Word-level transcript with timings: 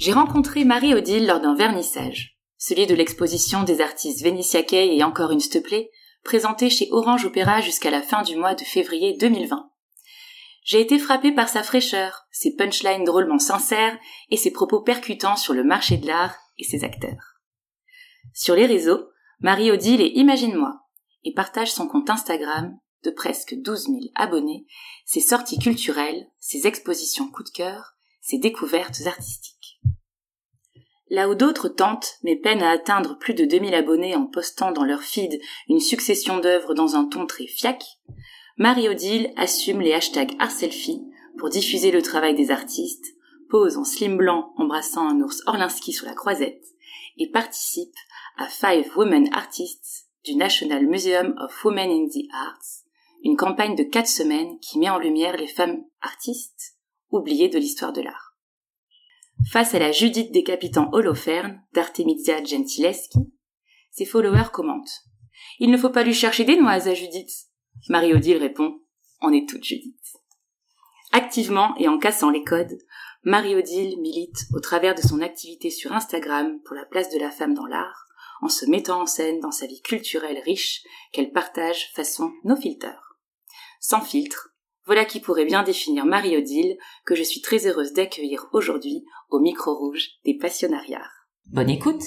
J'ai 0.00 0.14
rencontré 0.14 0.64
Marie-Odile 0.64 1.26
lors 1.26 1.40
d'un 1.40 1.54
vernissage, 1.54 2.38
celui 2.56 2.86
de 2.86 2.94
l'exposition 2.94 3.64
des 3.64 3.82
artistes 3.82 4.22
Vénitia 4.22 4.62
Kay 4.62 4.96
et 4.96 5.04
Encore 5.04 5.30
une 5.30 5.40
s'te 5.40 5.62
plaît, 5.62 5.90
présentée 6.24 6.70
chez 6.70 6.88
Orange 6.90 7.26
Opéra 7.26 7.60
jusqu'à 7.60 7.90
la 7.90 8.00
fin 8.00 8.22
du 8.22 8.34
mois 8.34 8.54
de 8.54 8.64
février 8.64 9.18
2020. 9.18 9.70
J'ai 10.64 10.80
été 10.80 10.98
frappée 10.98 11.32
par 11.32 11.50
sa 11.50 11.62
fraîcheur, 11.62 12.24
ses 12.30 12.56
punchlines 12.56 13.04
drôlement 13.04 13.38
sincères 13.38 13.98
et 14.30 14.38
ses 14.38 14.50
propos 14.50 14.80
percutants 14.80 15.36
sur 15.36 15.52
le 15.52 15.64
marché 15.64 15.98
de 15.98 16.06
l'art 16.06 16.34
et 16.56 16.64
ses 16.64 16.82
acteurs. 16.82 17.34
Sur 18.32 18.54
les 18.54 18.64
réseaux, 18.64 19.10
Marie-Odile 19.40 20.00
est 20.00 20.12
Imagine-moi 20.14 20.80
et 21.24 21.34
partage 21.34 21.72
son 21.72 21.86
compte 21.86 22.08
Instagram 22.08 22.74
de 23.04 23.10
presque 23.10 23.54
12 23.54 23.82
000 23.82 23.98
abonnés, 24.14 24.64
ses 25.04 25.20
sorties 25.20 25.58
culturelles, 25.58 26.26
ses 26.38 26.66
expositions 26.66 27.30
coup 27.30 27.42
de 27.42 27.50
cœur, 27.50 27.96
ses 28.22 28.38
découvertes 28.38 29.02
artistiques. 29.04 29.59
Là 31.10 31.28
où 31.28 31.34
d'autres 31.34 31.68
tentent, 31.68 32.18
mais 32.22 32.36
peinent 32.36 32.62
à 32.62 32.70
atteindre 32.70 33.18
plus 33.18 33.34
de 33.34 33.44
2000 33.44 33.74
abonnés 33.74 34.14
en 34.14 34.26
postant 34.26 34.70
dans 34.70 34.84
leur 34.84 35.02
feed 35.02 35.40
une 35.68 35.80
succession 35.80 36.38
d'œuvres 36.38 36.72
dans 36.72 36.94
un 36.94 37.04
ton 37.04 37.26
très 37.26 37.48
fiac, 37.48 37.84
Marie-Odile 38.56 39.32
assume 39.36 39.80
les 39.80 39.92
hashtags 39.92 40.36
ArtSelfie 40.38 41.02
pour 41.36 41.48
diffuser 41.48 41.90
le 41.90 42.02
travail 42.02 42.34
des 42.36 42.52
artistes, 42.52 43.16
pose 43.48 43.76
en 43.76 43.84
slim 43.84 44.16
blanc 44.16 44.52
embrassant 44.56 45.08
un 45.08 45.20
ours 45.20 45.42
Orlinski 45.46 45.92
sur 45.92 46.06
la 46.06 46.14
croisette 46.14 46.64
et 47.18 47.28
participe 47.28 47.96
à 48.36 48.46
Five 48.46 48.96
Women 48.96 49.30
Artists 49.32 50.06
du 50.24 50.36
National 50.36 50.86
Museum 50.86 51.34
of 51.40 51.64
Women 51.64 51.90
in 51.90 52.06
the 52.08 52.24
Arts, 52.32 52.84
une 53.24 53.36
campagne 53.36 53.74
de 53.74 53.82
quatre 53.82 54.08
semaines 54.08 54.58
qui 54.60 54.78
met 54.78 54.90
en 54.90 54.98
lumière 54.98 55.36
les 55.36 55.48
femmes 55.48 55.82
artistes 56.02 56.76
oubliées 57.10 57.48
de 57.48 57.58
l'histoire 57.58 57.92
de 57.92 58.02
l'art. 58.02 58.29
Face 59.48 59.74
à 59.74 59.78
la 59.78 59.90
Judith 59.90 60.32
décapitant 60.32 60.90
Holoferne 60.92 61.62
d'Artemisia 61.72 62.42
Gentileschi, 62.44 63.18
ses 63.90 64.04
followers 64.04 64.50
commentent. 64.52 65.04
Il 65.58 65.70
ne 65.70 65.76
faut 65.76 65.90
pas 65.90 66.04
lui 66.04 66.14
chercher 66.14 66.44
des 66.44 66.56
noises 66.56 66.88
à 66.88 66.94
Judith. 66.94 67.30
Marie-Odile 67.88 68.36
répond. 68.36 68.80
On 69.22 69.32
est 69.32 69.48
toutes 69.48 69.64
Judith. 69.64 69.96
Activement 71.12 71.74
et 71.78 71.88
en 71.88 71.98
cassant 71.98 72.30
les 72.30 72.44
codes, 72.44 72.78
Marie-Odile 73.24 74.00
milite 74.00 74.46
au 74.54 74.60
travers 74.60 74.94
de 74.94 75.00
son 75.00 75.20
activité 75.20 75.70
sur 75.70 75.92
Instagram 75.92 76.60
pour 76.64 76.76
la 76.76 76.84
place 76.84 77.10
de 77.10 77.18
la 77.18 77.30
femme 77.30 77.54
dans 77.54 77.66
l'art, 77.66 78.06
en 78.42 78.48
se 78.48 78.66
mettant 78.66 79.02
en 79.02 79.06
scène 79.06 79.40
dans 79.40 79.50
sa 79.50 79.66
vie 79.66 79.82
culturelle 79.82 80.40
riche 80.44 80.82
qu'elle 81.12 81.32
partage 81.32 81.90
façon 81.94 82.32
no 82.44 82.56
filter. 82.56 82.96
Sans 83.80 84.00
filtre, 84.00 84.49
voilà 84.90 85.04
qui 85.04 85.20
pourrait 85.20 85.44
bien 85.44 85.62
définir 85.62 86.04
Marie-Odile, 86.04 86.76
que 87.06 87.14
je 87.14 87.22
suis 87.22 87.40
très 87.40 87.64
heureuse 87.64 87.92
d'accueillir 87.92 88.48
aujourd'hui 88.52 89.04
au 89.28 89.38
micro 89.38 89.72
rouge 89.72 90.08
des 90.24 90.36
passionnariats. 90.36 91.06
Bonne 91.46 91.70
écoute 91.70 92.02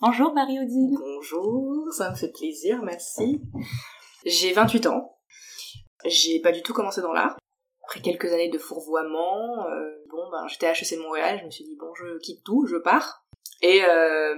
Bonjour 0.00 0.32
Marie-Odile 0.32 0.96
Bonjour, 0.98 1.92
ça 1.92 2.10
me 2.10 2.16
fait 2.16 2.32
plaisir, 2.32 2.80
merci. 2.82 3.42
J'ai 4.24 4.54
28 4.54 4.86
ans. 4.86 5.18
J'ai 6.06 6.40
pas 6.40 6.52
du 6.52 6.62
tout 6.62 6.72
commencé 6.72 7.02
dans 7.02 7.12
l'art. 7.12 7.36
Après 7.84 8.00
quelques 8.00 8.32
années 8.32 8.48
de 8.48 8.56
fourvoiement, 8.56 9.66
euh, 9.66 9.90
bon 10.08 10.30
ben 10.30 10.46
j'étais 10.48 10.66
à 10.66 10.72
HEC 10.72 10.98
Montréal, 10.98 11.40
je 11.40 11.44
me 11.44 11.50
suis 11.50 11.64
dit 11.64 11.76
bon 11.78 11.92
je 11.92 12.16
quitte 12.20 12.42
tout, 12.42 12.64
je 12.64 12.76
pars. 12.76 13.26
Et 13.60 13.84
euh, 13.84 14.34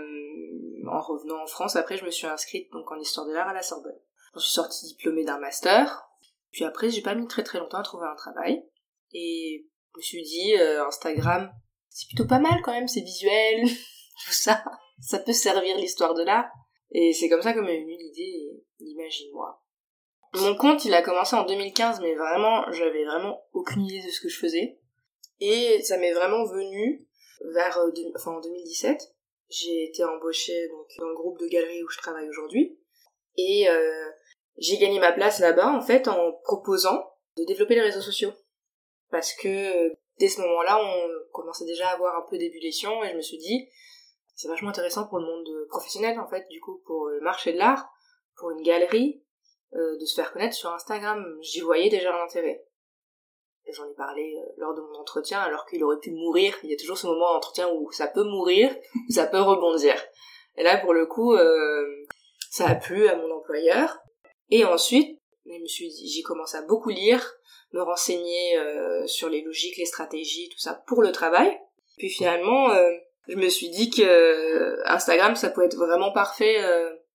en 0.91 1.01
revenant 1.01 1.41
en 1.41 1.47
France, 1.47 1.77
après 1.77 1.97
je 1.97 2.05
me 2.05 2.11
suis 2.11 2.27
inscrite 2.27 2.73
donc 2.73 2.91
en 2.91 2.99
histoire 2.99 3.25
de 3.25 3.33
l'art 3.33 3.47
à 3.47 3.55
la 3.55 3.63
Sorbonne. 3.63 3.95
Je 4.35 4.41
suis 4.41 4.53
sortie 4.53 4.87
diplômée 4.87 5.25
d'un 5.25 5.39
master. 5.39 6.09
Puis 6.53 6.65
après, 6.65 6.91
j'ai 6.91 7.03
pas 7.03 7.15
mis 7.15 7.27
très 7.27 7.43
très 7.43 7.59
longtemps 7.59 7.79
à 7.79 7.83
trouver 7.83 8.07
un 8.07 8.17
travail. 8.17 8.63
Et 9.13 9.67
je 9.95 9.99
me 9.99 10.03
suis 10.03 10.23
dit, 10.23 10.55
euh, 10.57 10.87
Instagram, 10.87 11.51
c'est 11.89 12.07
plutôt 12.09 12.27
pas 12.27 12.39
mal 12.39 12.61
quand 12.63 12.73
même, 12.73 12.89
c'est 12.89 13.01
visuel, 13.01 13.63
tout 14.25 14.33
ça. 14.33 14.63
Ça 15.01 15.19
peut 15.19 15.33
servir 15.33 15.77
l'histoire 15.77 16.15
de 16.15 16.23
l'art. 16.23 16.51
Et 16.91 17.13
c'est 17.13 17.29
comme 17.29 17.43
ça 17.43 17.53
que 17.53 17.61
m'est 17.61 17.81
venue 17.81 17.97
l'idée, 17.97 18.63
d'imagine-moi. 18.81 19.63
Mon 20.35 20.57
compte, 20.57 20.85
il 20.85 20.95
a 20.95 21.03
commencé 21.03 21.37
en 21.37 21.45
2015, 21.45 22.01
mais 22.01 22.15
vraiment, 22.15 22.71
j'avais 22.73 23.05
vraiment 23.05 23.43
aucune 23.53 23.85
idée 23.85 24.07
de 24.07 24.11
ce 24.11 24.21
que 24.21 24.29
je 24.29 24.39
faisais. 24.39 24.79
Et 25.41 25.83
ça 25.83 25.99
m'est 25.99 26.13
vraiment 26.13 26.45
venu 26.45 27.07
vers, 27.53 27.79
euh, 27.79 27.93
enfin, 28.17 28.33
en 28.33 28.41
2017. 28.41 29.15
J'ai 29.49 29.85
été 29.85 30.05
embauchée 30.05 30.69
donc, 30.69 30.87
dans 30.99 31.09
le 31.09 31.15
groupe 31.15 31.39
de 31.39 31.47
galeries 31.47 31.83
où 31.83 31.89
je 31.89 31.99
travaille 31.99 32.29
aujourd'hui. 32.29 32.79
Et 33.37 33.69
euh, 33.69 34.11
j'ai 34.59 34.79
gagné 34.79 34.99
ma 34.99 35.13
place 35.13 35.41
là-bas 35.41 35.69
en 35.69 35.81
fait 35.81 36.09
en 36.09 36.33
proposant 36.45 37.11
de 37.37 37.45
développer 37.45 37.75
les 37.75 37.83
réseaux 37.83 38.01
sociaux. 38.01 38.33
Parce 39.11 39.33
que 39.33 39.93
dès 40.19 40.29
ce 40.29 40.41
moment-là, 40.41 40.79
on 40.83 41.09
commençait 41.33 41.65
déjà 41.65 41.89
à 41.89 41.95
avoir 41.95 42.17
un 42.17 42.27
peu 42.29 42.37
d'ébullition 42.37 43.03
et 43.05 43.11
je 43.11 43.17
me 43.17 43.23
suis 43.23 43.39
dit, 43.39 43.69
c'est 44.35 44.49
vachement 44.49 44.71
intéressant 44.71 45.07
pour 45.07 45.19
le 45.19 45.25
monde 45.25 45.49
professionnel 45.69 46.19
en 46.21 46.29
fait, 46.29 46.47
du 46.51 46.61
coup 46.61 46.83
pour 46.87 47.09
le 47.09 47.21
marché 47.21 47.53
de 47.53 47.59
l'art, 47.59 47.89
pour 48.37 48.51
une 48.51 48.63
galerie, 48.63 49.23
euh, 49.75 49.99
de 49.99 50.05
se 50.07 50.15
faire 50.15 50.33
connaître 50.33 50.55
sur 50.55 50.73
Instagram. 50.73 51.25
J'y 51.43 51.61
voyais 51.61 51.91
déjà 51.91 52.11
l'intérêt. 52.11 52.65
J'en 53.71 53.85
ai 53.85 53.95
parlé 53.95 54.35
euh, 54.39 54.53
lors 54.57 54.75
de 54.75 54.81
mon 54.81 54.95
entretien, 54.99 55.41
alors 55.41 55.67
qu'il 55.67 55.85
aurait 55.85 55.99
pu 55.99 56.11
mourir. 56.11 56.57
Il 56.63 56.71
y 56.71 56.73
a 56.73 56.77
toujours 56.79 56.97
ce 56.97 57.07
moment 57.07 57.35
d'entretien 57.35 57.69
où 57.71 57.91
ça 57.93 58.07
peut 58.07 58.25
mourir, 58.25 58.75
ça 59.11 59.27
peut 59.27 59.41
rebondir. 59.41 59.95
Et 60.57 60.63
là, 60.63 60.79
pour 60.79 60.95
le 60.95 61.05
coup, 61.05 61.35
euh, 61.35 62.07
ça 62.51 62.69
a 62.69 62.75
plu 62.75 63.09
à 63.09 63.17
mon 63.17 63.31
employeur. 63.31 63.98
Et 64.51 64.65
ensuite, 64.65 65.19
j'ai 65.47 66.23
commencé 66.23 66.57
à 66.57 66.63
beaucoup 66.63 66.91
lire, 66.91 67.35
me 67.73 67.83
renseigner 67.83 68.57
euh, 68.59 69.07
sur 69.07 69.29
les 69.29 69.43
logiques, 69.43 69.77
les 69.77 69.85
stratégies, 69.85 70.49
tout 70.49 70.59
ça 70.59 70.83
pour 70.87 71.03
le 71.03 71.13
travail. 71.13 71.59
Puis 71.99 72.09
finalement, 72.09 72.71
euh, 72.71 72.91
je 73.29 73.37
me 73.37 73.49
suis 73.49 73.69
dit 73.71 73.91
que 73.91 74.03
euh, 74.03 74.83
Instagram, 74.87 75.37
ça 75.37 75.51
peut 75.51 75.65
être 75.65 75.77
vraiment 75.77 76.13
parfait 76.13 76.57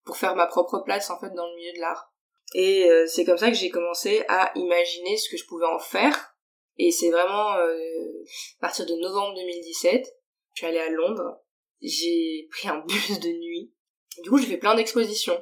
pour 0.06 0.18
faire 0.18 0.36
ma 0.36 0.48
propre 0.48 0.80
place 0.80 1.10
en 1.10 1.20
fait 1.20 1.30
dans 1.36 1.48
le 1.48 1.56
milieu 1.56 1.74
de 1.74 1.80
l'art. 1.80 2.12
Et 2.56 2.90
c'est 3.06 3.26
comme 3.26 3.38
ça 3.38 3.50
que 3.50 3.58
j'ai 3.58 3.70
commencé 3.70 4.24
à 4.28 4.52
imaginer 4.56 5.18
ce 5.18 5.30
que 5.30 5.38
je 5.38 5.46
pouvais 5.46 5.68
en 5.68 5.78
faire. 5.78 6.36
Et 6.78 6.92
c'est 6.92 7.12
vraiment 7.12 7.50
à 7.52 7.60
partir 8.60 8.88
de 8.88 8.96
novembre 8.96 9.36
2017, 9.36 10.04
je 10.54 10.60
suis 10.60 10.66
allée 10.66 10.80
à 10.80 10.90
Londres, 10.90 11.42
j'ai 11.82 12.48
pris 12.50 12.70
un 12.70 12.80
bus 12.88 13.20
de 13.20 13.30
nuit 13.30 13.72
du 14.24 14.30
coup, 14.30 14.38
j'ai 14.38 14.48
fait 14.48 14.58
plein 14.58 14.76
d'expositions. 14.76 15.42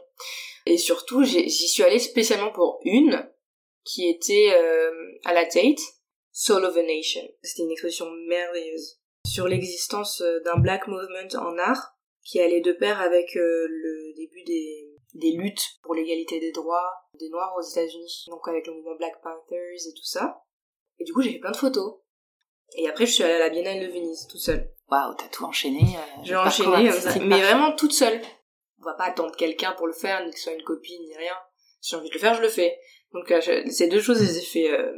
Et 0.68 0.78
surtout, 0.78 1.24
j'y 1.24 1.50
suis 1.50 1.84
allée 1.84 2.00
spécialement 2.00 2.52
pour 2.52 2.80
une 2.84 3.30
qui 3.86 4.10
était 4.10 4.50
euh, 4.54 4.92
à 5.24 5.34
la 5.34 5.46
Tate, 5.46 5.80
Soul 6.34 6.66
of 6.66 6.76
a 6.76 6.84
Nation. 6.84 7.22
C'était 7.42 7.64
une 7.64 7.72
exposition 7.72 8.06
merveilleuse 8.28 9.00
sur 9.26 9.48
l'existence 9.48 10.22
euh, 10.22 10.42
d'un 10.44 10.58
black 10.58 10.88
movement 10.88 11.40
en 11.40 11.58
art 11.58 11.94
qui 12.22 12.42
allait 12.42 12.62
de 12.62 12.74
pair 12.74 13.00
avec 13.00 13.38
euh, 13.38 13.68
le 13.70 14.14
début 14.18 14.44
des, 14.44 14.90
des 15.14 15.32
luttes 15.32 15.80
pour 15.84 15.96
l'égalité 15.96 16.42
des 16.42 16.52
droits 16.52 16.92
des 17.14 17.30
Noirs 17.30 17.56
aux 17.58 17.62
États-Unis, 17.62 18.26
donc 18.28 18.46
avec 18.48 18.68
le 18.68 18.74
mouvement 18.74 18.96
Black 18.98 19.22
Panthers 19.24 19.88
et 19.88 19.94
tout 19.94 20.04
ça. 20.04 20.42
Et 21.00 21.06
du 21.06 21.14
coup, 21.14 21.22
j'ai 21.22 21.32
fait 21.32 21.40
plein 21.40 21.52
de 21.52 21.58
photos. 21.58 22.02
Et 22.76 22.90
après, 22.90 23.06
je 23.06 23.14
suis 23.14 23.24
allée 23.24 23.36
à 23.36 23.40
la 23.40 23.50
Biennale 23.50 23.80
de 23.80 23.88
Venise, 23.88 24.28
toute 24.30 24.42
seule. 24.42 24.70
Waouh, 24.90 25.16
t'as 25.16 25.30
tout 25.30 25.46
enchaîné. 25.46 25.80
j'ai 26.24 26.36
enchaîné 26.36 26.90
mais 27.22 27.42
vraiment 27.42 27.74
toute 27.76 27.94
seule 27.94 28.22
on 28.80 28.86
va 28.86 28.94
pas 28.94 29.06
attendre 29.06 29.36
quelqu'un 29.36 29.72
pour 29.74 29.88
le 29.88 29.94
faire, 29.94 30.24
ni 30.26 30.32
que 30.32 30.38
ce 30.38 30.46
soit 30.46 30.54
une 30.54 30.64
copine, 30.64 31.02
ni 31.04 31.16
rien. 31.16 31.34
Si 31.82 31.92
j'ai 31.92 31.98
envie 31.98 32.10
de 32.10 32.14
le 32.14 32.20
faire, 32.20 32.36
je 32.36 32.42
le 32.42 32.50
fais. 32.50 32.78
Donc 33.14 33.32
euh, 33.32 33.42
ces 33.70 33.88
deux 33.88 34.02
choses, 34.02 34.20
je 34.20 34.24
les 34.24 34.38
ai 34.38 34.42
fait 34.42 34.72
euh, 34.72 34.92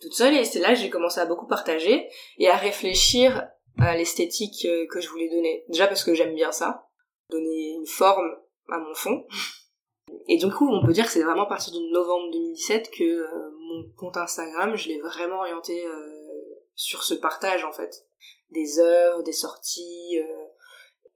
toute 0.00 0.14
seule 0.14 0.34
et 0.34 0.44
c'est 0.44 0.60
là 0.60 0.70
que 0.70 0.76
j'ai 0.76 0.90
commencé 0.90 1.20
à 1.20 1.26
beaucoup 1.26 1.46
partager 1.46 2.08
et 2.38 2.48
à 2.48 2.56
réfléchir 2.56 3.48
à 3.78 3.96
l'esthétique 3.96 4.66
euh, 4.66 4.86
que 4.90 5.00
je 5.00 5.08
voulais 5.08 5.28
donner. 5.28 5.64
Déjà 5.68 5.86
parce 5.86 6.04
que 6.04 6.14
j'aime 6.14 6.34
bien 6.34 6.52
ça, 6.52 6.88
donner 7.30 7.70
une 7.70 7.86
forme 7.86 8.30
à 8.68 8.78
mon 8.78 8.94
fond. 8.94 9.26
Et 10.28 10.36
du 10.36 10.50
coup, 10.50 10.68
on 10.70 10.84
peut 10.84 10.92
dire 10.92 11.06
que 11.06 11.10
c'est 11.10 11.22
vraiment 11.22 11.44
à 11.44 11.48
partir 11.48 11.72
de 11.72 11.90
novembre 11.90 12.30
2017 12.30 12.90
que 12.90 13.26
mon 13.58 13.90
compte 13.96 14.18
Instagram, 14.18 14.76
je 14.76 14.88
l'ai 14.88 15.00
vraiment 15.00 15.38
orienté 15.38 15.82
sur 16.74 17.02
ce 17.02 17.14
partage 17.14 17.64
en 17.64 17.72
fait. 17.72 18.06
Des 18.50 18.78
heures, 18.78 19.22
des 19.22 19.32
sorties, 19.32 20.18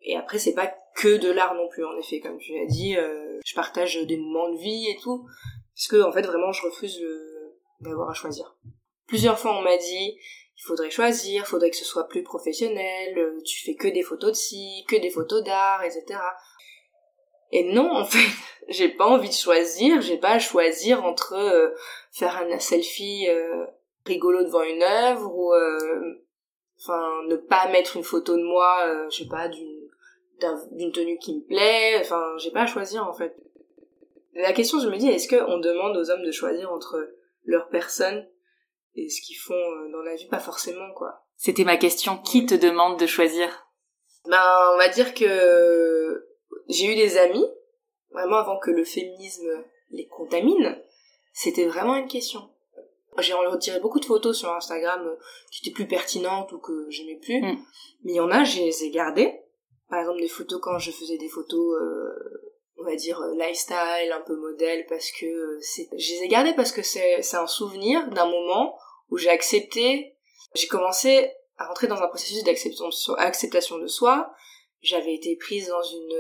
et 0.03 0.17
après, 0.17 0.38
c'est 0.38 0.55
pas 0.55 0.73
que 0.99 1.17
de 1.17 1.31
l'art 1.31 1.55
non 1.55 1.69
plus, 1.69 1.85
en 1.85 1.97
effet, 1.97 2.19
comme 2.19 2.39
tu 2.39 2.53
l'as 2.53 2.67
dit. 2.67 2.97
Euh, 2.97 3.39
je 3.45 3.55
partage 3.55 4.05
des 4.05 4.17
moments 4.17 4.50
de 4.50 4.59
vie 4.59 4.89
et 4.91 4.97
tout. 5.00 5.27
Parce 5.75 5.87
que, 5.87 6.03
en 6.03 6.12
fait, 6.12 6.23
vraiment, 6.23 6.50
je 6.50 6.62
refuse 6.62 7.00
d'avoir 7.81 8.11
à 8.11 8.15
choisir. 8.15 8.56
Plusieurs 9.06 9.39
fois, 9.39 9.56
on 9.56 9.62
m'a 9.62 9.77
dit 9.77 10.19
il 10.61 10.65
faudrait 10.67 10.91
choisir, 10.91 11.47
faudrait 11.47 11.71
que 11.71 11.77
ce 11.77 11.85
soit 11.85 12.09
plus 12.09 12.25
professionnel, 12.25 13.17
euh, 13.17 13.41
tu 13.45 13.65
fais 13.65 13.77
que 13.77 13.87
des 13.87 14.03
photos 14.03 14.31
de 14.31 14.37
ci, 14.37 14.85
que 14.89 14.97
des 14.97 15.09
photos 15.09 15.45
d'art, 15.45 15.85
etc. 15.85 16.19
Et 17.53 17.73
non, 17.73 17.93
en 17.93 18.05
fait, 18.05 18.29
j'ai 18.69 18.89
pas 18.89 19.06
envie 19.06 19.29
de 19.29 19.35
choisir, 19.35 20.00
j'ai 20.00 20.19
pas 20.19 20.33
à 20.33 20.39
choisir 20.41 21.05
entre 21.05 21.35
euh, 21.35 21.71
faire 22.11 22.37
un 22.39 22.59
selfie 22.59 23.29
rigolo 24.05 24.43
devant 24.43 24.62
une 24.62 24.83
œuvre 24.83 25.33
ou 25.33 25.55
enfin 26.81 27.23
ne 27.29 27.37
pas 27.37 27.69
mettre 27.69 27.97
une 27.97 28.03
photo 28.03 28.37
de 28.37 28.43
moi, 28.43 29.06
je 29.11 29.19
sais 29.19 29.29
pas, 29.29 29.47
d'une 29.47 29.78
d'une 30.73 30.93
tenue 30.93 31.19
qui 31.19 31.37
me 31.37 31.46
plaît, 31.46 31.99
enfin 32.00 32.35
j'ai 32.38 32.50
pas 32.50 32.62
à 32.62 32.67
choisir 32.67 33.06
en 33.06 33.12
fait. 33.12 33.37
La 34.35 34.52
question 34.52 34.81
je 34.81 34.88
me 34.88 34.96
dis 34.96 35.08
est-ce 35.08 35.29
qu'on 35.29 35.58
demande 35.58 35.96
aux 35.96 36.11
hommes 36.11 36.25
de 36.25 36.32
choisir 36.32 36.73
entre 36.73 37.11
leur 37.44 37.69
personne 37.69 38.29
et 38.94 39.08
ce 39.08 39.20
qu'ils 39.20 39.37
font 39.37 39.55
euh, 39.55 39.90
dans 39.93 40.02
la 40.02 40.14
vie? 40.14 40.29
Pas 40.29 40.38
forcément 40.38 40.93
quoi. 40.94 41.25
C'était 41.37 41.64
ma 41.64 41.76
question, 41.76 42.19
qui 42.19 42.46
te 42.46 42.55
demande 42.55 42.99
de 42.99 43.06
choisir? 43.06 43.67
Ben 44.26 44.73
on 44.75 44.79
va 44.79 44.88
dire 44.88 45.14
que 45.14 46.26
j'ai 46.69 46.93
eu 46.93 46.96
des 46.96 47.17
amis 47.17 47.46
vraiment 48.11 48.37
avant 48.37 48.58
que 48.58 48.70
le 48.70 48.85
féminisme 48.85 49.64
les 49.90 50.06
contamine, 50.06 50.79
c'était 51.32 51.67
vraiment 51.67 51.96
une 51.96 52.08
question. 52.08 52.50
J'ai 53.19 53.32
retiré 53.32 53.81
beaucoup 53.81 53.99
de 53.99 54.05
photos 54.05 54.38
sur 54.38 54.52
Instagram 54.52 55.06
euh, 55.06 55.17
qui 55.50 55.61
étaient 55.61 55.75
plus 55.75 55.88
pertinentes 55.88 56.52
ou 56.52 56.58
que 56.58 56.87
j'aimais 56.88 57.19
plus, 57.20 57.40
mm. 57.40 57.58
mais 58.05 58.12
il 58.12 58.17
y 58.17 58.20
en 58.20 58.31
a, 58.31 58.44
je 58.44 58.58
les 58.58 58.85
ai 58.85 58.90
gardées 58.90 59.40
par 59.88 60.00
exemple 60.00 60.20
des 60.20 60.29
photos 60.29 60.61
quand 60.62 60.79
je 60.79 60.90
faisais 60.90 61.19
des 61.19 61.29
photos 61.29 61.81
euh, 61.81 62.52
on 62.79 62.85
va 62.85 62.94
dire 62.94 63.20
euh, 63.20 63.35
lifestyle 63.35 64.12
un 64.12 64.20
peu 64.20 64.37
modèle 64.37 64.87
parce 64.88 65.11
que 65.12 65.26
euh, 65.26 65.58
c'est 65.61 65.88
je 65.96 66.12
les 66.14 66.25
ai 66.25 66.29
gardées 66.29 66.55
parce 66.55 66.73
que 66.73 66.82
c'est 66.82 67.23
c'est 67.23 67.37
un 67.37 67.46
souvenir 67.46 68.08
d'un 68.11 68.26
moment 68.26 68.79
où 69.11 69.17
j'ai 69.17 69.31
accepté 69.31 70.17
j'ai 70.55 70.69
commencé 70.69 71.32
à 71.56 71.67
rentrer 71.67 71.87
dans 71.87 72.00
un 72.00 72.08
processus 72.08 72.44
d'acceptation 72.44 73.79
de 73.79 73.87
soi 73.87 74.32
j'avais 74.81 75.14
été 75.14 75.37
prise 75.37 75.69
dans 75.69 75.82
une 75.82 76.17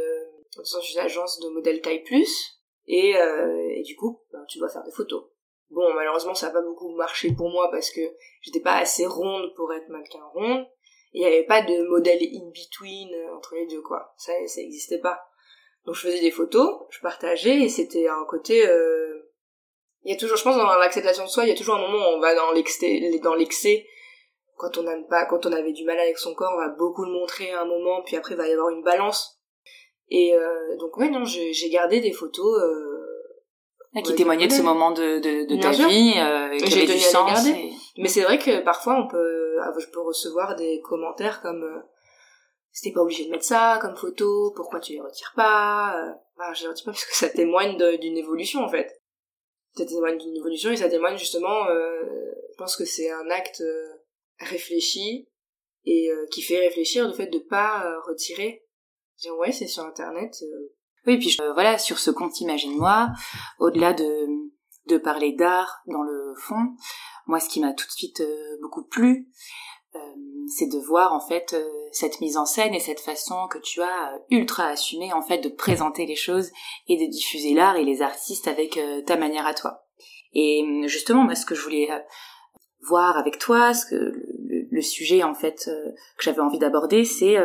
dans 0.56 0.80
une 0.80 1.00
agence 1.00 1.38
de 1.40 1.48
modèle 1.50 1.80
taille 1.80 2.02
plus 2.02 2.60
et, 2.86 3.10
et 3.10 3.82
du 3.82 3.94
coup 3.96 4.22
ben, 4.32 4.44
tu 4.48 4.58
dois 4.58 4.68
faire 4.68 4.82
des 4.82 4.90
photos. 4.90 5.26
Bon 5.70 5.92
malheureusement 5.94 6.34
ça 6.34 6.46
n'a 6.46 6.54
pas 6.54 6.62
beaucoup 6.62 6.88
marché 6.96 7.32
pour 7.32 7.50
moi 7.50 7.70
parce 7.70 7.90
que 7.90 8.00
j'étais 8.40 8.60
pas 8.60 8.76
assez 8.78 9.06
ronde 9.06 9.54
pour 9.54 9.72
être 9.72 9.88
mannequin 9.88 10.24
ronde 10.32 10.66
il 11.12 11.20
n'y 11.20 11.26
avait 11.26 11.44
pas 11.44 11.62
de 11.62 11.88
modèle 11.88 12.20
in-between 12.22 13.14
euh, 13.14 13.36
entre 13.36 13.54
les 13.54 13.66
deux, 13.66 13.82
quoi. 13.82 14.12
Ça, 14.16 14.32
ça 14.46 14.60
n'existait 14.60 14.98
pas. 14.98 15.18
Donc 15.84 15.94
je 15.94 16.02
faisais 16.02 16.20
des 16.20 16.30
photos, 16.30 16.68
je 16.90 17.00
partageais, 17.00 17.62
et 17.62 17.68
c'était 17.68 18.08
un 18.08 18.24
côté... 18.28 18.66
Euh... 18.68 19.14
Il 20.04 20.12
y 20.12 20.14
a 20.14 20.18
toujours, 20.18 20.36
je 20.36 20.44
pense, 20.44 20.56
dans 20.56 20.66
l'acceptation 20.78 21.24
de 21.24 21.28
soi, 21.28 21.44
il 21.44 21.48
y 21.48 21.52
a 21.52 21.56
toujours 21.56 21.74
un 21.74 21.80
moment 21.80 21.98
où 21.98 22.16
on 22.16 22.20
va 22.20 22.34
dans 22.34 22.52
l'excès, 22.52 23.00
dans 23.22 23.34
l'excès. 23.34 23.86
Quand 24.56 24.76
on 24.78 24.82
n'aime 24.82 25.06
pas, 25.08 25.24
quand 25.26 25.44
on 25.46 25.52
avait 25.52 25.72
du 25.72 25.84
mal 25.84 25.98
avec 25.98 26.18
son 26.18 26.34
corps, 26.34 26.52
on 26.54 26.60
va 26.60 26.68
beaucoup 26.68 27.04
le 27.04 27.12
montrer 27.12 27.50
à 27.52 27.62
un 27.62 27.64
moment, 27.64 28.02
puis 28.04 28.16
après 28.16 28.34
il 28.34 28.38
va 28.38 28.48
y 28.48 28.52
avoir 28.52 28.70
une 28.70 28.82
balance. 28.82 29.40
Et 30.10 30.34
euh, 30.34 30.76
donc 30.78 30.96
ouais, 30.96 31.10
non, 31.10 31.24
j'ai 31.24 31.70
gardé 31.70 32.00
des 32.00 32.12
photos... 32.12 32.60
Euh, 32.62 34.02
qui 34.04 34.14
témoignaient 34.14 34.46
de 34.46 34.52
ce 34.52 34.62
moment 34.62 34.92
de, 34.92 35.18
de, 35.18 35.46
de 35.46 35.60
ta 35.60 35.70
vie, 35.70 36.14
euh, 36.16 36.56
qui 36.58 36.74
avait 36.74 36.86
du 36.86 36.98
sens. 36.98 37.48
Mais 37.96 38.08
c'est 38.08 38.22
vrai 38.22 38.38
que 38.38 38.62
parfois 38.62 38.96
on 38.96 39.08
peut, 39.08 39.56
ah, 39.62 39.72
je 39.78 39.86
peux 39.86 40.00
recevoir 40.00 40.56
des 40.56 40.80
commentaires 40.80 41.40
comme 41.40 41.64
euh, 41.64 41.80
c'était 42.78 42.92
pas 42.92 43.02
obligé 43.02 43.24
de 43.24 43.30
mettre 43.30 43.44
ça 43.44 43.78
comme 43.80 43.96
photo, 43.96 44.52
pourquoi 44.54 44.78
tu 44.78 44.92
les 44.92 45.00
retires 45.00 45.32
pas 45.34 45.96
euh, 45.96 46.12
bah, 46.36 46.52
Je 46.54 46.62
les 46.62 46.68
retire 46.68 46.84
pas 46.84 46.92
parce 46.92 47.04
que 47.04 47.16
ça 47.16 47.28
témoigne 47.28 47.76
d'une 47.98 48.16
évolution 48.16 48.60
en 48.62 48.68
fait. 48.68 49.02
Ça 49.76 49.84
témoigne 49.84 50.18
d'une 50.18 50.36
évolution 50.36 50.70
et 50.70 50.76
ça 50.76 50.88
témoigne 50.88 51.18
justement, 51.18 51.66
euh, 51.66 52.04
je 52.50 52.56
pense 52.56 52.76
que 52.76 52.84
c'est 52.84 53.10
un 53.10 53.30
acte 53.30 53.60
euh, 53.62 53.88
réfléchi 54.38 55.28
et 55.84 56.10
qui 56.30 56.42
fait 56.42 56.58
réfléchir 56.58 57.06
le 57.06 57.14
fait 57.14 57.28
de 57.28 57.38
pas 57.38 57.98
retirer. 58.06 58.64
Dire 59.18 59.36
ouais 59.38 59.52
c'est 59.52 59.66
sur 59.66 59.84
internet. 59.84 60.36
Oui 61.06 61.18
puis 61.18 61.36
voilà 61.54 61.78
sur 61.78 61.98
ce 61.98 62.10
compte 62.10 62.40
Imagine-moi, 62.40 63.08
au-delà 63.58 63.94
de 63.94 64.26
de 64.88 64.98
parler 64.98 65.32
d'art 65.32 65.82
dans 65.86 66.02
le 66.02 66.34
fond, 66.36 66.74
moi, 67.28 67.40
ce 67.40 67.48
qui 67.48 67.60
m'a 67.60 67.74
tout 67.74 67.86
de 67.86 67.92
suite 67.92 68.20
euh, 68.20 68.58
beaucoup 68.62 68.82
plu, 68.82 69.28
euh, 69.94 69.98
c'est 70.48 70.66
de 70.66 70.78
voir 70.78 71.12
en 71.12 71.20
fait 71.20 71.52
euh, 71.52 71.68
cette 71.92 72.20
mise 72.20 72.38
en 72.38 72.46
scène 72.46 72.74
et 72.74 72.80
cette 72.80 73.00
façon 73.00 73.48
que 73.48 73.58
tu 73.58 73.82
as 73.82 74.18
ultra 74.30 74.68
assumée 74.68 75.12
en 75.12 75.20
fait 75.20 75.38
de 75.38 75.50
présenter 75.50 76.06
les 76.06 76.16
choses 76.16 76.50
et 76.88 76.96
de 76.96 77.10
diffuser 77.10 77.52
l'art 77.52 77.76
et 77.76 77.84
les 77.84 78.00
artistes 78.00 78.48
avec 78.48 78.80
ta 79.06 79.16
manière 79.16 79.46
à 79.46 79.54
toi. 79.54 79.84
Et 80.32 80.64
justement, 80.86 81.24
moi, 81.24 81.34
ce 81.34 81.44
que 81.44 81.54
je 81.54 81.62
voulais 81.62 81.88
voir 82.80 83.18
avec 83.18 83.38
toi, 83.38 83.74
ce 83.74 83.86
que 83.86 84.12
le, 84.70 84.82
sujet 84.82 85.22
en 85.24 85.34
fait 85.34 85.64
que 85.66 86.22
j'avais 86.22 86.40
envie 86.40 86.58
d'aborder, 86.58 87.04
c'est 87.04 87.36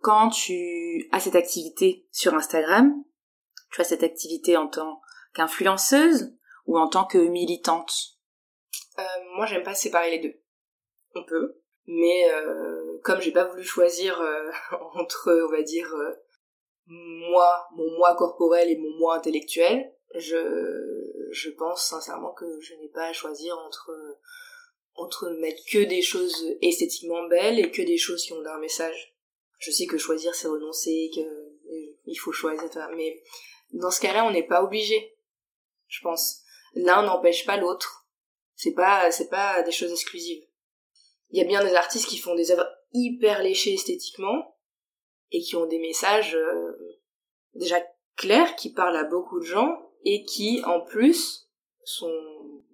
quand 0.00 0.30
tu 0.30 1.08
as 1.12 1.20
cette 1.20 1.36
activité 1.36 2.06
sur 2.10 2.34
Instagram, 2.34 2.92
tu 3.70 3.80
as 3.80 3.84
cette 3.84 4.02
activité 4.02 4.56
en 4.56 4.66
tant 4.66 5.00
qu'influenceuse 5.34 6.34
ou 6.66 6.78
en 6.78 6.88
tant 6.88 7.04
que 7.04 7.18
militante? 7.18 7.92
Euh, 8.98 9.02
moi, 9.36 9.46
j'aime 9.46 9.62
pas 9.62 9.74
séparer 9.74 10.10
les 10.10 10.18
deux. 10.18 10.40
On 11.14 11.24
peut, 11.24 11.62
mais 11.86 12.30
euh, 12.30 12.98
comme 13.02 13.20
j'ai 13.20 13.32
pas 13.32 13.44
voulu 13.44 13.62
choisir 13.62 14.20
euh, 14.20 14.50
entre, 14.94 15.46
on 15.48 15.50
va 15.50 15.62
dire, 15.62 15.92
euh, 15.94 16.12
moi, 16.86 17.66
mon 17.74 17.96
moi 17.96 18.14
corporel 18.16 18.70
et 18.70 18.76
mon 18.76 18.98
moi 18.98 19.16
intellectuel, 19.16 19.92
je, 20.14 21.28
je 21.30 21.50
pense 21.50 21.88
sincèrement 21.88 22.32
que 22.32 22.60
je 22.60 22.74
n'ai 22.74 22.88
pas 22.88 23.06
à 23.06 23.12
choisir 23.12 23.56
entre 23.66 23.90
entre 24.94 25.30
mettre 25.40 25.62
que 25.70 25.82
des 25.84 26.02
choses 26.02 26.44
esthétiquement 26.60 27.26
belles 27.26 27.58
et 27.58 27.70
que 27.70 27.80
des 27.80 27.96
choses 27.96 28.24
qui 28.24 28.34
ont 28.34 28.44
un 28.44 28.58
message. 28.58 29.16
Je 29.58 29.70
sais 29.70 29.86
que 29.86 29.96
choisir 29.96 30.34
c'est 30.34 30.48
renoncer, 30.48 31.10
que 31.14 31.22
il 32.04 32.16
faut 32.16 32.32
choisir, 32.32 32.68
mais 32.94 33.22
dans 33.72 33.90
ce 33.90 34.00
cas-là, 34.00 34.26
on 34.26 34.30
n'est 34.32 34.46
pas 34.46 34.62
obligé. 34.62 35.16
Je 35.92 36.00
pense. 36.02 36.40
L'un 36.74 37.02
n'empêche 37.02 37.44
pas 37.44 37.58
l'autre 37.58 38.02
c'est 38.62 38.74
pas, 38.74 39.10
c'est 39.10 39.28
pas 39.28 39.62
des 39.62 39.72
choses 39.72 39.90
exclusives. 39.90 40.44
Il 41.30 41.38
y 41.38 41.40
a 41.40 41.48
bien 41.48 41.64
des 41.64 41.74
artistes 41.74 42.08
qui 42.08 42.18
font 42.18 42.36
des 42.36 42.52
œuvres 42.52 42.68
hyper 42.92 43.42
léchées 43.42 43.74
esthétiquement 43.74 44.56
et 45.32 45.40
qui 45.40 45.56
ont 45.56 45.66
des 45.66 45.80
messages 45.80 46.36
euh, 46.36 47.00
déjà 47.54 47.82
clairs, 48.16 48.54
qui 48.54 48.72
parlent 48.72 48.96
à 48.96 49.02
beaucoup 49.02 49.40
de 49.40 49.44
gens 49.44 49.90
et 50.04 50.24
qui, 50.24 50.62
en 50.64 50.80
plus, 50.80 51.48
sont 51.82 52.14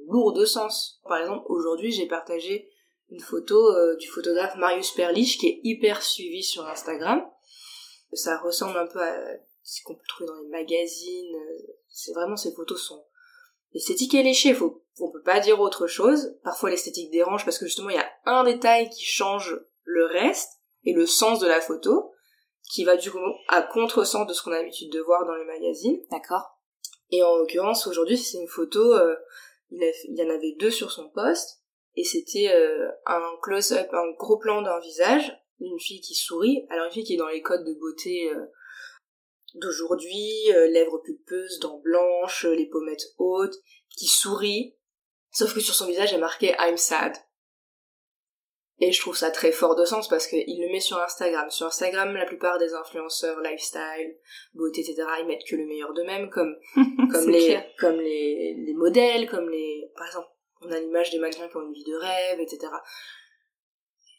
lourds 0.08 0.34
de 0.34 0.44
sens. 0.44 1.00
Par 1.04 1.20
exemple, 1.20 1.46
aujourd'hui, 1.48 1.90
j'ai 1.90 2.06
partagé 2.06 2.70
une 3.08 3.20
photo 3.20 3.56
euh, 3.56 3.96
du 3.96 4.08
photographe 4.08 4.56
Marius 4.56 4.90
Perlich 4.90 5.38
qui 5.38 5.46
est 5.46 5.60
hyper 5.64 6.02
suivi 6.02 6.42
sur 6.42 6.66
Instagram. 6.66 7.26
Ça 8.12 8.36
ressemble 8.36 8.76
un 8.76 8.86
peu 8.86 9.00
à 9.00 9.16
ce 9.62 9.82
qu'on 9.84 9.94
peut 9.94 10.06
trouver 10.06 10.26
dans 10.26 10.42
les 10.42 10.48
magazines. 10.48 11.34
C'est 11.88 12.12
vraiment 12.12 12.36
ces 12.36 12.52
photos 12.52 12.82
sont 12.82 13.06
l'esthétique 13.72 14.14
est 14.14 14.22
léchée, 14.22 14.54
faut 14.54 14.84
on 15.00 15.10
peut 15.10 15.22
pas 15.22 15.40
dire 15.40 15.60
autre 15.60 15.86
chose. 15.86 16.36
Parfois 16.42 16.70
l'esthétique 16.70 17.10
dérange 17.10 17.44
parce 17.44 17.58
que 17.58 17.66
justement 17.66 17.90
il 17.90 17.96
y 17.96 18.00
a 18.00 18.10
un 18.24 18.44
détail 18.44 18.90
qui 18.90 19.04
change 19.04 19.60
le 19.84 20.06
reste 20.06 20.60
et 20.84 20.92
le 20.92 21.06
sens 21.06 21.38
de 21.38 21.46
la 21.46 21.60
photo 21.60 22.12
qui 22.70 22.84
va 22.84 22.96
du 22.96 23.10
coup 23.10 23.18
à 23.48 23.62
contre-sens 23.62 24.26
de 24.26 24.32
ce 24.32 24.42
qu'on 24.42 24.52
a 24.52 24.58
l'habitude 24.58 24.92
de 24.92 25.00
voir 25.00 25.24
dans 25.24 25.34
les 25.34 25.44
magazines. 25.44 26.00
D'accord. 26.10 26.58
Et 27.10 27.22
en 27.22 27.36
l'occurrence 27.36 27.86
aujourd'hui 27.86 28.18
c'est 28.18 28.38
une 28.38 28.48
photo, 28.48 28.94
euh, 28.94 29.16
il, 29.70 29.92
y 30.08 30.22
en 30.22 30.30
avait 30.30 30.56
deux 30.58 30.70
sur 30.70 30.90
son 30.90 31.08
poste 31.10 31.62
et 31.96 32.04
c'était 32.04 32.50
euh, 32.52 32.90
un 33.06 33.22
close-up, 33.42 33.88
un 33.92 34.10
gros 34.18 34.38
plan 34.38 34.62
d'un 34.62 34.78
visage, 34.80 35.36
d'une 35.60 35.80
fille 35.80 36.00
qui 36.00 36.14
sourit, 36.14 36.66
alors 36.70 36.86
une 36.86 36.92
fille 36.92 37.04
qui 37.04 37.14
est 37.14 37.18
dans 37.18 37.28
les 37.28 37.42
codes 37.42 37.64
de 37.64 37.74
beauté 37.74 38.30
euh, 38.30 38.46
d'aujourd'hui, 39.58 40.46
lèvres 40.70 40.98
pulpeuses, 40.98 41.58
dents 41.60 41.80
blanches, 41.84 42.44
les 42.44 42.66
pommettes 42.66 43.14
hautes, 43.18 43.56
qui 43.96 44.06
sourit, 44.06 44.78
Sauf 45.30 45.54
que 45.54 45.60
sur 45.60 45.74
son 45.74 45.86
visage 45.86 46.12
est 46.12 46.18
marqué 46.18 46.54
I'm 46.58 46.76
sad. 46.76 47.16
Et 48.80 48.92
je 48.92 49.00
trouve 49.00 49.16
ça 49.16 49.30
très 49.30 49.50
fort 49.50 49.74
de 49.74 49.84
sens 49.84 50.08
parce 50.08 50.28
qu'il 50.28 50.60
le 50.60 50.72
met 50.72 50.80
sur 50.80 50.98
Instagram. 50.98 51.50
Sur 51.50 51.66
Instagram, 51.66 52.14
la 52.14 52.26
plupart 52.26 52.58
des 52.58 52.74
influenceurs 52.74 53.40
lifestyle, 53.40 54.16
beauté, 54.54 54.80
etc., 54.80 55.02
ils 55.20 55.26
mettent 55.26 55.44
que 55.48 55.56
le 55.56 55.66
meilleur 55.66 55.92
d'eux-mêmes, 55.94 56.30
comme, 56.30 56.56
comme 57.12 57.28
les, 57.28 57.60
comme 57.78 58.00
les, 58.00 58.54
les 58.54 58.74
modèles, 58.74 59.28
comme 59.28 59.48
les, 59.48 59.90
par 59.96 60.06
exemple, 60.06 60.28
on 60.60 60.70
a 60.70 60.78
l'image 60.78 61.10
des 61.10 61.18
mannequins 61.18 61.48
qui 61.48 61.56
ont 61.56 61.62
une 61.62 61.72
vie 61.72 61.84
de 61.84 61.96
rêve, 61.96 62.40
etc. 62.40 62.72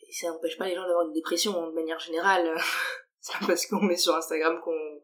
Et 0.08 0.13
ça 0.13 0.27
n'empêche 0.27 0.58
pas 0.58 0.67
les 0.67 0.75
gens 0.75 0.86
d'avoir 0.86 1.05
une 1.05 1.13
dépression, 1.13 1.53
hein, 1.62 1.69
de 1.69 1.75
manière 1.75 2.00
générale. 2.00 2.53
C'est 3.22 3.38
pas 3.40 3.48
parce 3.48 3.66
qu'on 3.66 3.82
met 3.82 3.98
sur 3.98 4.16
Instagram 4.16 4.60
qu'on, 4.64 5.02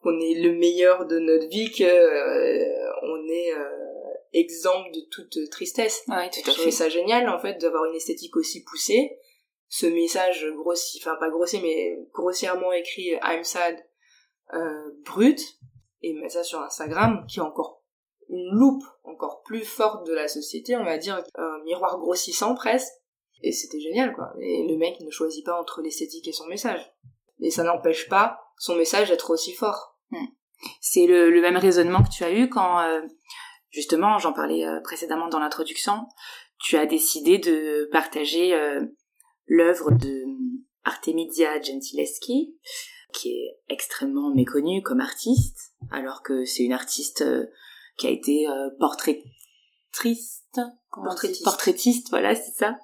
qu'on 0.00 0.18
est 0.20 0.34
le 0.34 0.52
meilleur 0.52 1.06
de 1.06 1.18
notre 1.18 1.48
vie 1.48 1.70
que 1.70 1.84
euh, 1.84 2.92
on 3.02 3.28
est, 3.28 3.54
euh, 3.54 3.84
exemple 4.32 4.90
de 4.92 5.00
toute 5.10 5.50
tristesse. 5.50 6.02
Ouais, 6.08 6.30
tout 6.30 6.50
à 6.50 6.52
fait. 6.52 6.70
ça 6.70 6.88
génial 6.88 7.28
en 7.28 7.38
fait 7.38 7.60
d'avoir 7.60 7.84
une 7.84 7.94
esthétique 7.94 8.36
aussi 8.36 8.64
poussée. 8.64 9.18
Ce 9.68 9.86
message 9.86 10.46
grossier, 10.56 11.00
enfin 11.02 11.16
pas 11.18 11.30
grossier 11.30 11.60
mais 11.62 11.98
grossièrement 12.12 12.72
écrit 12.72 13.12
I'm 13.22 13.44
sad, 13.44 13.76
euh, 14.52 14.90
brut, 15.04 15.40
et 16.02 16.12
mettre 16.12 16.34
ça 16.34 16.44
sur 16.44 16.60
Instagram 16.60 17.24
qui 17.28 17.38
est 17.38 17.42
encore 17.42 17.82
une 18.28 18.50
loupe 18.52 18.84
encore 19.04 19.42
plus 19.42 19.64
forte 19.64 20.06
de 20.06 20.12
la 20.12 20.28
société, 20.28 20.76
on 20.76 20.84
va 20.84 20.98
dire, 20.98 21.22
un 21.34 21.62
miroir 21.64 21.98
grossissant 21.98 22.54
presque. 22.54 22.92
Et 23.42 23.52
c'était 23.52 23.80
génial, 23.80 24.14
quoi. 24.14 24.32
Et 24.40 24.66
le 24.66 24.76
mec 24.76 25.00
ne 25.00 25.10
choisit 25.10 25.44
pas 25.44 25.60
entre 25.60 25.82
l'esthétique 25.82 26.26
et 26.28 26.32
son 26.32 26.46
message. 26.46 26.80
Et 27.44 27.50
ça 27.50 27.62
n'empêche 27.62 28.08
pas 28.08 28.40
son 28.58 28.74
message 28.74 29.10
d'être 29.10 29.30
aussi 29.30 29.52
fort. 29.52 29.98
Hmm. 30.10 30.26
C'est 30.80 31.06
le, 31.06 31.40
même 31.42 31.58
raisonnement 31.58 32.02
que 32.02 32.08
tu 32.08 32.24
as 32.24 32.32
eu 32.32 32.48
quand, 32.48 32.80
euh, 32.80 33.02
justement, 33.70 34.18
j'en 34.18 34.32
parlais 34.32 34.64
euh, 34.64 34.80
précédemment 34.80 35.28
dans 35.28 35.38
l'introduction, 35.38 36.06
tu 36.58 36.78
as 36.78 36.86
décidé 36.86 37.36
de 37.36 37.86
partager 37.92 38.54
euh, 38.54 38.86
l'œuvre 39.46 39.90
de 39.90 40.24
Artemisia 40.84 41.60
Gentileschi, 41.60 42.56
qui 43.12 43.28
est 43.28 43.58
extrêmement 43.68 44.34
méconnue 44.34 44.82
comme 44.82 45.00
artiste, 45.00 45.74
alors 45.90 46.22
que 46.22 46.46
c'est 46.46 46.62
une 46.62 46.72
artiste 46.72 47.24
qui 47.98 48.06
a 48.06 48.10
été 48.10 48.46
portraitiste 49.94 50.44
portraitiste. 51.02 51.44
portraitiste, 51.44 52.10
voilà, 52.10 52.34
c'est 52.34 52.52
ça. 52.52 52.76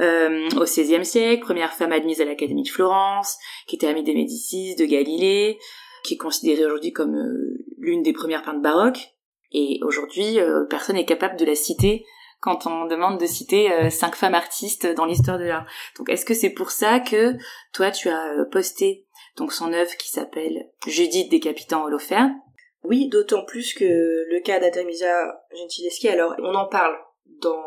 Euh, 0.00 0.48
au 0.56 0.64
XVIe 0.64 1.04
siècle, 1.04 1.42
première 1.42 1.72
femme 1.72 1.92
admise 1.92 2.20
à 2.20 2.24
l'Académie 2.24 2.62
de 2.62 2.68
Florence, 2.68 3.36
qui 3.66 3.76
était 3.76 3.88
amie 3.88 4.02
des 4.02 4.14
Médicis, 4.14 4.76
de 4.76 4.86
Galilée, 4.86 5.58
qui 6.02 6.14
est 6.14 6.18
considérée 6.18 6.64
aujourd'hui 6.64 6.92
comme 6.92 7.16
euh, 7.16 7.64
l'une 7.78 8.02
des 8.02 8.12
premières 8.12 8.42
peintres 8.42 8.62
baroques. 8.62 9.14
Et 9.52 9.80
aujourd'hui, 9.82 10.38
euh, 10.38 10.64
personne 10.64 10.96
n'est 10.96 11.04
capable 11.04 11.36
de 11.36 11.44
la 11.44 11.54
citer 11.54 12.06
quand 12.40 12.66
on 12.66 12.86
demande 12.86 13.20
de 13.20 13.26
citer 13.26 13.70
euh, 13.70 13.90
cinq 13.90 14.14
femmes 14.14 14.34
artistes 14.34 14.86
dans 14.86 15.04
l'histoire 15.04 15.38
de 15.38 15.44
l'art. 15.44 15.66
Donc, 15.98 16.08
est-ce 16.08 16.24
que 16.24 16.34
c'est 16.34 16.50
pour 16.50 16.70
ça 16.70 17.00
que 17.00 17.36
toi, 17.72 17.90
tu 17.90 18.08
as 18.08 18.44
posté 18.50 19.06
donc 19.36 19.52
son 19.52 19.72
œuvre 19.72 19.96
qui 19.96 20.08
s'appelle 20.08 20.70
Judith 20.86 21.30
décapitant 21.30 21.84
Holoferne 21.84 22.34
Oui, 22.82 23.08
d'autant 23.08 23.44
plus 23.44 23.74
que 23.74 23.84
le 23.84 24.40
cas 24.40 24.58
d'Artemisia 24.58 25.44
Gentileschi, 25.54 26.08
alors 26.08 26.34
on 26.38 26.54
en 26.54 26.66
parle 26.66 26.96
dans 27.42 27.62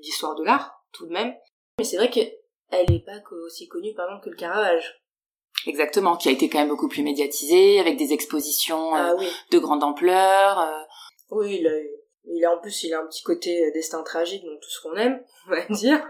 l'histoire 0.00 0.34
de 0.34 0.44
l'art, 0.44 0.84
tout 0.92 1.06
de 1.06 1.12
même. 1.12 1.34
Mais 1.78 1.84
c'est 1.84 1.96
vrai 1.96 2.10
qu'elle 2.10 2.30
n'est 2.88 3.04
pas 3.04 3.20
aussi 3.44 3.68
connue, 3.68 3.94
par 3.94 4.06
exemple, 4.06 4.24
que 4.24 4.30
le 4.30 4.36
Caravage. 4.36 5.02
Exactement, 5.66 6.16
qui 6.16 6.28
a 6.28 6.32
été 6.32 6.48
quand 6.48 6.58
même 6.58 6.68
beaucoup 6.68 6.88
plus 6.88 7.02
médiatisé, 7.02 7.80
avec 7.80 7.96
des 7.96 8.12
expositions 8.12 8.96
euh, 8.96 9.14
ah 9.18 9.24
de 9.50 9.58
grande 9.58 9.84
ampleur. 9.84 10.60
Euh. 10.60 10.82
Oui, 11.30 11.58
il 11.60 11.66
a, 11.66 11.72
il 12.24 12.44
a 12.44 12.52
en 12.52 12.60
plus, 12.60 12.82
il 12.84 12.94
a 12.94 13.00
un 13.00 13.06
petit 13.06 13.22
côté 13.22 13.64
euh, 13.64 13.70
destin 13.72 14.02
tragique, 14.02 14.44
donc 14.44 14.60
tout 14.60 14.70
ce 14.70 14.80
qu'on 14.80 14.96
aime, 14.96 15.22
on 15.46 15.50
va 15.50 15.64
dire. 15.66 16.04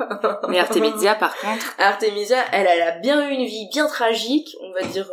Mais 0.49 0.59
Artemisia, 0.59 1.15
par 1.15 1.37
contre... 1.39 1.75
Artemisia, 1.79 2.45
elle, 2.53 2.67
elle 2.67 2.83
a 2.83 2.99
bien 2.99 3.29
eu 3.29 3.33
une 3.33 3.45
vie 3.45 3.69
bien 3.73 3.87
tragique, 3.87 4.57
on 4.61 4.73
va 4.73 4.83
dire... 4.83 5.11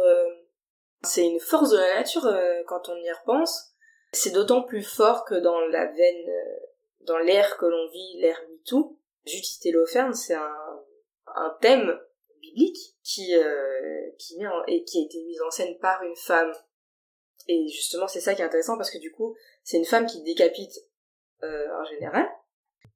c'est 1.03 1.25
une 1.25 1.39
force 1.39 1.71
de 1.71 1.77
la 1.77 1.95
nature 1.95 2.27
quand 2.67 2.89
on 2.89 2.95
y 2.95 3.11
repense. 3.11 3.73
C'est 4.11 4.31
d'autant 4.31 4.63
plus 4.63 4.83
fort 4.83 5.25
que 5.25 5.35
dans 5.35 5.59
la 5.67 5.85
veine 5.85 6.25
dans 7.01 7.17
l'ère 7.17 7.57
que 7.57 7.65
l'on 7.65 7.89
vit, 7.89 8.19
l'ère 8.19 8.41
MeToo, 8.49 8.97
Judith 9.25 9.65
et 9.65 9.73
c'est 10.13 10.33
un, 10.33 10.83
un 11.35 11.57
thème 11.61 11.99
biblique 12.41 12.95
qui, 13.03 13.35
euh, 13.35 14.09
qui 14.17 14.37
met 14.37 14.45
et 14.67 14.83
qui 14.83 14.99
a 15.01 15.05
été 15.05 15.21
mis 15.23 15.39
en 15.41 15.51
scène 15.51 15.77
par 15.79 16.01
une 16.03 16.15
femme. 16.15 16.51
Et 17.47 17.67
justement, 17.67 18.07
c'est 18.07 18.21
ça 18.21 18.35
qui 18.35 18.41
est 18.41 18.45
intéressant 18.45 18.77
parce 18.77 18.91
que 18.91 18.97
du 18.97 19.11
coup, 19.11 19.35
c'est 19.63 19.77
une 19.77 19.85
femme 19.85 20.05
qui 20.05 20.21
décapite 20.21 20.73
euh, 21.43 21.67
en 21.81 21.85
général. 21.85 22.27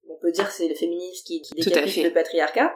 On 0.08 0.18
peut 0.18 0.32
dire 0.32 0.48
que 0.48 0.54
c'est 0.54 0.68
le 0.68 0.76
féminisme 0.76 1.26
qui, 1.26 1.42
qui 1.42 1.54
décapite 1.56 2.04
le 2.04 2.14
patriarcat. 2.14 2.74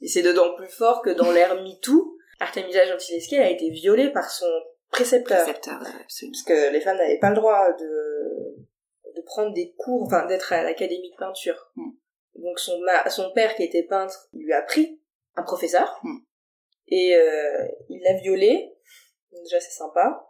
Et 0.00 0.08
c'est 0.08 0.22
dedans 0.22 0.54
plus 0.54 0.68
fort 0.68 1.02
que 1.02 1.10
dans 1.10 1.30
l'ère 1.30 1.62
MeToo. 1.62 2.18
Artemisia 2.40 2.86
Gentileschi 2.86 3.36
a 3.36 3.50
été 3.50 3.70
violée 3.70 4.10
par 4.10 4.30
son 4.30 4.46
précepteur. 4.90 5.44
précepteur 5.44 5.80
absolument. 6.02 6.32
Parce 6.32 6.42
que 6.42 6.72
les 6.72 6.80
femmes 6.80 6.96
n'avaient 6.96 7.18
pas 7.18 7.30
le 7.30 7.36
droit 7.36 7.72
de 7.72 8.64
de 9.14 9.22
prendre 9.22 9.52
des 9.52 9.74
cours, 9.76 10.04
enfin 10.06 10.26
d'être 10.26 10.52
à 10.52 10.62
l'académie 10.62 11.10
de 11.10 11.16
peinture. 11.16 11.70
Hmm. 11.76 11.90
Donc 12.36 12.58
son, 12.58 12.80
son 13.08 13.30
père 13.32 13.54
qui 13.54 13.62
était 13.62 13.84
peintre, 13.84 14.28
lui 14.32 14.52
a 14.52 14.62
pris 14.62 15.00
un 15.36 15.42
professeur 15.42 16.00
hmm. 16.02 16.18
et 16.88 17.14
euh, 17.14 17.66
il 17.88 18.00
l'a 18.02 18.14
violée. 18.14 18.72
déjà 19.44 19.60
c'est 19.60 19.70
sympa, 19.70 20.26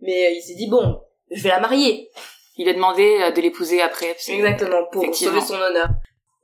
mais 0.00 0.26
euh, 0.26 0.30
il 0.30 0.42
s'est 0.42 0.54
dit 0.54 0.68
bon, 0.68 1.02
je 1.30 1.42
vais 1.42 1.50
la 1.50 1.60
marier. 1.60 2.10
Il 2.56 2.68
a 2.68 2.74
demandé 2.74 3.18
euh, 3.22 3.30
de 3.30 3.40
l'épouser 3.40 3.80
après. 3.80 4.14
Exactement 4.28 4.86
pour 4.90 5.14
sauver 5.14 5.40
son 5.40 5.54
honneur. 5.54 5.88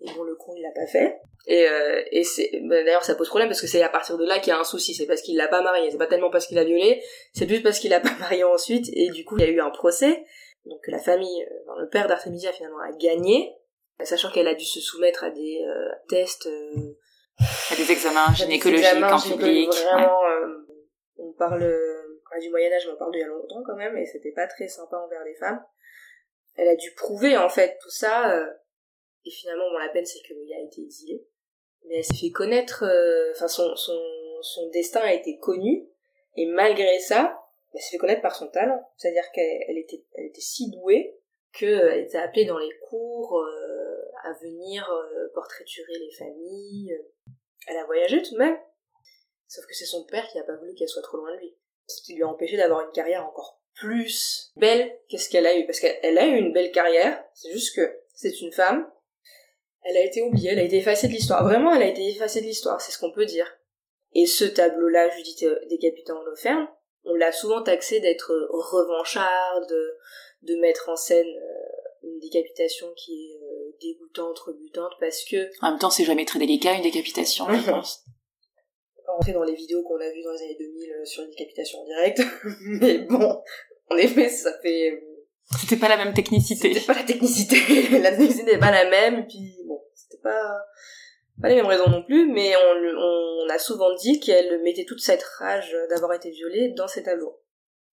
Et 0.01 0.13
bon 0.13 0.23
le 0.23 0.35
con 0.37 0.55
il 0.57 0.63
l'a 0.63 0.71
pas 0.71 0.87
fait. 0.87 1.19
Et, 1.47 1.67
euh, 1.69 2.03
et 2.13 2.23
c'est 2.23 2.61
bah, 2.65 2.83
d'ailleurs 2.85 3.05
ça 3.05 3.15
pose 3.15 3.29
problème 3.29 3.49
parce 3.49 3.61
que 3.61 3.67
c'est 3.67 3.83
à 3.83 3.89
partir 3.89 4.17
de 4.17 4.25
là 4.25 4.39
qu'il 4.39 4.53
y 4.53 4.57
a 4.57 4.59
un 4.59 4.65
souci. 4.65 4.95
C'est 4.95 5.07
parce 5.07 5.23
qu'il 5.23 5.37
l'a 5.37 5.49
pas 5.49 5.63
marié. 5.63 5.91
C'est 5.91 5.99
pas 5.99 6.07
tellement 6.07 6.31
parce 6.31 6.47
qu'il 6.47 6.57
l'a 6.57 6.65
violée, 6.65 7.03
c'est 7.33 7.47
plus 7.47 7.63
parce 7.63 7.79
qu'il 7.79 7.91
l'a 7.91 8.01
pas 8.01 8.15
marié 8.21 8.45
ensuite. 8.45 8.89
Et 8.93 9.11
du 9.11 9.25
coup 9.25 9.37
il 9.39 9.45
y 9.45 9.49
a 9.49 9.51
eu 9.51 9.61
un 9.61 9.71
procès 9.71 10.25
donc 10.69 10.87
la 10.89 10.99
famille, 10.99 11.45
euh, 11.45 11.81
le 11.81 11.89
père 11.89 12.07
d'Artemisia 12.07 12.53
finalement 12.53 12.81
a 12.81 12.93
gagné, 12.93 13.55
sachant 14.03 14.31
qu'elle 14.31 14.49
a 14.49 14.55
dû 14.55 14.65
se 14.65 14.81
soumettre 14.81 15.25
à 15.25 15.31
des 15.31 15.65
euh, 15.65 15.91
tests, 16.09 16.47
euh, 16.47 16.99
à 17.71 17.77
des 17.77 17.91
examens 17.91 18.33
gynécologiques 18.35 19.03
en 19.03 19.21
public. 19.21 19.69
Vraiment, 19.69 20.21
on 21.17 21.33
parle 21.33 21.61
du 22.41 22.51
Moyen 22.51 22.73
Âge, 22.73 22.87
mais 22.87 22.93
on 22.93 22.97
parle 22.97 23.13
d'il 23.13 23.21
y 23.21 23.25
a 23.25 23.29
longtemps 23.29 23.63
quand 23.67 23.77
même, 23.77 23.97
et 23.97 24.07
c'était 24.07 24.33
pas 24.33 24.47
très 24.47 24.69
sympa 24.69 24.97
envers 24.97 25.25
les 25.25 25.35
femmes. 25.35 25.65
Elle 26.57 26.69
a 26.69 26.77
dû 26.77 26.93
prouver 26.95 27.37
en 27.37 27.49
fait 27.49 27.79
tout 27.81 27.91
ça, 27.91 28.35
et 29.29 29.31
finalement, 29.31 29.71
la 29.79 29.91
peine 29.91 30.07
c'est 30.07 30.21
qu'il 30.21 30.37
a 30.55 30.61
été 30.61 30.81
exilé, 30.83 31.27
mais 31.87 31.99
elle 31.99 32.05
s'est 32.05 32.17
fait 32.17 32.31
connaître, 32.31 32.85
enfin 33.33 33.49
son, 33.49 33.77
son, 33.77 34.01
son 34.41 34.69
destin 34.71 35.01
a 35.01 35.13
été 35.13 35.39
connu, 35.39 35.87
et 36.37 36.47
malgré 36.47 36.99
ça, 37.01 37.39
elle 37.75 37.81
s'est 37.81 37.91
fait 37.91 37.99
connaître 37.99 38.23
par 38.23 38.35
son 38.35 38.49
talent. 38.49 38.81
C'est-à-dire 38.97 39.31
qu'elle 39.33 39.79
était, 39.79 40.05
elle 40.15 40.27
était 40.27 40.41
si 40.41 40.71
douée 40.71 41.19
qu'elle 41.53 42.05
était 42.05 42.19
appelée 42.19 42.45
dans 42.45 42.59
les 42.59 42.79
cours 42.89 43.41
euh, 43.41 44.03
à 44.23 44.33
venir 44.35 44.89
euh, 44.91 45.29
portraiturer 45.35 45.99
les 45.99 46.13
familles. 46.13 46.99
Elle 47.67 47.77
a 47.77 47.85
voyagé 47.85 48.23
tout 48.23 48.35
de 48.35 48.39
même. 48.39 48.59
Sauf 49.47 49.65
que 49.67 49.75
c'est 49.75 49.87
son 49.87 50.05
père 50.05 50.29
qui 50.29 50.39
a 50.39 50.45
pas 50.45 50.57
voulu 50.57 50.75
qu'elle 50.75 50.89
soit 50.89 51.03
trop 51.03 51.17
loin 51.17 51.35
de 51.35 51.41
lui. 51.41 51.57
Ce 51.87 52.03
qui 52.03 52.15
lui 52.15 52.23
a 52.23 52.29
empêché 52.29 52.57
d'avoir 52.57 52.83
une 52.87 52.93
carrière 52.93 53.27
encore 53.27 53.61
plus 53.75 54.53
belle 54.57 54.99
qu'est-ce 55.09 55.31
qu'elle 55.31 55.47
a 55.47 55.57
eu. 55.57 55.67
Parce 55.67 55.81
qu'elle 55.81 56.19
a 56.19 56.27
eu 56.27 56.37
une 56.37 56.53
belle 56.53 56.71
carrière, 56.71 57.25
c'est 57.35 57.51
juste 57.51 57.75
que 57.75 57.99
c'est 58.15 58.41
une 58.41 58.53
femme. 58.53 58.91
Elle 59.83 59.97
a 59.97 60.05
été 60.05 60.23
oubliée, 60.23 60.51
elle 60.53 60.59
a 60.59 60.65
été 60.65 60.79
effacée 60.79 61.09
de 61.09 61.13
l'histoire. 61.13 61.45
Vraiment, 61.45 61.75
elle 61.75 61.83
a 61.83 61.89
été 61.89 62.07
effacée 62.09 62.41
de 62.41 62.47
l'histoire, 62.47 62.81
c'est 62.81 62.93
ce 62.93 62.99
qu'on 62.99 63.13
peut 63.13 63.27
dire. 63.27 63.47
Et 64.15 64.27
ce 64.27 64.45
tableau-là, 64.45 65.09
Judith 65.11 65.45
décapitant 65.69 66.21
Holoferne, 66.21 66.69
on 67.05 67.15
l'a 67.15 67.33
souvent 67.33 67.63
taxé 67.63 68.01
d'être 68.01 68.33
revanchard, 68.51 69.67
de, 69.69 69.97
de 70.43 70.61
mettre 70.61 70.89
en 70.89 70.97
scène 70.97 71.27
euh, 71.27 72.09
une 72.09 72.19
décapitation 72.19 72.87
qui 72.97 73.13
est 73.13 73.43
euh, 73.43 73.77
dégoûtante, 73.81 74.39
rebutante, 74.39 74.93
parce 75.01 75.25
que... 75.25 75.51
En 75.63 75.71
même 75.71 75.79
temps, 75.79 75.91
c'est 75.91 76.05
jamais 76.05 76.25
très 76.25 76.39
délicat, 76.39 76.75
une 76.75 76.83
décapitation, 76.83 77.47
je 77.53 77.71
pense. 77.71 78.05
Pas 79.07 79.13
rentrer 79.13 79.33
dans 79.33 79.45
les 79.45 79.55
vidéos 79.55 79.83
qu'on 79.83 79.97
a 79.97 80.11
vues 80.11 80.23
dans 80.23 80.33
les 80.33 80.43
années 80.43 80.57
2000 80.59 80.93
euh, 80.93 81.05
sur 81.05 81.25
une 81.25 81.31
décapitation 81.31 81.81
en 81.81 81.85
direct, 81.87 82.21
mais 82.61 82.99
bon, 82.99 83.43
en 83.91 83.97
effet, 83.97 84.29
ça 84.29 84.53
fait... 84.61 85.03
C'était 85.61 85.77
pas 85.81 85.89
la 85.89 85.97
même 85.97 86.13
technicité. 86.13 86.75
C'était 86.75 86.87
pas 86.87 86.95
la 86.95 87.05
technicité, 87.05 87.57
la 88.01 88.11
technicité 88.11 88.45
n'est 88.45 88.59
pas 88.59 88.71
la 88.71 88.89
même, 88.91 89.27
puis 89.27 89.57
c'était 90.03 90.23
pas 90.23 90.61
pas 91.41 91.49
les 91.49 91.55
mêmes 91.55 91.67
raisons 91.67 91.89
non 91.89 92.03
plus, 92.03 92.27
mais 92.33 92.53
on, 92.57 93.45
on 93.47 93.49
a 93.49 93.59
souvent 93.59 93.95
dit 93.95 94.19
qu'elle 94.21 94.61
mettait 94.63 94.85
toute 94.85 95.01
cette 95.01 95.23
rage 95.23 95.77
d'avoir 95.91 96.13
été 96.15 96.31
violée 96.31 96.73
dans 96.77 96.89
ses 96.89 97.03
tableaux. 97.03 97.41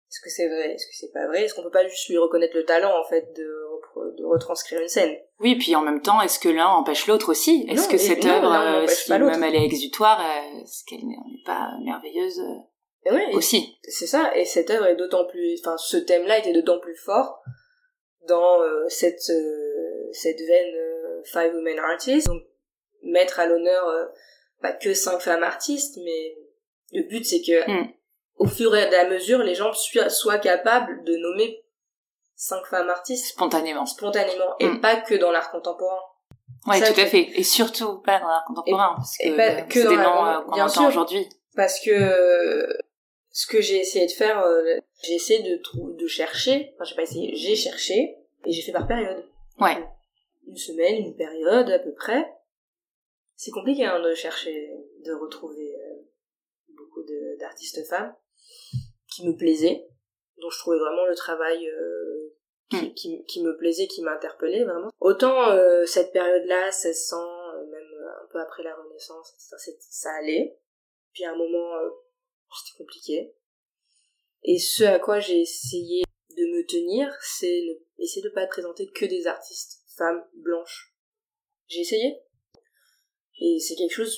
Est-ce 0.09 0.21
que 0.21 0.29
c'est 0.29 0.47
vrai? 0.47 0.73
Est-ce 0.73 0.85
que 0.85 0.95
c'est 0.95 1.11
pas 1.11 1.27
vrai? 1.27 1.43
Est-ce 1.43 1.53
qu'on 1.53 1.63
peut 1.63 1.71
pas 1.71 1.87
juste 1.87 2.07
lui 2.09 2.17
reconnaître 2.17 2.55
le 2.55 2.63
talent 2.63 2.97
en 2.97 3.03
fait 3.03 3.33
de, 3.35 4.17
de 4.17 4.23
retranscrire 4.23 4.79
une 4.79 4.87
scène? 4.87 5.15
Oui, 5.39 5.55
puis 5.55 5.75
en 5.75 5.81
même 5.81 6.01
temps, 6.01 6.21
est-ce 6.21 6.39
que 6.39 6.47
l'un 6.47 6.67
empêche 6.67 7.07
l'autre 7.07 7.29
aussi? 7.29 7.65
Est-ce 7.69 7.89
que 7.89 7.97
cette 7.97 8.23
œuvre, 8.25 8.53
euh, 8.53 8.87
si 8.87 9.11
même 9.11 9.43
elle 9.43 9.55
est 9.55 9.65
exutoire, 9.65 10.19
euh, 10.21 10.61
est-ce 10.61 10.85
qu'elle 10.85 11.05
n'est 11.05 11.43
pas 11.45 11.71
merveilleuse 11.83 12.39
euh, 12.39 13.33
aussi? 13.33 13.77
C'est 13.83 14.07
ça, 14.07 14.35
et 14.37 14.45
cette 14.45 14.69
œuvre 14.69 14.87
est 14.87 14.95
d'autant 14.95 15.25
plus, 15.25 15.59
enfin, 15.59 15.75
ce 15.77 15.97
thème-là 15.97 16.39
était 16.39 16.53
d'autant 16.53 16.79
plus 16.79 16.95
fort 16.95 17.41
dans 18.27 18.59
cette 18.87 19.31
cette 20.11 20.39
veine 20.39 20.75
Five 21.25 21.53
Women 21.53 21.79
Artists. 21.79 22.27
Donc 22.27 22.43
mettre 23.03 23.39
à 23.39 23.45
l'honneur 23.45 23.87
euh, 23.87 24.05
pas 24.61 24.73
que 24.73 24.93
cinq 24.93 25.19
femmes 25.19 25.43
artistes, 25.43 25.99
mais 26.03 26.37
le 26.91 27.07
but 27.07 27.25
c'est 27.25 27.41
que 27.41 27.69
hmm. 27.69 27.91
au 28.37 28.47
fur 28.47 28.75
et 28.75 28.95
à 28.95 29.07
mesure, 29.07 29.39
les 29.39 29.55
gens 29.55 29.71
soient, 29.73 30.37
capables 30.39 31.03
de 31.03 31.15
nommer 31.17 31.63
cinq 32.35 32.65
femmes 32.65 32.89
artistes 32.89 33.27
spontanément, 33.27 33.85
spontanément, 33.85 34.55
et 34.59 34.67
hmm. 34.67 34.81
pas 34.81 34.97
que 34.97 35.15
dans 35.15 35.31
l'art 35.31 35.51
contemporain. 35.51 36.01
Oui, 36.67 36.79
tout 36.79 36.99
à 36.99 37.05
fait, 37.05 37.29
et 37.35 37.43
surtout 37.43 37.99
pas 37.99 38.19
dans 38.19 38.27
l'art 38.27 38.45
contemporain, 38.47 38.95
parce 38.95 39.17
que, 39.17 39.35
pas 39.35 39.61
que 39.61 39.79
dans 39.79 39.89
des 39.89 39.97
noms 39.97 40.25
euh, 40.25 40.41
qu'on 40.41 40.61
entend 40.61 40.87
aujourd'hui. 40.87 41.29
Parce 41.55 41.79
que 41.79 42.67
ce 43.29 43.47
que 43.47 43.61
j'ai 43.61 43.79
essayé 43.79 44.07
de 44.07 44.11
faire, 44.11 44.39
euh, 44.41 44.63
j'ai 45.03 45.13
essayé 45.13 45.43
de 45.43 45.61
de 45.97 46.07
chercher, 46.07 46.73
enfin 46.73 46.85
j'ai 46.85 46.95
pas 46.95 47.03
essayé, 47.03 47.35
j'ai 47.35 47.55
cherché 47.55 48.15
et 48.45 48.51
j'ai 48.51 48.61
fait 48.61 48.71
par 48.71 48.87
période. 48.87 49.25
Ouais. 49.59 49.77
Une 50.47 50.57
semaine, 50.57 50.95
une 50.95 51.15
période 51.15 51.69
à 51.69 51.79
peu 51.79 51.93
près, 51.93 52.25
c'est 53.35 53.51
compliqué 53.51 53.85
hein, 53.85 54.01
de 54.01 54.13
chercher, 54.13 54.71
de 55.03 55.13
retrouver 55.13 55.75
euh, 55.75 55.95
beaucoup 56.69 57.03
d'artistes 57.39 57.85
femmes 57.87 58.15
qui 59.13 59.27
me 59.27 59.35
plaisaient, 59.35 59.87
dont 60.37 60.49
je 60.49 60.59
trouvais 60.59 60.79
vraiment 60.79 61.05
le 61.05 61.15
travail 61.15 61.67
euh, 61.67 62.35
qui, 62.69 62.93
qui, 62.93 63.25
qui 63.25 63.43
me 63.43 63.55
plaisait, 63.57 63.87
qui 63.87 64.01
m'interpellait 64.01 64.63
vraiment. 64.63 64.89
Autant 64.99 65.55
cette 65.85 66.11
période-là, 66.11 66.65
1600, 66.65 67.17
même 67.69 68.09
un 68.23 68.27
peu 68.31 68.39
après 68.39 68.63
la 68.63 68.75
Renaissance, 68.75 69.33
etc., 69.33 69.77
ça 69.79 70.11
allait. 70.19 70.57
Puis 71.13 71.23
à 71.25 71.31
un 71.31 71.37
moment, 71.37 71.71
c'était 72.55 72.77
compliqué. 72.77 73.35
Et 74.43 74.59
ce 74.59 74.83
à 74.83 74.99
quoi 74.99 75.19
j'ai 75.19 75.41
essayé 75.41 76.03
de 76.37 76.45
me 76.45 76.65
tenir, 76.65 77.11
c'est 77.21 77.81
essayer 77.97 78.21
de 78.21 78.29
pas 78.29 78.45
présenter 78.47 78.87
que 78.87 79.05
des 79.05 79.27
artistes 79.27 79.81
femmes 79.97 80.23
blanches. 80.33 80.93
J'ai 81.67 81.81
essayé. 81.81 82.21
Et 83.39 83.59
c'est 83.59 83.75
quelque 83.75 83.93
chose 83.93 84.17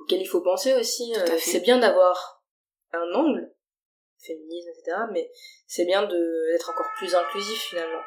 auquel 0.00 0.20
il 0.20 0.26
faut 0.26 0.40
penser 0.40 0.74
aussi. 0.74 1.14
Euh, 1.16 1.38
c'est 1.38 1.60
bien 1.60 1.78
d'avoir 1.78 2.44
un 2.92 3.12
angle, 3.14 3.54
féminisme, 4.18 4.68
etc. 4.70 4.96
Mais 5.12 5.30
c'est 5.66 5.84
bien 5.84 6.02
d'être 6.02 6.70
encore 6.70 6.90
plus 6.96 7.14
inclusif 7.14 7.60
finalement. 7.60 8.02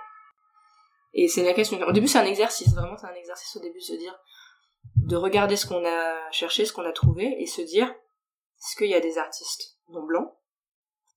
Et 1.14 1.28
c'est 1.28 1.44
la 1.44 1.54
question. 1.54 1.80
Au 1.80 1.92
début, 1.92 2.08
c'est 2.08 2.20
un 2.20 2.26
exercice. 2.26 2.74
Vraiment, 2.74 2.98
c'est 2.98 3.08
un 3.08 3.16
exercice 3.16 3.56
au 3.56 3.60
début 3.60 3.80
de 3.80 3.84
se 3.84 3.94
dire, 3.94 4.18
de 4.96 5.16
regarder 5.16 5.56
ce 5.56 5.66
qu'on 5.66 5.86
a 5.86 6.32
cherché, 6.32 6.66
ce 6.66 6.74
qu'on 6.74 6.86
a 6.86 6.92
trouvé, 6.92 7.42
et 7.42 7.48
se 7.48 7.62
dire, 7.62 7.88
est-ce 7.88 8.76
qu'il 8.76 8.90
y 8.90 8.96
a 8.96 9.00
des 9.00 9.18
artistes 9.18 9.78
non 9.90 10.04
blancs? 10.04 10.32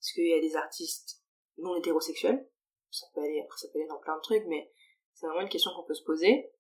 Est-ce 0.01 0.15
qu'il 0.15 0.29
y 0.29 0.35
a 0.35 0.41
des 0.41 0.57
artistes 0.57 1.23
non 1.59 1.77
hétérosexuels? 1.77 2.49
Ça 2.91 3.07
peut 3.15 3.23
aller, 3.23 3.41
après 3.45 3.59
ça 3.59 3.69
peut 3.73 3.79
aller 3.79 3.89
dans 3.89 3.99
plein 3.99 4.17
de 4.17 4.23
trucs, 4.23 4.45
mais 4.47 4.71
c'est 5.23 5.29
vraiment 5.29 5.43
une 5.43 5.49
question 5.49 5.71
qu'on 5.71 5.85
peut 5.85 5.95
se 5.95 6.03
poser. 6.03 6.51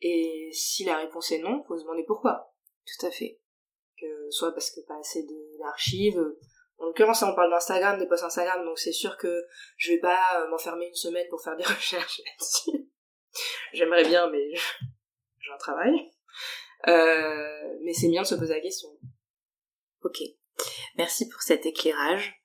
Et 0.00 0.48
si 0.50 0.84
la 0.84 0.96
réponse 0.96 1.32
est 1.32 1.38
non, 1.38 1.62
faut 1.64 1.76
se 1.76 1.82
demander 1.82 2.04
pourquoi. 2.04 2.54
Tout 2.86 3.06
à 3.06 3.10
fait. 3.10 3.38
Que 4.00 4.30
soit 4.30 4.52
parce 4.52 4.70
que 4.70 4.80
pas 4.86 4.98
assez 4.98 5.26
d'archives. 5.58 6.18
En 6.78 6.86
l'occurrence, 6.86 7.22
on 7.22 7.34
parle 7.34 7.50
d'Instagram, 7.50 7.98
des 7.98 8.06
posts 8.06 8.24
Instagram, 8.24 8.64
donc 8.64 8.78
c'est 8.78 8.92
sûr 8.92 9.18
que 9.18 9.44
je 9.76 9.92
vais 9.92 9.98
pas 9.98 10.40
euh, 10.40 10.48
m'enfermer 10.48 10.86
une 10.86 10.94
semaine 10.94 11.26
pour 11.28 11.42
faire 11.42 11.56
des 11.56 11.64
recherches 11.64 12.22
là-dessus. 12.24 12.88
J'aimerais 13.74 14.04
bien, 14.04 14.30
mais 14.30 14.54
j'ai 15.40 15.52
un 15.52 15.58
travail. 15.58 16.10
Euh, 16.88 17.78
mais 17.82 17.92
c'est 17.92 18.08
bien 18.08 18.22
de 18.22 18.26
se 18.26 18.34
poser 18.34 18.54
la 18.54 18.60
question. 18.60 18.88
Ok. 20.02 20.22
Merci 20.96 21.28
pour 21.28 21.42
cet 21.42 21.66
éclairage. 21.66 22.42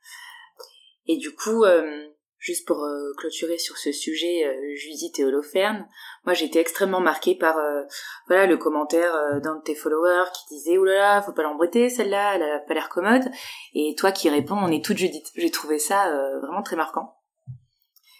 Et 1.08 1.16
du 1.16 1.34
coup, 1.34 1.64
euh, 1.64 2.10
juste 2.42 2.68
pour 2.68 2.84
euh, 2.84 3.14
clôturer 3.18 3.60
sur 3.60 3.78
ce 3.78 3.92
sujet, 3.92 4.46
euh, 4.46 4.76
Judith 4.76 5.20
et 5.20 5.24
Holoferne, 5.24 5.88
moi 6.26 6.34
été 6.34 6.60
extrêmement 6.60 7.00
marquée 7.00 7.36
par 7.36 7.58
euh, 7.58 7.84
voilà 8.28 8.48
le 8.48 8.58
commentaire 8.58 9.14
d'un 9.42 9.58
de 9.58 9.62
tes 9.62 9.76
followers 9.76 10.32
qui 10.34 10.56
disait 10.56 10.80
oulala, 10.80 11.22
faut 11.22 11.34
pas 11.34 11.44
l'embêter 11.44 11.90
celle-là, 11.90 12.36
elle 12.36 12.44
a 12.44 12.60
pas 12.60 12.74
l'air 12.74 12.90
commode, 12.90 13.30
et 13.76 13.94
toi 13.96 14.12
qui 14.12 14.28
réponds 14.28 14.58
on 14.58 14.72
est 14.72 14.84
toute 14.84 14.98
Judith. 14.98 15.32
J'ai 15.36 15.52
trouvé 15.52 15.78
ça 15.78 16.10
vraiment 16.42 16.64
très 16.64 16.76
marquant. 16.76 17.16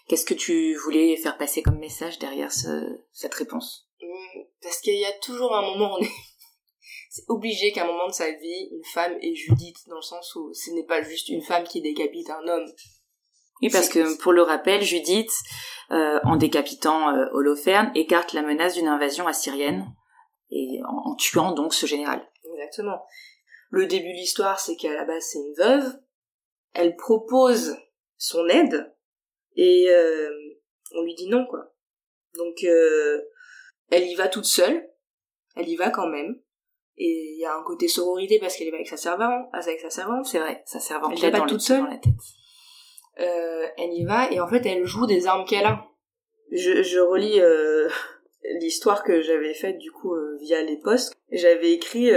Qu'est-ce 0.06 0.24
que 0.24 0.34
tu 0.34 0.74
voulais 0.76 1.16
faire 1.16 1.36
passer 1.36 1.62
comme 1.62 1.78
message 1.78 2.18
derrière 2.20 2.52
cette 2.52 3.34
réponse? 3.34 3.88
Parce 4.62 4.78
qu'il 4.80 4.98
y 4.98 5.04
a 5.04 5.12
toujours 5.20 5.54
un 5.54 5.62
moment, 5.62 5.96
on 5.98 6.02
est 6.02 6.10
c'est 7.10 7.24
obligé 7.28 7.72
qu'à 7.72 7.82
un 7.82 7.86
moment 7.86 8.06
de 8.06 8.12
sa 8.12 8.30
vie, 8.30 8.68
une 8.70 8.84
femme 8.84 9.18
est 9.20 9.34
Judith, 9.34 9.78
dans 9.88 9.96
le 9.96 10.02
sens 10.02 10.34
où 10.36 10.54
ce 10.54 10.70
n'est 10.70 10.86
pas 10.86 11.02
juste 11.02 11.28
une 11.28 11.42
femme 11.42 11.64
qui 11.64 11.80
décapite 11.80 12.30
un 12.30 12.46
homme. 12.46 12.72
Oui, 13.62 13.70
parce 13.70 13.88
que 13.88 14.18
pour 14.18 14.32
le 14.32 14.42
rappel, 14.42 14.82
Judith, 14.82 15.30
euh, 15.92 16.18
en 16.24 16.36
décapitant 16.36 17.10
euh, 17.10 17.26
Holoferne, 17.32 17.92
écarte 17.94 18.32
la 18.32 18.42
menace 18.42 18.74
d'une 18.74 18.88
invasion 18.88 19.28
assyrienne 19.28 19.86
et 20.50 20.80
en, 20.84 21.14
tuant 21.14 21.52
donc 21.52 21.72
ce 21.72 21.86
général. 21.86 22.28
Exactement. 22.52 23.04
Le 23.70 23.86
début 23.86 24.12
de 24.12 24.18
l'histoire, 24.18 24.58
c'est 24.58 24.74
qu'à 24.76 24.92
la 24.92 25.04
base, 25.04 25.24
c'est 25.30 25.38
une 25.38 25.54
veuve. 25.56 25.96
Elle 26.74 26.96
propose 26.96 27.76
son 28.16 28.48
aide 28.48 28.92
et 29.54 29.86
euh, 29.88 30.30
on 30.96 31.02
lui 31.02 31.14
dit 31.14 31.28
non, 31.28 31.46
quoi. 31.46 31.72
Donc, 32.36 32.64
euh, 32.64 33.20
elle 33.90 34.06
y 34.06 34.14
va 34.16 34.26
toute 34.26 34.44
seule. 34.44 34.90
Elle 35.54 35.68
y 35.68 35.76
va 35.76 35.90
quand 35.90 36.08
même. 36.08 36.40
Et 36.96 37.34
il 37.34 37.38
y 37.38 37.44
a 37.44 37.54
un 37.54 37.62
côté 37.62 37.86
sororité 37.86 38.38
parce 38.40 38.56
qu'elle 38.56 38.68
est 38.68 38.74
avec 38.74 38.88
sa 38.88 38.96
servante, 38.96 39.48
avec 39.52 39.80
sa 39.80 39.90
servante. 39.90 40.26
C'est 40.26 40.38
vrai, 40.40 40.62
sa 40.66 40.80
servante. 40.80 41.12
Elle 41.16 41.26
est 41.26 41.30
pas 41.30 41.46
toute 41.46 41.60
seule. 41.60 41.82
Dans 41.82 41.90
la 41.90 41.98
tête 41.98 42.12
euh, 43.20 43.66
elle 43.76 43.92
y 43.92 44.04
va 44.04 44.30
et 44.30 44.40
en 44.40 44.48
fait 44.48 44.64
elle 44.66 44.84
joue 44.84 45.06
des 45.06 45.26
armes 45.26 45.44
qu'elle 45.44 45.66
a. 45.66 45.86
Je, 46.50 46.98
relis 47.00 47.40
euh, 47.40 47.88
l'histoire 48.60 49.04
que 49.04 49.22
j'avais 49.22 49.54
faite 49.54 49.78
du 49.78 49.90
coup 49.90 50.14
euh, 50.14 50.36
via 50.40 50.62
les 50.62 50.76
posts. 50.78 51.14
J'avais 51.30 51.72
écrit 51.72 52.10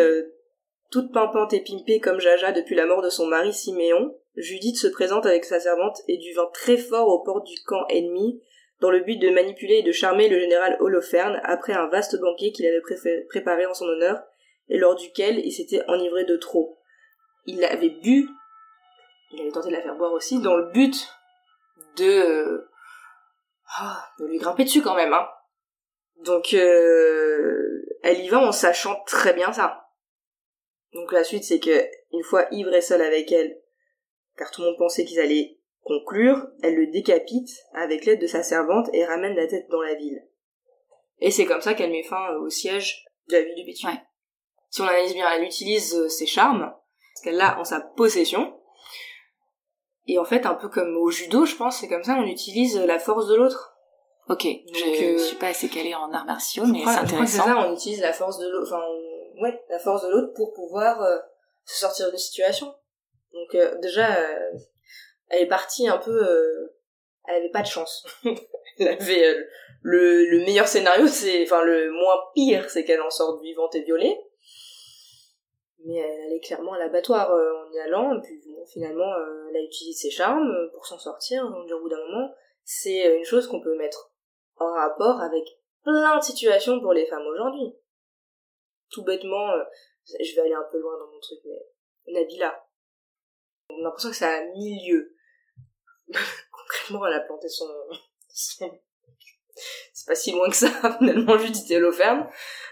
toute 0.92 1.12
pimpante 1.12 1.54
et 1.54 1.62
pimpée 1.62 2.00
comme 2.00 2.20
Jaja 2.20 2.52
depuis 2.52 2.76
la 2.76 2.86
mort 2.86 3.02
de 3.02 3.10
son 3.10 3.28
mari 3.28 3.54
Siméon. 3.54 4.16
Judith 4.36 4.78
se 4.78 4.88
présente 4.88 5.26
avec 5.26 5.46
sa 5.46 5.60
servante 5.60 6.02
et 6.08 6.18
du 6.18 6.34
vin 6.34 6.50
très 6.54 6.78
fort 6.78 7.08
aux 7.08 7.24
portes 7.24 7.48
du 7.48 7.56
camp 7.66 7.86
ennemi 7.88 8.42
dans 8.82 8.92
le 8.92 9.00
but 9.00 9.18
de 9.18 9.30
manipuler 9.30 9.76
et 9.76 9.84
de 9.84 9.94
charmer 9.94 10.28
le 10.28 10.40
général 10.40 10.76
Holoferne 10.82 11.40
après 11.44 11.72
un 11.72 11.88
vaste 11.88 12.20
banquet 12.20 12.52
qu'il 12.52 12.66
avait 12.66 12.82
préparé 13.30 13.66
en 13.66 13.74
son 13.74 13.86
honneur 13.86 14.22
et 14.68 14.78
lors 14.78 14.96
duquel 14.96 15.40
il 15.40 15.52
s'était 15.52 15.82
enivré 15.88 16.26
de 16.26 16.36
trop. 16.36 16.78
Il 17.46 17.64
avait 17.64 17.90
bu 17.90 18.28
il 19.36 19.42
avait 19.42 19.52
tenté 19.52 19.70
de 19.70 19.74
la 19.74 19.82
faire 19.82 19.96
boire 19.96 20.14
aussi 20.14 20.40
dans 20.40 20.56
le 20.56 20.72
but 20.72 21.10
de 21.98 22.06
euh, 22.06 22.72
ah, 23.78 24.04
de 24.20 24.26
lui 24.26 24.38
grimper 24.38 24.64
dessus 24.64 24.82
quand 24.82 24.96
même 24.96 25.14
hein. 25.14 25.28
donc 26.24 26.54
euh, 26.54 27.86
elle 28.04 28.20
y 28.20 28.30
va 28.30 28.40
en 28.40 28.52
sachant 28.52 29.04
très 29.06 29.34
bien 29.34 29.52
ça 29.52 29.90
donc 30.94 31.12
la 31.12 31.24
suite 31.24 31.44
c'est 31.44 31.60
que 31.60 31.86
une 32.12 32.24
fois 32.24 32.48
ivre 32.52 32.74
et 32.74 32.82
seule 32.82 33.02
avec 33.02 33.32
elle 33.32 33.62
car 34.38 34.52
tout 34.52 34.62
le 34.62 34.68
monde 34.68 34.78
pensait 34.78 35.06
qu'ils 35.06 35.20
allaient 35.20 35.60
conclure 35.84 36.48
elle 36.64 36.76
le 36.76 36.88
décapite 36.88 37.50
avec 37.74 38.06
l'aide 38.06 38.22
de 38.22 38.28
sa 38.28 38.44
servante 38.44 38.90
et 38.94 39.06
ramène 39.06 39.36
la 39.36 39.48
tête 39.48 39.70
dans 39.70 39.82
la 39.82 39.96
ville 39.96 40.26
et 41.20 41.32
c'est 41.32 41.46
comme 41.46 41.62
ça 41.62 41.74
qu'elle 41.74 41.92
met 41.92 42.04
fin 42.04 42.36
au 42.38 42.50
siège 42.50 43.06
de 43.28 43.34
la 43.34 43.42
ville 43.42 43.56
du 43.56 43.66
Béthune. 43.66 44.00
Si 44.70 44.82
on 44.82 44.86
analyse 44.86 45.14
bien, 45.14 45.32
elle 45.32 45.44
utilise 45.44 45.96
euh, 45.96 46.10
ses 46.10 46.26
charmes, 46.26 46.74
qu'elle 47.24 47.40
a 47.40 47.60
en 47.60 47.64
sa 47.64 47.80
possession, 47.80 48.60
et 50.08 50.20
en 50.20 50.26
fait, 50.26 50.46
un 50.46 50.54
peu 50.54 50.70
comme 50.70 50.96
au 50.98 51.10
judo, 51.10 51.46
je 51.46 51.56
pense, 51.56 51.80
c'est 51.80 51.88
comme 51.88 52.04
ça, 52.04 52.16
on 52.20 52.26
utilise 52.26 52.78
la 52.78 53.00
force 53.00 53.28
de 53.28 53.36
l'autre. 53.36 53.76
Ok, 54.28 54.44
je 54.44 55.04
euh, 55.04 55.18
suis 55.18 55.36
pas 55.36 55.48
assez 55.48 55.70
calée 55.70 55.94
en 55.94 56.12
arts 56.12 56.26
martiaux, 56.26 56.66
mais 56.66 56.80
c'est 56.84 56.90
intéressant. 56.90 57.44
C'est 57.44 57.50
ça, 57.50 57.68
on 57.68 57.74
utilise 57.74 58.02
la 58.02 58.14
force 58.14 58.40
de 58.40 58.48
l'autre, 58.48 58.74
enfin, 58.74 58.84
ouais, 59.42 59.64
la 59.70 59.80
force 59.80 60.04
de 60.04 60.10
l'autre 60.10 60.34
pour 60.34 60.54
pouvoir 60.54 61.02
euh, 61.02 61.18
se 61.66 61.80
sortir 61.80 62.12
de 62.12 62.18
situation. 62.18 62.74
Donc 63.34 63.54
euh, 63.56 63.76
déjà, 63.82 64.08
elle 65.30 65.44
est 65.44 65.48
partie 65.48 65.88
un 65.88 65.98
peu, 65.98 66.72
elle 67.28 67.36
avait 67.36 67.52
pas 67.52 67.62
de 67.62 67.68
chance. 67.68 68.06
elle 68.80 68.88
avait 68.88 69.36
le, 69.82 70.26
le 70.26 70.40
meilleur 70.40 70.68
scénario, 70.68 71.08
c'est, 71.08 71.44
enfin 71.44 71.64
le 71.64 71.92
moins 71.92 72.18
pire, 72.34 72.70
c'est 72.70 72.84
qu'elle 72.84 73.02
en 73.02 73.12
sorte 73.12 73.42
vivante 73.44 73.76
et 73.76 73.84
violée 73.84 74.18
mais 75.86 75.96
elle 75.98 76.34
est 76.34 76.40
clairement 76.40 76.74
à 76.74 76.80
l'abattoir 76.80 77.32
en 77.32 77.72
y 77.72 77.80
allant, 77.80 78.18
et 78.18 78.22
puis 78.22 78.42
finalement, 78.68 79.12
euh, 79.14 79.48
elle 79.50 79.58
a 79.58 79.62
utilisé 79.62 79.94
ses 79.94 80.12
charmes 80.12 80.70
pour 80.74 80.86
s'en 80.86 81.00
sortir, 81.00 81.50
donc 81.50 81.72
au 81.72 81.80
bout 81.80 81.90
d'un 81.90 82.04
moment, 82.10 82.34
c'est 82.64 83.08
euh, 83.08 83.18
une 83.18 83.26
chose 83.26 83.48
qu'on 83.48 83.62
peut 83.62 83.78
mettre 83.78 84.12
en 84.58 84.72
rapport 84.74 85.22
avec 85.22 85.44
plein 85.84 86.18
de 86.18 86.24
situations 86.24 86.80
pour 86.80 86.94
les 86.94 87.06
femmes 87.06 87.26
aujourd'hui. 87.28 87.76
Tout 88.90 89.04
bêtement, 89.04 89.52
euh, 89.52 89.64
je 90.20 90.36
vais 90.36 90.42
aller 90.42 90.54
un 90.54 90.68
peu 90.72 90.80
loin 90.80 90.98
dans 90.98 91.12
mon 91.12 91.20
truc, 91.20 91.40
mais 91.46 92.14
Nabila, 92.14 92.66
on 93.70 93.80
a 93.80 93.84
l'impression 93.84 94.10
que 94.10 94.16
ça 94.16 94.30
a 94.30 94.46
mille 94.46 94.88
lieux. 94.88 95.16
Concrètement, 96.52 97.06
elle 97.06 97.14
a 97.14 97.22
planté 97.22 97.50
son... 97.50 97.68
C'est 99.94 100.08
pas 100.08 100.16
si 100.16 100.32
loin 100.32 100.50
que 100.50 100.56
ça, 100.56 100.70
finalement, 101.00 101.38
Judith 101.38 101.70
et 101.72 101.80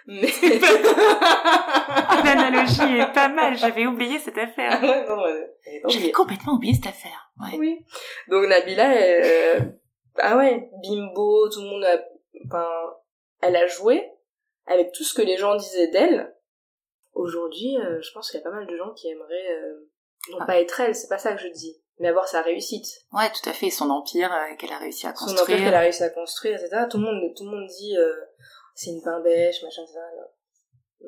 mais 0.05 0.27
l'analogie 2.25 2.99
est 2.99 3.13
pas 3.13 3.29
mal. 3.29 3.57
J'avais 3.57 3.85
oublié 3.85 4.19
cette 4.19 4.37
affaire. 4.37 4.79
Ah 4.81 5.87
J'avais 5.87 6.11
complètement 6.11 6.55
oublié 6.55 6.73
cette 6.73 6.87
affaire. 6.87 7.31
Oui. 7.57 7.85
Donc 8.27 8.45
Nabila, 8.47 8.93
elle, 8.93 9.23
euh, 9.23 9.59
ah 10.17 10.37
ouais, 10.37 10.69
bimbo, 10.83 11.49
tout 11.49 11.61
le 11.61 11.67
monde 11.67 11.85
a, 11.85 12.03
enfin, 12.45 12.67
elle 13.41 13.55
a 13.55 13.65
joué 13.67 14.09
avec 14.65 14.91
tout 14.91 15.03
ce 15.03 15.13
que 15.13 15.21
les 15.21 15.37
gens 15.37 15.55
disaient 15.55 15.87
d'elle. 15.87 16.35
Aujourd'hui, 17.13 17.77
euh, 17.77 18.01
je 18.01 18.11
pense 18.11 18.29
qu'il 18.29 18.39
y 18.39 18.43
a 18.43 18.49
pas 18.49 18.55
mal 18.55 18.67
de 18.67 18.75
gens 18.75 18.91
qui 18.93 19.07
aimeraient 19.07 19.51
euh, 19.51 19.89
non 20.31 20.37
ah. 20.41 20.45
pas 20.45 20.59
être 20.59 20.79
elle, 20.79 20.95
c'est 20.95 21.09
pas 21.09 21.17
ça 21.17 21.33
que 21.33 21.41
je 21.41 21.47
dis, 21.47 21.81
mais 21.99 22.07
avoir 22.07 22.27
sa 22.27 22.41
réussite. 22.41 22.87
Ouais, 23.11 23.29
tout 23.29 23.49
à 23.49 23.53
fait, 23.53 23.69
son 23.69 23.89
empire 23.89 24.31
qu'elle 24.57 24.71
a 24.71 24.79
réussi 24.79 25.07
à 25.07 25.13
construire. 25.13 25.37
Son 25.37 25.43
empire 25.43 25.57
qu'elle 25.57 25.73
a 25.73 25.79
réussi 25.79 26.03
à 26.03 26.09
construire, 26.09 26.59
etc. 26.59 26.83
Tout 26.89 26.97
le 26.97 27.03
monde, 27.03 27.33
tout 27.35 27.43
le 27.45 27.51
monde 27.51 27.67
dit 27.67 27.95
c'est 28.75 28.89
une 28.89 29.01
pain 29.01 29.21
bêche, 29.21 29.61
machin, 29.63 29.85
ça. 29.85 29.99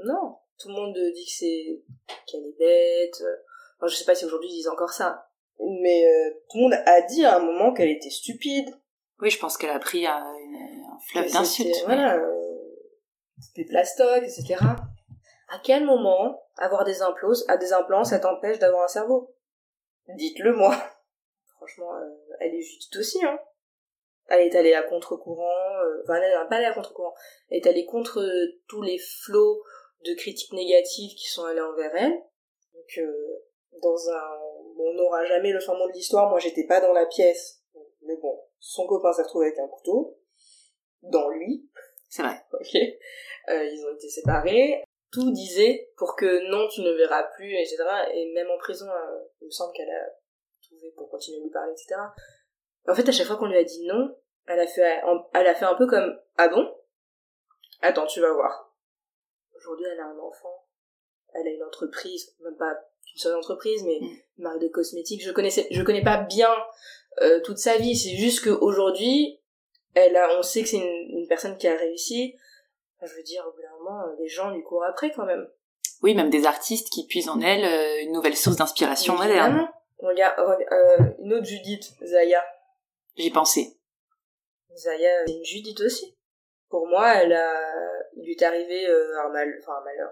Non. 0.04 0.38
Tout 0.60 0.70
le 0.70 0.76
monde 0.76 0.94
dit 0.94 1.26
que 1.26 1.32
c'est, 1.32 1.84
qu'elle 2.28 2.46
est 2.46 2.58
bête. 2.58 3.24
Enfin, 3.78 3.88
je 3.88 3.96
sais 3.96 4.06
pas 4.06 4.16
si 4.16 4.26
aujourd'hui 4.26 4.50
ils 4.50 4.58
disent 4.58 4.68
encore 4.68 4.94
ça. 4.94 5.30
Mais 5.60 6.06
euh, 6.06 6.32
tout 6.50 6.58
le 6.58 6.64
monde 6.64 6.74
a 6.74 7.02
dit 7.02 7.26
à 7.26 7.38
un 7.38 7.40
moment 7.40 7.74
qu'elle 7.74 7.90
était 7.90 8.10
stupide. 8.10 8.70
Oui, 9.20 9.30
je 9.30 9.40
pense 9.40 9.58
qu'elle 9.58 9.70
a 9.70 9.80
pris 9.80 10.06
un, 10.06 10.18
un 10.18 11.00
fleuve 11.10 11.32
d'insultes. 11.32 11.84
Voilà. 11.86 12.16
Euh, 12.18 12.46
des 13.56 13.66
plastocs, 13.66 14.24
etc. 14.24 14.56
À 15.50 15.60
quel 15.64 15.86
moment 15.86 16.42
avoir 16.58 16.84
des 16.86 17.02
implants, 17.02 17.32
à 17.48 17.58
des 17.58 17.74
implants, 17.74 18.04
ça 18.04 18.20
t'empêche 18.20 18.60
d'avoir 18.60 18.84
un 18.84 18.90
cerveau? 18.90 19.35
Dites-le 20.10 20.54
moi. 20.54 20.76
Franchement, 21.58 21.96
euh, 21.96 22.36
elle 22.40 22.54
est 22.54 22.62
juste 22.62 22.96
aussi, 22.98 23.24
hein. 23.26 23.40
elle 24.28 24.42
est 24.42 24.56
allée 24.56 24.74
à 24.74 24.84
contre-courant, 24.84 25.80
euh, 25.84 26.02
enfin 26.04 26.16
elle 26.16 26.30
n'est 26.30 26.50
pas 26.50 26.58
allée 26.58 26.66
à 26.66 26.74
contre-courant, 26.74 27.14
elle 27.50 27.58
est 27.58 27.68
allée 27.68 27.86
contre 27.86 28.22
tous 28.68 28.82
les 28.82 29.00
flots 29.00 29.64
de 30.06 30.14
critiques 30.14 30.54
négatives 30.54 31.16
qui 31.16 31.28
sont 31.28 31.44
allés 31.46 31.62
envers 31.62 31.96
elle. 31.96 32.22
Donc 32.74 32.98
euh, 33.00 33.42
dans 33.82 34.10
un, 34.10 34.40
on 34.78 34.94
n'aura 34.94 35.26
jamais 35.26 35.52
le 35.52 35.60
fin 35.60 35.74
mot 35.74 35.88
de 35.88 35.94
l'histoire. 35.94 36.30
Moi 36.30 36.40
j'étais 36.40 36.66
pas 36.68 36.82
dans 36.82 36.94
la 36.94 37.06
pièce, 37.06 37.64
mais 38.04 38.18
bon, 38.18 38.40
son 38.60 38.86
copain 38.86 39.12
s'est 39.14 39.24
retrouvé 39.24 39.48
avec 39.48 39.60
un 39.60 39.68
couteau 39.68 40.20
dans 41.02 41.30
lui. 41.30 41.68
C'est 42.10 42.22
vrai. 42.22 42.44
Ok. 42.54 42.76
Euh, 43.50 43.64
ils 43.64 43.86
ont 43.86 43.94
été 43.94 44.10
séparés. 44.10 44.84
Tout 45.12 45.32
disait 45.32 45.92
pour 45.98 46.16
que 46.16 46.50
non, 46.50 46.68
tu 46.68 46.82
ne 46.82 46.92
verras 46.92 47.24
plus, 47.36 47.54
etc. 47.54 47.78
Et 48.14 48.32
même 48.34 48.50
en 48.50 48.58
prison, 48.58 48.88
euh, 48.88 49.20
il 49.42 49.46
me 49.46 49.52
semble 49.52 49.74
qu'elle 49.74 49.90
a 49.90 50.06
trouvé 50.62 50.92
pour 50.96 51.10
continuer 51.10 51.40
à 51.40 51.44
lui 51.44 51.52
parler, 51.52 51.72
etc. 51.72 51.96
En 52.88 52.96
fait, 52.96 53.08
à 53.08 53.12
chaque 53.12 53.28
fois 53.28 53.38
qu'on 53.38 53.48
lui 53.48 53.58
a 53.58 53.64
dit 53.64 53.86
non, 53.86 54.16
elle 54.48 54.60
a 54.60 54.68
fait, 54.68 55.02
elle 55.34 55.48
a 55.48 55.56
fait 55.56 55.66
un 55.66 55.76
peu 55.76 55.88
comme 55.88 56.20
ah 56.38 56.48
bon? 56.48 56.76
Attends, 57.82 58.06
tu 58.06 58.20
vas 58.20 58.34
voir. 58.34 58.76
Aujourd'hui, 59.56 59.86
elle 59.92 60.00
a 60.00 60.06
un 60.06 60.20
enfant, 60.20 60.66
elle 61.34 61.48
a 61.48 61.52
une 61.52 61.64
entreprise, 61.64 62.36
même 62.42 62.58
pas 62.58 62.74
une 63.14 63.20
seule 63.20 63.36
entreprise, 63.36 63.84
mais 63.84 64.00
mm. 64.02 64.06
une 64.38 64.44
marque 64.44 64.62
de 64.62 64.68
cosmétiques. 64.68 65.24
Je 65.24 65.32
connaissais, 65.32 65.68
je 65.72 65.82
connais 65.82 66.04
pas 66.04 66.18
bien 66.24 66.54
euh, 67.22 67.40
toute 67.42 67.58
sa 67.58 67.78
vie. 67.78 67.96
C'est 67.96 68.16
juste 68.16 68.44
qu'aujourd'hui, 68.44 69.40
elle 69.94 70.16
a, 70.18 70.38
on 70.38 70.42
sait 70.42 70.62
que 70.62 70.68
c'est 70.68 70.78
une, 70.78 71.20
une, 71.20 71.28
personne 71.28 71.58
qui 71.58 71.68
a 71.68 71.76
réussi. 71.76 72.36
Je 73.06 73.16
veux 73.16 73.24
dire, 73.24 73.46
au 73.48 73.52
bout 73.52 73.62
d'un 73.62 73.78
moment, 73.78 74.02
les 74.20 74.28
gens 74.28 74.52
lui 74.52 74.64
courent 74.64 74.86
après 74.86 75.12
quand 75.12 75.26
même. 75.26 75.48
Oui, 76.02 76.14
même 76.14 76.30
des 76.30 76.46
artistes 76.46 76.90
qui 76.90 77.08
puisent 77.08 77.30
en 77.30 77.42
elle 77.42 77.64
euh, 77.64 78.04
une 78.04 78.12
nouvelle 78.12 78.36
source 78.36 78.58
d'inspiration 78.58 79.16
moderne. 79.16 79.68
Regarde, 80.00 80.38
euh, 80.40 80.98
une 81.20 81.34
autre 81.34 81.46
Judith, 81.46 81.94
Zaya. 82.04 82.44
J'y 83.16 83.32
pensais. 83.32 83.78
Zaya, 84.76 85.26
c'est 85.26 85.34
une 85.34 85.46
Judith 85.46 85.80
aussi. 85.82 86.18
Pour 86.70 86.88
moi, 86.88 87.14
elle 87.16 87.34
a, 87.34 87.62
il 88.18 88.26
lui 88.26 88.34
est 88.34 88.44
arrivé 88.44 88.88
euh, 88.88 89.20
un 89.22 89.30
mal, 89.30 89.54
enfin 89.62 89.74
un 89.80 89.84
malheur, 89.86 90.12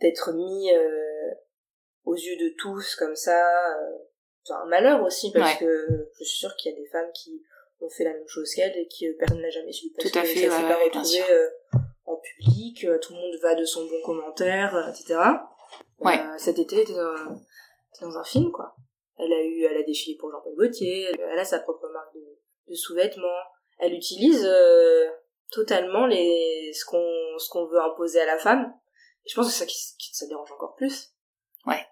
d'être 0.00 0.32
mis 0.32 0.72
euh, 0.72 1.30
aux 2.04 2.14
yeux 2.14 2.36
de 2.36 2.54
tous 2.58 2.96
comme 2.96 3.14
ça. 3.14 3.76
Euh, 3.78 3.98
c'est 4.42 4.54
un 4.54 4.66
malheur 4.66 5.02
aussi 5.02 5.32
parce 5.32 5.56
que 5.58 6.10
je 6.18 6.24
suis 6.24 6.38
sûre 6.38 6.54
qu'il 6.56 6.72
y 6.72 6.74
a 6.74 6.78
des 6.78 6.86
femmes 6.88 7.10
qui 7.12 7.42
ont 7.80 7.88
fait 7.88 8.04
la 8.04 8.12
même 8.12 8.28
chose 8.28 8.52
qu'elle 8.54 8.76
et 8.76 8.88
que 8.88 9.16
personne 9.18 9.42
n'a 9.42 9.50
jamais 9.50 9.72
su 9.72 9.90
parce 9.96 10.10
tout 10.10 10.18
à 10.18 10.22
que 10.22 10.28
fait, 10.28 10.48
ça 10.48 10.56
s'est 10.56 10.68
pas 10.68 10.76
retrouvé 10.76 11.20
public, 12.36 12.86
tout 13.02 13.12
le 13.12 13.20
monde 13.20 13.36
va 13.42 13.54
de 13.54 13.64
son 13.64 13.86
bon 13.86 14.00
commentaire, 14.04 14.88
etc. 14.88 15.20
Ouais. 15.98 16.18
cet 16.38 16.58
été, 16.58 16.82
était 16.82 16.94
dans, 16.94 17.40
dans 18.00 18.18
un 18.18 18.24
film 18.24 18.50
quoi. 18.52 18.74
Elle 19.18 19.32
a 19.32 19.42
eu, 19.42 19.64
elle 19.64 19.78
a 19.78 19.82
défilé 19.82 20.16
pour 20.18 20.30
Jean-Paul 20.30 20.54
Gaultier, 20.56 21.08
elle 21.18 21.38
a 21.38 21.44
sa 21.44 21.60
propre 21.60 21.88
marque 21.88 22.14
de, 22.14 22.38
de 22.68 22.74
sous-vêtements. 22.74 23.42
Elle 23.78 23.94
utilise 23.94 24.44
euh, 24.46 25.06
totalement 25.50 26.06
les 26.06 26.72
ce 26.74 26.84
qu'on 26.84 27.38
ce 27.38 27.48
qu'on 27.48 27.66
veut 27.66 27.80
imposer 27.80 28.20
à 28.20 28.26
la 28.26 28.38
femme. 28.38 28.72
Et 29.24 29.30
je 29.30 29.34
pense 29.34 29.46
que 29.46 29.52
ça 29.52 29.64
ça 30.12 30.26
dérange 30.26 30.52
encore 30.52 30.74
plus. 30.74 31.14
Ouais. 31.66 31.86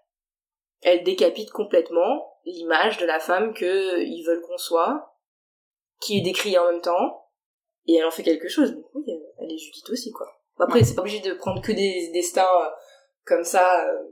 Elle 0.83 1.03
décapite 1.03 1.51
complètement 1.51 2.39
l'image 2.45 2.99
de 2.99 3.07
la 3.07 3.21
femme 3.21 3.55
que 3.55 4.01
ils 4.03 4.23
veulent 4.25 4.43
qu'on 4.43 4.59
soit, 4.59 5.19
qui 6.01 6.19
est 6.19 6.23
décrite 6.23 6.59
en 6.59 6.71
même 6.71 6.83
temps, 6.83 7.24
et 7.87 7.97
elle 7.97 8.05
en 8.05 8.11
fait 8.11 8.23
quelque 8.23 8.49
chose. 8.49 8.73
Donc 8.73 8.87
oui, 8.95 9.05
elle 9.39 9.53
est 9.53 9.59
Judith 9.59 9.89
aussi 9.91 10.11
quoi. 10.13 10.27
Après, 10.59 10.85
c'est 10.85 10.95
pas 10.95 11.03
obligé 11.03 11.21
de 11.21 11.35
prendre 11.35 11.61
que 11.61 11.73
des 11.73 12.11
destins 12.13 12.43
euh, 12.43 12.71
comme 13.25 13.45
ça. 13.45 13.87
Euh, 13.89 14.03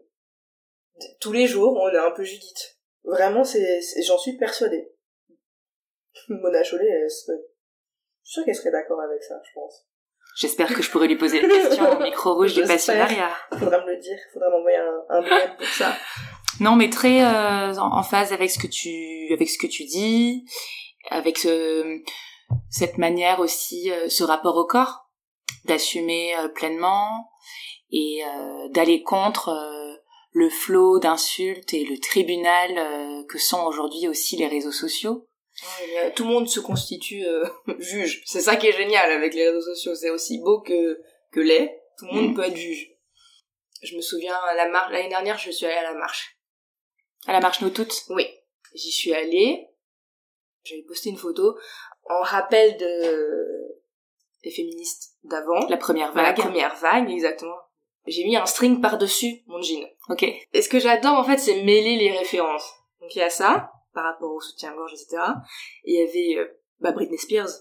tous 1.21 1.33
les 1.33 1.47
jours, 1.47 1.77
on 1.81 1.89
est 1.89 1.97
un 1.97 2.11
peu 2.11 2.25
Judith. 2.25 2.79
Vraiment, 3.05 3.45
c'est, 3.45 3.81
j'en 4.07 4.19
suis 4.19 4.37
persuadée. 4.37 4.93
Mona 6.29 6.63
Chollet, 6.63 6.89
elle 6.89 7.09
je 7.09 7.15
suis 7.15 8.35
sûre 8.35 8.45
qu'elle 8.45 8.55
serait 8.55 8.71
d'accord 8.71 9.01
avec 9.01 9.23
ça, 9.23 9.35
je 9.45 9.51
pense. 9.55 9.87
J'espère 10.37 10.75
que 10.75 10.83
je 10.83 10.91
pourrais 10.91 11.09
lui 11.09 11.19
poser 11.19 11.41
la 11.43 11.49
question 11.49 11.91
au 11.91 12.03
micro 12.03 12.35
rouge 12.35 12.55
du 12.55 12.63
passionnariat. 12.63 13.33
Faudra 13.51 13.85
me 13.85 13.93
le 13.93 13.99
dire, 13.99 14.19
faudra 14.33 14.49
m'envoyer 14.51 14.79
un, 14.79 15.05
un 15.11 15.21
DM 15.21 15.57
pour 15.59 15.67
ça. 15.67 15.95
Non, 16.61 16.77
mais 16.77 16.89
très 16.89 17.23
euh, 17.23 17.75
en, 17.77 18.03
phase 18.03 18.33
avec 18.33 18.51
ce 18.51 18.59
que 18.59 18.67
tu 18.67 19.33
avec 19.33 19.51
ce 19.51 19.59
que 19.59 19.67
tu 19.67 19.85
dis, 19.85 20.45
avec 21.11 21.39
ce, 21.39 22.01
cette 22.71 22.99
manière 22.99 23.41
aussi, 23.41 23.91
euh, 23.91 24.09
ce 24.09 24.25
rapport 24.25 24.57
au 24.57 24.65
corps, 24.65 25.11
d'assumer 25.65 26.37
euh, 26.37 26.49
pleinement 26.49 27.29
et 27.91 28.23
d'aller 28.71 29.03
contre 29.03 29.51
le 30.33 30.49
flot 30.49 30.99
d'insultes 30.99 31.75
et 31.75 31.85
le 31.85 31.99
tribunal 31.99 32.79
euh, 32.79 33.25
que 33.29 33.39
sont 33.39 33.65
aujourd'hui 33.65 34.09
aussi 34.09 34.37
les 34.37 34.49
réseaux 34.49 34.73
sociaux. 34.73 35.29
tout 36.17 36.25
le 36.25 36.31
monde 36.31 36.49
se 36.49 36.61
constitue 36.61 37.25
euh, 37.25 37.45
juge. 37.79 38.23
C'est 38.25 38.41
ça 38.41 38.57
qui 38.57 38.67
est 38.67 38.73
génial 38.73 39.11
avec 39.11 39.35
les 39.35 39.49
réseaux 39.49 39.75
sociaux. 39.75 39.95
C'est 39.95 40.11
aussi 40.11 40.39
beau 40.39 40.61
que, 40.61 41.01
que 41.33 41.41
laid. 41.41 41.79
Tout 41.99 42.07
le 42.07 42.13
monde 42.13 42.31
mm. 42.31 42.35
peut 42.35 42.45
être 42.45 42.57
juge. 42.57 42.89
Je 43.83 43.97
me 43.97 44.01
souviens, 44.01 44.35
la 44.57 44.69
marche, 44.69 44.93
l'année 44.93 45.09
dernière, 45.09 45.39
je 45.39 45.51
suis 45.51 45.67
allée 45.67 45.75
à 45.75 45.83
la 45.83 45.95
marche. 45.95 46.39
À 47.27 47.33
la 47.33 47.41
marche 47.41 47.61
Nous 47.61 47.71
Toutes? 47.71 48.05
Oui. 48.09 48.27
J'y 48.75 48.91
suis 48.91 49.13
allée. 49.13 49.69
J'avais 50.65 50.83
posté 50.83 51.11
une 51.11 51.17
photo 51.17 51.57
en 52.09 52.23
rappel 52.23 52.77
de 52.77 53.79
des 54.45 54.51
féministes 54.51 55.15
d'avant. 55.25 55.67
La 55.69 55.77
première 55.77 56.13
vague. 56.13 56.37
La 56.37 56.45
première 56.45 56.75
vague, 56.77 57.11
exactement 57.11 57.57
j'ai 58.07 58.25
mis 58.25 58.37
un 58.37 58.47
string 58.47 58.81
par-dessus 58.81 59.43
mon 59.47 59.61
jean. 59.63 59.87
Ok. 60.09 60.23
Et 60.23 60.63
ce 60.63 60.69
que 60.69 60.79
j'adore 60.79 61.19
en 61.19 61.25
fait, 61.25 61.39
c'est 61.39 61.63
mêler 61.63 61.97
les 61.97 62.11
références. 62.11 62.69
Donc 63.01 63.15
il 63.15 63.19
y 63.19 63.23
a 63.23 63.31
ça, 63.31 63.73
par 63.95 64.05
rapport 64.05 64.33
au 64.33 64.41
soutien-gorge, 64.41 64.93
etc. 64.95 65.23
Et 65.85 65.93
il 65.93 66.01
y 66.01 66.03
avait 66.03 66.41
euh, 66.41 66.61
bah, 66.81 66.93
Britney 66.93 67.19
Spears. 67.19 67.61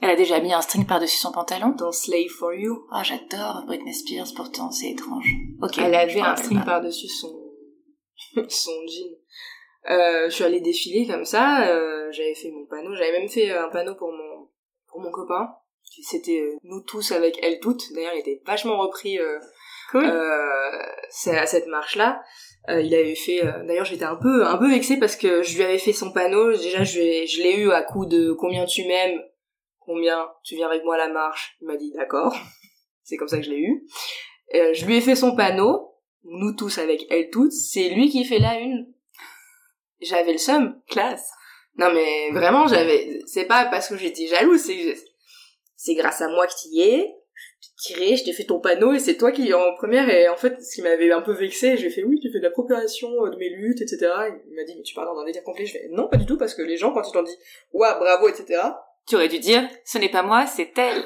Elle 0.00 0.10
a 0.10 0.16
déjà 0.16 0.40
mis 0.40 0.52
un 0.52 0.60
string 0.60 0.86
par-dessus 0.86 1.18
son 1.18 1.32
pantalon 1.32 1.70
Dans 1.70 1.92
Slave 1.92 2.28
for 2.28 2.52
You. 2.52 2.86
Ah, 2.90 3.02
j'adore 3.02 3.64
Britney 3.66 3.94
Spears, 3.94 4.34
pourtant 4.34 4.70
c'est 4.70 4.90
étrange. 4.90 5.26
Ok. 5.62 5.78
Elle 5.78 5.94
avait 5.94 6.20
un 6.20 6.36
string 6.36 6.64
par-dessus 6.64 7.08
son 7.08 7.40
son 8.48 8.86
jean. 8.86 9.16
Euh, 9.90 10.28
je 10.28 10.34
suis 10.34 10.44
allée 10.44 10.60
défiler 10.60 11.06
comme 11.06 11.24
ça. 11.24 11.68
Euh, 11.68 12.10
j'avais 12.10 12.34
fait 12.34 12.50
mon 12.50 12.66
panneau. 12.66 12.94
J'avais 12.94 13.12
même 13.12 13.28
fait 13.28 13.50
un 13.50 13.68
panneau 13.68 13.94
pour 13.94 14.12
mon 14.12 14.48
pour 14.88 15.00
mon 15.00 15.10
copain. 15.10 15.50
C'était 16.02 16.40
euh, 16.40 16.56
nous 16.62 16.80
tous 16.80 17.12
avec 17.12 17.38
elle 17.42 17.60
toutes. 17.60 17.92
D'ailleurs 17.92 18.14
il 18.14 18.20
était 18.20 18.42
vachement 18.46 18.78
repris 18.78 19.18
euh, 19.18 19.38
cool. 19.90 20.04
euh, 20.04 21.36
à 21.36 21.46
cette 21.46 21.66
marche 21.66 21.94
là 21.96 22.22
euh, 22.68 22.80
il 22.80 22.94
avait 22.94 23.14
fait 23.14 23.44
euh, 23.44 23.64
d'ailleurs 23.64 23.84
j'étais 23.84 24.04
un 24.04 24.16
peu 24.16 24.44
un 24.46 24.56
peu 24.56 24.68
vexée 24.70 24.98
parce 24.98 25.14
que 25.14 25.42
je 25.42 25.56
lui 25.56 25.64
avais 25.64 25.78
fait 25.78 25.92
son 25.92 26.12
panneau. 26.12 26.52
Déjà 26.52 26.82
je, 26.82 26.94
je 26.94 27.42
l'ai 27.42 27.56
eu 27.58 27.70
à 27.70 27.82
coup 27.82 28.06
de 28.06 28.32
combien 28.32 28.64
tu 28.64 28.86
m'aimes 28.86 29.20
combien 29.78 30.30
tu 30.42 30.56
viens 30.56 30.68
avec 30.68 30.82
moi 30.84 30.94
à 30.94 30.98
la 30.98 31.08
marche. 31.08 31.56
Il 31.60 31.66
m'a 31.66 31.76
dit 31.76 31.92
d'accord. 31.92 32.34
C'est 33.02 33.16
comme 33.16 33.28
ça 33.28 33.36
que 33.36 33.44
je 33.44 33.50
l'ai 33.50 33.60
eu. 33.60 33.86
Je 34.52 34.86
lui 34.86 34.96
ai 34.96 35.00
fait 35.02 35.14
son 35.14 35.36
panneau. 35.36 35.90
Nous 36.24 36.54
tous 36.56 36.78
avec 36.78 37.04
elle 37.10 37.28
toutes. 37.28 37.52
C'est 37.52 37.90
lui 37.90 38.08
qui 38.08 38.24
fait 38.24 38.38
la 38.38 38.58
une 38.58 38.86
j'avais 40.00 40.32
le 40.32 40.38
seum 40.38 40.80
classe 40.88 41.30
non 41.76 41.92
mais 41.92 42.30
vraiment 42.32 42.66
j'avais 42.68 43.20
c'est 43.26 43.46
pas 43.46 43.66
parce 43.66 43.88
que 43.88 43.96
j'étais 43.96 44.26
jalouse 44.26 44.60
c'est 44.60 44.96
c'est 45.76 45.94
grâce 45.94 46.22
à 46.22 46.28
moi 46.28 46.46
que 46.46 46.52
tu 46.52 46.68
y 46.68 46.80
es, 46.82 47.14
tiré, 47.76 48.16
je 48.16 48.24
t'ai 48.24 48.32
fait 48.32 48.44
ton 48.44 48.60
panneau 48.60 48.94
et 48.94 48.98
c'est 48.98 49.16
toi 49.16 49.32
qui 49.32 49.52
en 49.52 49.74
première 49.74 50.08
et 50.08 50.28
en 50.28 50.36
fait 50.36 50.62
ce 50.62 50.76
qui 50.76 50.82
m'avait 50.82 51.12
un 51.12 51.20
peu 51.20 51.32
vexé, 51.32 51.76
j'ai 51.76 51.90
fait 51.90 52.02
oui 52.04 52.18
tu 52.20 52.30
fais 52.30 52.38
de 52.38 52.44
la 52.44 52.50
propagation 52.50 53.08
de 53.08 53.36
mes 53.36 53.50
luttes 53.50 53.82
etc. 53.82 54.10
il 54.48 54.54
m'a 54.54 54.64
dit 54.64 54.74
mais 54.76 54.82
tu 54.82 54.94
parles 54.94 55.08
dans 55.08 55.20
un 55.20 55.24
délire 55.24 55.42
complet, 55.42 55.66
je 55.66 55.72
fais 55.72 55.88
non 55.90 56.08
pas 56.08 56.16
du 56.16 56.26
tout 56.26 56.38
parce 56.38 56.54
que 56.54 56.62
les 56.62 56.76
gens 56.76 56.92
quand 56.92 57.06
ils 57.06 57.12
t'ont 57.12 57.22
dit 57.22 57.36
ouah 57.72 57.98
bravo 57.98 58.28
etc. 58.28 58.62
Tu 59.06 59.16
aurais 59.16 59.28
dû 59.28 59.38
dire 59.38 59.68
ce 59.84 59.98
n'est 59.98 60.10
pas 60.10 60.22
moi 60.22 60.46
c'est 60.46 60.72
elle. 60.78 61.04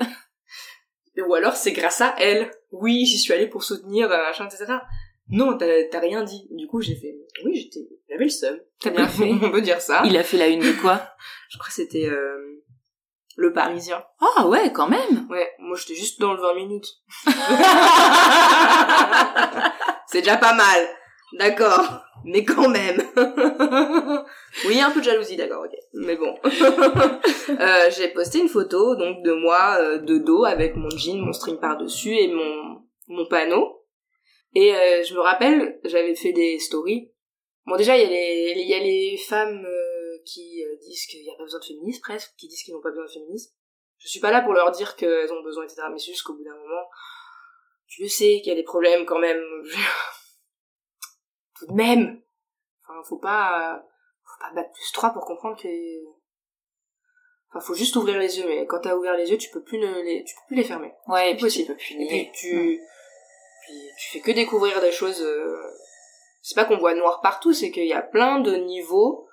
Ou 1.27 1.35
alors 1.35 1.57
c'est 1.57 1.72
grâce 1.72 2.01
à 2.01 2.14
elle. 2.20 2.48
Oui 2.70 3.05
j'y 3.07 3.18
suis 3.18 3.33
allée 3.33 3.48
pour 3.48 3.64
soutenir 3.64 4.09
machin 4.09 4.46
etc. 4.46 4.74
Non 5.30 5.56
t'as 5.58 6.00
rien 6.00 6.22
dit. 6.22 6.46
Du 6.50 6.66
coup 6.66 6.80
j'ai 6.80 6.94
fait 6.94 7.14
oui 7.44 7.54
j'étais 7.54 7.86
j'avais 8.08 8.24
le 8.24 8.30
seum. 8.30 8.58
T'as 8.80 8.90
bien 8.90 9.06
fait. 9.06 9.24
On 9.42 9.50
peut 9.50 9.60
dire 9.60 9.80
ça. 9.80 10.02
Il 10.04 10.16
a 10.16 10.22
fait 10.22 10.38
la 10.38 10.48
une 10.48 10.60
de 10.60 10.72
quoi? 10.80 11.00
Je 11.50 11.58
crois 11.58 11.68
que 11.68 11.74
c'était 11.74 12.06
euh, 12.06 12.62
le 13.36 13.52
Parisien. 13.52 14.02
Ah 14.36 14.46
ouais, 14.46 14.72
quand 14.72 14.88
même. 14.88 15.26
Ouais, 15.30 15.50
moi 15.58 15.76
j'étais 15.78 15.94
juste 15.94 16.20
dans 16.20 16.32
le 16.32 16.40
20 16.40 16.54
minutes. 16.54 16.88
c'est 20.06 20.20
déjà 20.20 20.36
pas 20.36 20.54
mal. 20.54 20.88
D'accord. 21.34 22.02
Mais 22.24 22.44
quand 22.44 22.68
même. 22.68 23.00
oui, 24.66 24.80
un 24.80 24.90
peu 24.90 25.00
de 25.00 25.04
jalousie, 25.04 25.36
d'accord, 25.36 25.64
ok. 25.64 25.76
Mais 25.94 26.16
bon. 26.16 26.34
euh, 26.44 27.90
j'ai 27.96 28.08
posté 28.08 28.40
une 28.40 28.48
photo, 28.48 28.96
donc, 28.96 29.22
de 29.22 29.32
moi, 29.32 29.76
euh, 29.78 29.98
de 29.98 30.18
dos, 30.18 30.44
avec 30.44 30.74
mon 30.76 30.90
jean, 30.90 31.20
mon 31.20 31.32
string 31.32 31.58
par-dessus 31.60 32.14
et 32.14 32.32
mon, 32.32 32.82
mon 33.08 33.26
panneau. 33.26 33.77
Et 34.54 34.74
euh, 34.74 35.02
je 35.02 35.14
me 35.14 35.20
rappelle, 35.20 35.78
j'avais 35.84 36.14
fait 36.14 36.32
des 36.32 36.58
stories. 36.58 37.12
Bon, 37.66 37.76
déjà, 37.76 37.96
il 37.96 38.02
y 38.02 38.06
a 38.06 38.08
les, 38.08 38.54
il 38.56 38.68
y 38.68 38.74
a 38.74 38.78
les 38.78 39.16
femmes 39.18 39.64
euh, 39.66 40.18
qui 40.24 40.64
euh, 40.64 40.76
disent 40.80 41.06
qu'il 41.06 41.22
n'y 41.22 41.30
a 41.30 41.37
pas 41.37 41.42
besoin 41.42 41.61
de 41.61 41.64
féministes 41.64 42.02
presque, 42.02 42.32
qui 42.37 42.48
disent 42.48 42.62
qu'ils 42.62 42.74
n'ont 42.74 42.80
pas 42.80 42.90
besoin 42.90 43.04
de 43.04 43.11
féministes. 43.11 43.54
Je 43.98 44.08
suis 44.08 44.20
pas 44.20 44.30
là 44.30 44.40
pour 44.40 44.52
leur 44.52 44.70
dire 44.70 44.96
qu'elles 44.96 45.32
ont 45.32 45.42
besoin, 45.42 45.64
etc. 45.64 45.82
Mais 45.90 45.98
c'est 45.98 46.12
juste 46.12 46.22
qu'au 46.22 46.34
bout 46.34 46.44
d'un 46.44 46.56
moment, 46.56 46.88
tu 47.87 48.02
le 48.02 48.08
sais 48.08 48.40
qu'il 48.40 48.48
y 48.48 48.52
a 48.52 48.54
des 48.54 48.62
problèmes 48.62 49.04
quand 49.04 49.18
même. 49.18 49.42
Tout 51.58 51.66
de 51.66 51.72
même. 51.72 52.22
Enfin, 52.82 53.02
faut 53.02 53.18
pas, 53.18 53.84
faut 54.24 54.40
pas 54.40 54.54
battre 54.54 54.72
plus 54.72 54.92
3 54.92 55.11
pour 55.11 55.24
comprendre 55.24 55.61
que 55.61 55.68
Enfin, 57.50 57.61
faut 57.61 57.74
juste 57.74 57.96
ouvrir 57.96 58.18
les 58.18 58.38
yeux, 58.38 58.46
mais 58.46 58.66
quand 58.66 58.80
t'as 58.80 58.94
ouvert 58.94 59.16
les 59.16 59.30
yeux, 59.30 59.38
tu 59.38 59.50
peux 59.50 59.62
plus 59.62 59.78
ne 59.78 60.02
les, 60.02 60.22
tu 60.24 60.34
peux 60.34 60.46
plus 60.48 60.56
les 60.56 60.64
fermer. 60.64 60.92
Ouais, 61.06 61.30
et 61.30 61.34
puis 61.34 61.44
possible. 61.44 61.76
tu 61.78 61.94
peux 61.94 61.96
plus 61.96 62.14
Et 62.14 62.30
puis 62.30 62.32
tu, 62.34 62.80
tu 63.98 64.11
fais 64.12 64.20
que 64.20 64.31
découvrir 64.33 64.81
des 64.81 64.92
choses. 64.92 65.22
euh, 65.22 65.70
C'est 66.42 66.54
pas 66.54 66.64
qu'on 66.64 66.78
voit 66.78 66.94
noir 66.94 67.20
partout, 67.20 67.52
c'est 67.52 67.70
qu'il 67.70 67.87
y 67.87 67.92
a 67.92 68.02
plein 68.02 68.40
de 68.40 68.54
niveaux 68.54 69.28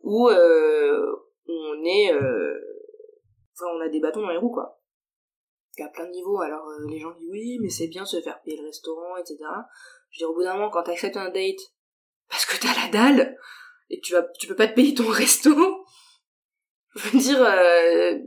où 0.00 0.28
euh, 0.28 1.16
on 1.48 1.84
est, 1.84 2.12
euh, 2.12 2.54
on 3.60 3.80
a 3.80 3.88
des 3.88 4.00
bâtons 4.00 4.20
dans 4.20 4.30
les 4.30 4.38
roues, 4.38 4.52
quoi. 4.52 4.80
Il 5.76 5.80
y 5.80 5.84
a 5.84 5.88
plein 5.88 6.06
de 6.06 6.12
niveaux. 6.12 6.40
Alors 6.40 6.68
euh, 6.68 6.86
les 6.88 7.00
gens 7.00 7.10
disent 7.12 7.30
oui, 7.30 7.58
mais 7.60 7.70
c'est 7.70 7.88
bien 7.88 8.04
se 8.04 8.20
faire 8.20 8.40
payer 8.42 8.56
le 8.58 8.66
restaurant, 8.66 9.16
etc. 9.16 9.38
Je 10.10 10.18
dis 10.18 10.24
au 10.24 10.34
bout 10.34 10.44
d'un 10.44 10.54
moment, 10.54 10.70
quand 10.70 10.84
t'acceptes 10.84 11.16
un 11.16 11.30
date 11.30 11.60
parce 12.28 12.46
que 12.46 12.56
t'as 12.60 12.74
la 12.74 12.88
dalle 12.90 13.36
et 13.90 14.00
que 14.00 14.06
tu 14.06 14.12
vas, 14.12 14.22
tu 14.38 14.46
peux 14.46 14.54
pas 14.54 14.68
te 14.68 14.74
payer 14.74 14.94
ton 14.94 15.08
resto. 15.08 15.50
Je 16.94 17.08
veux 17.08 17.18
dire, 17.18 17.42
euh, 17.42 18.18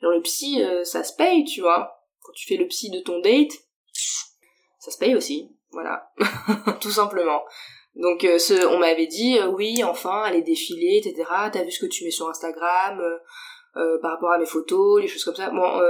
le 0.00 0.22
psy, 0.22 0.62
ça 0.84 1.04
se 1.04 1.14
paye, 1.14 1.44
tu 1.44 1.60
vois. 1.60 2.00
Quand 2.22 2.32
tu 2.32 2.46
fais 2.46 2.56
le 2.56 2.66
psy 2.68 2.90
de 2.90 3.00
ton 3.00 3.20
date, 3.20 3.52
ça 4.84 4.90
se 4.90 4.98
paye 4.98 5.14
aussi. 5.14 5.50
Voilà. 5.70 6.10
Tout 6.80 6.90
simplement. 6.90 7.42
Donc 7.96 8.24
euh, 8.24 8.38
ce, 8.38 8.66
on 8.66 8.78
m'avait 8.78 9.06
dit, 9.06 9.38
euh, 9.38 9.46
oui, 9.46 9.82
enfin, 9.84 10.22
aller 10.22 10.42
défiler, 10.42 11.00
etc. 11.02 11.28
T'as 11.52 11.62
vu 11.62 11.70
ce 11.70 11.80
que 11.80 11.90
tu 11.90 12.04
mets 12.04 12.10
sur 12.10 12.28
Instagram 12.28 13.00
euh, 13.76 13.98
par 14.02 14.12
rapport 14.12 14.32
à 14.32 14.38
mes 14.38 14.46
photos, 14.46 15.00
les 15.00 15.08
choses 15.08 15.24
comme 15.24 15.34
ça. 15.34 15.50
Bon, 15.50 15.80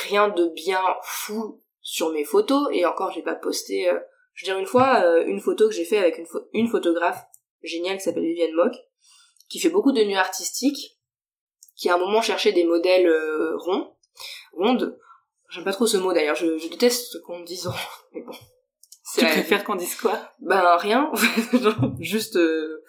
rien 0.00 0.28
de 0.28 0.48
bien 0.48 0.82
fou 1.02 1.62
sur 1.80 2.10
mes 2.10 2.24
photos. 2.24 2.68
Et 2.72 2.84
encore, 2.84 3.12
j'ai 3.12 3.22
pas 3.22 3.34
posté... 3.34 3.88
je 4.34 4.44
veux 4.44 4.52
dire, 4.52 4.58
une 4.58 4.66
fois, 4.66 5.04
une 5.26 5.40
photo 5.40 5.68
que 5.68 5.74
j'ai 5.74 5.84
fait 5.84 5.98
avec 5.98 6.18
une, 6.18 6.26
pho- 6.26 6.46
une 6.52 6.68
photographe 6.68 7.24
géniale 7.62 7.96
qui 7.96 8.04
s'appelle 8.04 8.24
Viviane 8.24 8.52
Mock, 8.54 8.74
qui 9.48 9.58
fait 9.58 9.70
beaucoup 9.70 9.92
de 9.92 10.02
nuits 10.02 10.16
artistiques, 10.16 10.98
qui 11.76 11.88
à 11.88 11.94
un 11.94 11.98
moment 11.98 12.20
cherchait 12.22 12.52
des 12.52 12.64
modèles 12.64 13.10
ronds, 13.56 13.94
rondes. 14.52 14.98
J'aime 15.50 15.64
pas 15.64 15.72
trop 15.72 15.86
ce 15.86 15.96
mot 15.96 16.12
d'ailleurs, 16.12 16.34
je, 16.36 16.58
je 16.58 16.68
déteste 16.68 17.22
qu'on 17.22 17.38
me 17.40 17.44
dise 17.46 17.68
mais 18.14 18.22
bon. 18.22 18.32
Tu 18.32 19.20
C'est- 19.20 19.26
préfères 19.26 19.64
qu'on 19.64 19.76
dise 19.76 19.94
quoi? 19.94 20.18
Ben 20.40 20.76
rien, 20.76 21.10
juste 22.00 22.36
euh, 22.36 22.82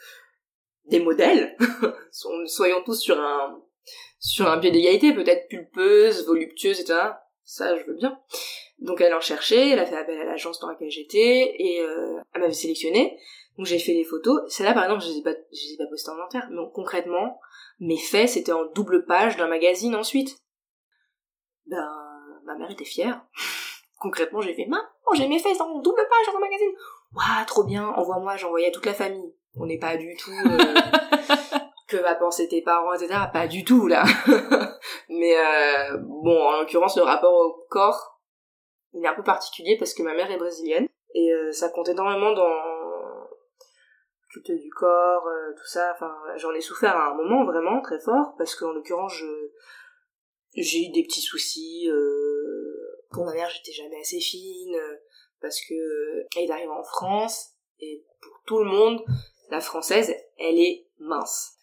des 0.86 1.00
modèles. 1.00 1.56
So- 2.12 2.46
Soyons 2.48 2.84
tous 2.84 3.00
sur 3.00 3.20
un 3.20 3.62
sur 4.20 4.48
un 4.50 4.58
pied 4.58 4.72
d'égalité, 4.72 5.14
peut-être 5.14 5.48
pulpeuse, 5.48 6.26
voluptueuse, 6.26 6.80
etc. 6.80 7.00
Ça, 7.44 7.76
je 7.78 7.84
veux 7.86 7.94
bien. 7.96 8.20
Donc 8.80 9.00
elle 9.00 9.14
en 9.14 9.22
cherchait, 9.22 9.70
elle 9.70 9.80
a 9.80 9.86
fait 9.86 9.96
appel 9.96 10.20
à 10.20 10.26
l'agence 10.26 10.60
dans 10.60 10.68
laquelle 10.70 10.90
j'étais, 10.90 11.56
et 11.60 11.82
euh, 11.82 12.18
elle 12.34 12.42
m'avait 12.42 12.54
sélectionné. 12.54 13.18
Donc 13.58 13.68
j'ai 13.68 13.80
fait 13.80 13.94
les 13.94 14.04
photos. 14.04 14.42
Celles-là, 14.52 14.74
par 14.74 14.84
exemple, 14.84 15.04
je 15.04 15.10
les 15.10 15.18
ai 15.20 15.24
pas, 15.24 15.34
je 15.54 15.68
les 15.68 15.74
ai 15.74 15.78
pas 15.78 15.86
postées 15.88 16.12
en 16.12 16.20
entière. 16.20 16.48
Mais 16.52 16.62
concrètement, 16.74 17.40
mes 17.80 17.98
faits, 17.98 18.30
c'était 18.30 18.52
en 18.52 18.66
double 18.74 19.06
page 19.06 19.38
d'un 19.38 19.48
magazine 19.48 19.96
ensuite. 19.96 20.38
Ben, 21.68 21.88
ma 22.48 22.56
mère 22.56 22.72
était 22.72 22.86
fière. 22.86 23.22
concrètement, 24.00 24.42
j'ai 24.42 24.54
fait, 24.54 24.66
maman, 24.66 24.84
j'ai 25.14 25.28
mes 25.28 25.40
fesses 25.40 25.60
en 25.60 25.80
double 25.80 26.08
page 26.10 26.32
dans 26.34 26.38
un 26.38 26.42
magazine. 26.42 26.72
Waouh, 27.14 27.46
trop 27.46 27.64
bien, 27.64 27.88
envoie-moi, 27.90 28.38
j'envoyais 28.38 28.68
à 28.68 28.72
toute 28.72 28.86
la 28.86 28.94
famille. 28.94 29.34
On 29.56 29.66
n'est 29.66 29.80
pas 29.80 29.98
du 29.98 30.16
tout... 30.16 30.32
euh, 30.32 30.58
que 31.88 31.98
va 31.98 32.16
penser 32.16 32.48
tes 32.48 32.62
parents, 32.62 32.94
etc. 32.94 33.14
Pas 33.32 33.48
du 33.48 33.64
tout, 33.64 33.88
là. 33.88 34.04
Mais 35.10 35.38
euh, 35.38 35.98
bon, 35.98 36.38
en 36.38 36.60
l'occurrence, 36.60 36.98
le 36.98 37.04
rapport 37.04 37.34
au 37.34 37.66
corps, 37.70 38.20
il 38.94 39.04
est 39.04 39.08
un 39.08 39.14
peu 39.14 39.24
particulier 39.24 39.78
parce 39.78 39.94
que 39.94 40.04
ma 40.04 40.14
mère 40.14 40.30
est 40.30 40.38
brésilienne. 40.38 40.88
Et 41.14 41.32
euh, 41.34 41.52
ça 41.52 41.70
compte 41.70 41.88
énormément 41.88 42.34
dans 42.34 42.50
le 42.50 43.28
culte 44.30 44.52
du 44.52 44.70
corps, 44.70 45.28
tout 45.58 45.68
ça. 45.68 45.94
Enfin, 45.96 46.14
j'en 46.36 46.52
ai 46.52 46.62
souffert 46.62 46.96
à 46.96 47.12
un 47.12 47.14
moment 47.16 47.46
vraiment 47.46 47.82
très 47.82 48.00
fort 48.00 48.36
parce 48.38 48.56
qu'en 48.56 48.72
l'occurrence, 48.74 49.14
je 49.14 49.26
j'ai 50.58 50.86
eu 50.88 50.90
des 50.92 51.04
petits 51.04 51.22
soucis. 51.22 51.88
Euh, 51.90 52.74
pour 53.12 53.26
ma 53.26 53.34
mère, 53.34 53.50
j'étais 53.50 53.72
jamais 53.72 54.00
assez 54.02 54.20
fine 54.20 54.76
euh, 54.76 54.96
parce 55.42 55.60
que 55.62 55.74
euh, 55.74 56.28
elle 56.36 56.52
arrive 56.52 56.70
en 56.72 56.84
France 56.84 57.52
et 57.80 58.04
pour 58.22 58.42
tout 58.46 58.60
le 58.60 58.66
monde, 58.66 59.02
la 59.50 59.62
française, 59.62 60.14
elle 60.40 60.60
est 60.60 60.86
mince. 61.00 61.54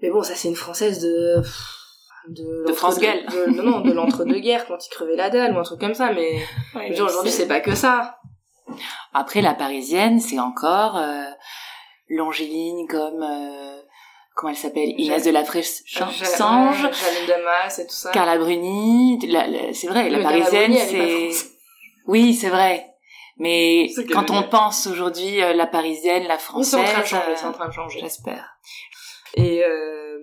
Mais 0.00 0.10
bon, 0.10 0.22
ça 0.22 0.34
c'est 0.34 0.48
une 0.48 0.56
française 0.56 1.00
de 1.00 1.36
de, 2.28 2.64
De 2.66 2.72
France 2.72 2.98
Gall. 2.98 3.24
de- 3.26 3.46
non, 3.50 3.62
non, 3.62 3.80
de 3.80 3.92
l'entre-deux-guerres 3.92 4.66
quand 4.66 4.84
il 4.86 4.90
crevait 4.90 5.16
la 5.16 5.30
dalle 5.30 5.54
ou 5.54 5.58
un 5.58 5.62
truc 5.62 5.80
comme 5.80 5.94
ça. 5.94 6.12
Mais 6.12 6.42
aujourd'hui, 6.90 7.30
c'est 7.30 7.48
pas 7.48 7.60
que 7.60 7.74
ça. 7.74 8.18
Après, 9.14 9.40
la 9.40 9.54
parisienne, 9.54 10.20
c'est 10.20 10.38
encore 10.38 10.96
euh, 10.98 11.24
l'Angéline 12.08 12.86
comme... 12.88 13.22
euh, 13.22 13.77
comment 14.38 14.50
elle 14.52 14.56
s'appelle? 14.56 14.94
Inès 15.00 15.24
de 15.24 15.32
la 15.32 15.42
Jange, 15.42 16.22
Sange, 16.22 16.80
Janine 16.92 17.26
Damas 17.26 17.76
et 17.80 17.86
tout 17.86 17.92
ça. 17.92 18.12
Carla 18.12 18.38
Bruni. 18.38 19.18
c'est 19.74 19.88
vrai, 19.88 20.08
la 20.08 20.22
parisienne, 20.22 20.74
c'est... 20.74 21.30
française. 21.30 21.52
Oui, 22.06 22.34
c'est 22.34 22.48
vrai. 22.48 22.86
Mais 23.36 23.88
quand 24.12 24.30
on 24.30 24.44
pense 24.44 24.86
aujourd'hui 24.86 25.42
euh, 25.42 25.54
la 25.54 25.66
parisienne, 25.66 26.24
la 26.24 26.34
Oui, 26.34 26.40
c'est 26.40 26.44
française, 26.46 26.74
en 26.80 26.84
train 26.84 27.00
de 27.00 27.06
changer, 27.06 27.30
euh, 27.30 27.34
c'est 27.36 27.46
en 27.46 27.52
train 27.52 27.68
de 27.68 27.72
changer. 27.72 28.00
j'espère. 28.00 28.58
Et 29.34 29.64
euh, 29.64 30.18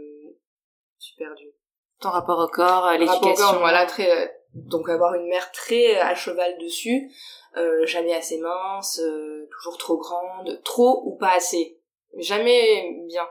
je 1.00 1.06
suis 1.06 1.16
perdue. 1.18 1.52
Ton 2.00 2.10
rapport 2.10 2.40
au 2.40 2.48
corps, 2.48 2.86
euh, 2.88 2.92
Rapport 2.92 2.96
au 2.96 3.00
l'éducation. 3.00 3.36
corps, 3.36 3.60
voilà, 3.60 3.86
très, 3.86 4.34
donc 4.54 4.90
avoir 4.90 5.14
une 5.16 5.28
mère 5.28 5.52
très 5.52 5.98
à 5.98 6.16
cheval 6.16 6.58
dessus, 6.60 7.10
euh, 7.58 7.86
jamais 7.86 8.14
assez 8.14 8.38
mince, 8.40 9.00
euh, 9.00 9.48
toujours 9.52 9.78
trop 9.78 9.98
grande, 9.98 10.62
trop 10.64 11.04
ou 11.06 11.18
pas 11.18 11.36
assez, 11.36 11.80
jamais 12.18 12.98
bien. 13.08 13.28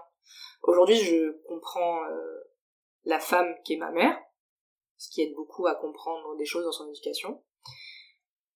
Aujourd'hui, 0.66 0.96
je 0.96 1.32
comprends 1.46 2.02
euh, 2.04 2.40
la 3.04 3.20
femme 3.20 3.54
qui 3.64 3.74
est 3.74 3.78
ma 3.78 3.90
mère, 3.90 4.18
ce 4.96 5.10
qui 5.10 5.22
aide 5.22 5.34
beaucoup 5.34 5.66
à 5.66 5.74
comprendre 5.74 6.36
des 6.36 6.46
choses 6.46 6.64
dans 6.64 6.72
son 6.72 6.88
éducation. 6.88 7.42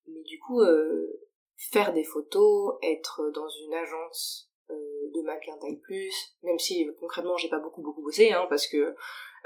Mais 0.06 0.22
du 0.22 0.38
coup, 0.38 0.60
euh, 0.60 1.20
faire 1.56 1.92
des 1.92 2.04
photos, 2.04 2.76
être 2.82 3.30
dans 3.34 3.48
une 3.48 3.74
agence 3.74 4.50
euh, 4.70 4.74
de 5.14 5.22
mannequin 5.22 5.56
taille 5.58 5.80
plus, 5.80 6.14
même 6.42 6.58
si 6.58 6.86
euh, 6.88 6.92
concrètement 6.98 7.36
j'ai 7.36 7.48
pas 7.48 7.58
beaucoup 7.58 7.82
beaucoup 7.82 8.02
bossé, 8.02 8.32
hein, 8.32 8.46
parce 8.48 8.66
que 8.66 8.94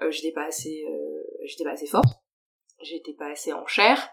euh, 0.00 0.10
j'étais 0.10 0.32
pas 0.32 0.44
assez, 0.44 0.84
euh, 0.88 1.22
j'étais 1.44 1.64
pas 1.64 1.70
assez 1.72 1.86
forte, 1.86 2.08
j'étais 2.80 3.14
pas 3.14 3.26
assez 3.30 3.52
en 3.52 3.66
chair, 3.66 4.08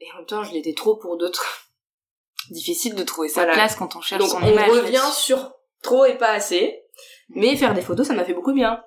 et 0.00 0.10
en 0.12 0.16
même 0.18 0.26
temps 0.26 0.42
je 0.42 0.52
l'étais 0.52 0.74
trop 0.74 0.96
pour 0.96 1.16
d'autres. 1.18 1.70
Difficile 2.50 2.94
de 2.94 3.02
trouver 3.02 3.28
sa 3.28 3.40
Voilà. 3.40 3.54
place 3.54 3.74
quand 3.76 3.96
on 3.96 4.00
cherche 4.02 4.20
Donc 4.22 4.30
son 4.30 4.42
on 4.42 4.46
image. 4.52 4.70
revient 4.70 4.92
là-dessus. 4.92 5.22
sur 5.22 5.54
trop 5.82 6.04
et 6.04 6.16
pas 6.18 6.30
assez, 6.32 6.83
mais 7.28 7.56
faire 7.56 7.74
des 7.74 7.82
photos 7.82 8.06
ça 8.06 8.14
m'a 8.14 8.24
fait 8.24 8.34
beaucoup 8.34 8.52
de 8.52 8.56
bien. 8.56 8.82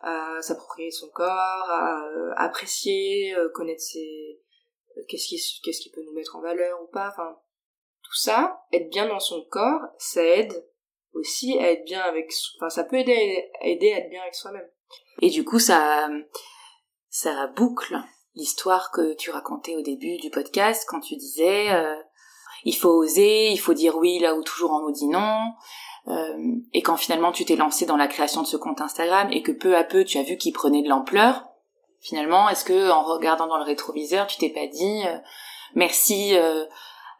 À 0.00 0.40
s'approprier 0.42 0.90
son 0.90 1.08
corps, 1.08 1.26
à 1.70 2.04
euh, 2.04 2.32
apprécier, 2.36 3.34
euh, 3.34 3.48
connaître 3.52 3.82
ses... 3.82 4.40
euh, 4.96 5.02
qu'est-ce 5.08 5.26
qui, 5.26 5.40
qu'est-ce 5.64 5.80
qui 5.80 5.90
peut 5.90 6.02
nous 6.04 6.14
mettre 6.14 6.36
en 6.36 6.40
valeur 6.40 6.80
ou 6.82 6.86
pas, 6.86 7.12
tout 8.02 8.14
ça, 8.14 8.62
être 8.72 8.88
bien 8.90 9.08
dans 9.08 9.18
son 9.18 9.44
corps, 9.50 9.80
ça 9.98 10.22
aide 10.22 10.64
aussi 11.12 11.58
à 11.58 11.72
être 11.72 11.84
bien 11.84 12.00
avec, 12.00 12.32
enfin 12.56 12.70
ça 12.70 12.84
peut 12.84 12.96
aider, 12.96 13.50
aider 13.62 13.92
à 13.92 13.98
être 13.98 14.10
bien 14.10 14.22
avec 14.22 14.34
soi-même. 14.34 14.68
Et 15.20 15.30
du 15.30 15.44
coup, 15.44 15.58
ça, 15.58 16.08
ça 17.10 17.48
boucle 17.48 17.96
l'histoire 18.34 18.90
que 18.92 19.14
tu 19.14 19.30
racontais 19.30 19.76
au 19.76 19.82
début 19.82 20.16
du 20.18 20.30
podcast 20.30 20.86
quand 20.88 21.00
tu 21.00 21.16
disais 21.16 21.72
euh, 21.72 21.96
il 22.64 22.76
faut 22.76 22.90
oser, 22.90 23.50
il 23.50 23.58
faut 23.58 23.74
dire 23.74 23.96
oui 23.96 24.18
là 24.20 24.34
où 24.34 24.42
toujours 24.42 24.72
on 24.72 24.80
nous 24.80 24.92
dit 24.92 25.08
non, 25.08 25.40
euh, 26.08 26.54
et 26.72 26.80
quand 26.82 26.96
finalement 26.96 27.32
tu 27.32 27.44
t'es 27.44 27.56
lancé 27.56 27.84
dans 27.84 27.96
la 27.96 28.06
création 28.06 28.42
de 28.42 28.46
ce 28.46 28.56
compte 28.56 28.80
Instagram 28.80 29.28
et 29.30 29.42
que 29.42 29.52
peu 29.52 29.76
à 29.76 29.84
peu 29.84 30.04
tu 30.04 30.18
as 30.18 30.22
vu 30.22 30.36
qu'il 30.36 30.52
prenait 30.52 30.82
de 30.82 30.88
l'ampleur, 30.88 31.44
finalement, 32.00 32.48
est-ce 32.48 32.64
que 32.64 32.90
en 32.90 33.02
regardant 33.02 33.46
dans 33.46 33.58
le 33.58 33.64
rétroviseur, 33.64 34.26
tu 34.26 34.38
t'es 34.38 34.48
pas 34.50 34.66
dit 34.66 35.02
euh, 35.06 35.18
merci 35.74 36.34
euh, 36.34 36.64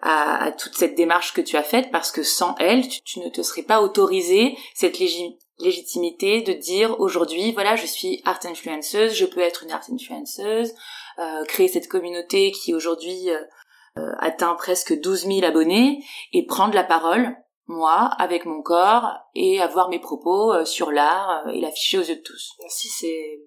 à, 0.01 0.53
toute 0.53 0.75
cette 0.75 0.95
démarche 0.95 1.35
que 1.35 1.41
tu 1.41 1.57
as 1.57 1.63
faite 1.63 1.91
parce 1.91 2.11
que 2.11 2.23
sans 2.23 2.55
elle, 2.59 2.89
tu, 2.89 3.21
ne 3.21 3.29
te 3.29 3.43
serais 3.43 3.63
pas 3.63 3.83
autorisé 3.83 4.57
cette 4.75 4.99
légi- 4.99 5.37
légitimité 5.59 6.41
de 6.41 6.53
dire 6.55 6.99
aujourd'hui, 6.99 7.53
voilà, 7.53 7.77
je 7.77 7.85
suis 7.87 8.23
art 8.25 8.41
influenceuse, 8.45 9.13
je 9.13 9.27
peux 9.27 9.41
être 9.41 9.65
une 9.65 9.73
art 9.73 9.83
influenceuse, 9.93 10.73
créer 11.49 11.67
cette 11.67 11.89
communauté 11.89 12.53
qui 12.53 12.75
aujourd'hui 12.75 13.29
atteint 14.21 14.55
presque 14.55 15.01
12 15.01 15.27
000 15.27 15.45
abonnés 15.45 16.05
et 16.33 16.47
prendre 16.47 16.75
la 16.75 16.85
parole, 16.85 17.37
moi, 17.69 18.11
avec 18.19 18.45
mon 18.45 18.63
corps, 18.63 19.13
et 19.35 19.61
avoir 19.61 19.89
mes 19.89 20.01
propos 20.01 20.53
euh, 20.53 20.65
sur 20.65 20.91
l'art 20.91 21.47
euh, 21.47 21.51
et 21.51 21.61
l'afficher 21.61 21.99
aux 21.99 22.03
yeux 22.03 22.17
de 22.17 22.23
tous. 22.23 22.53
Si 22.69 22.89
c'est 22.89 23.41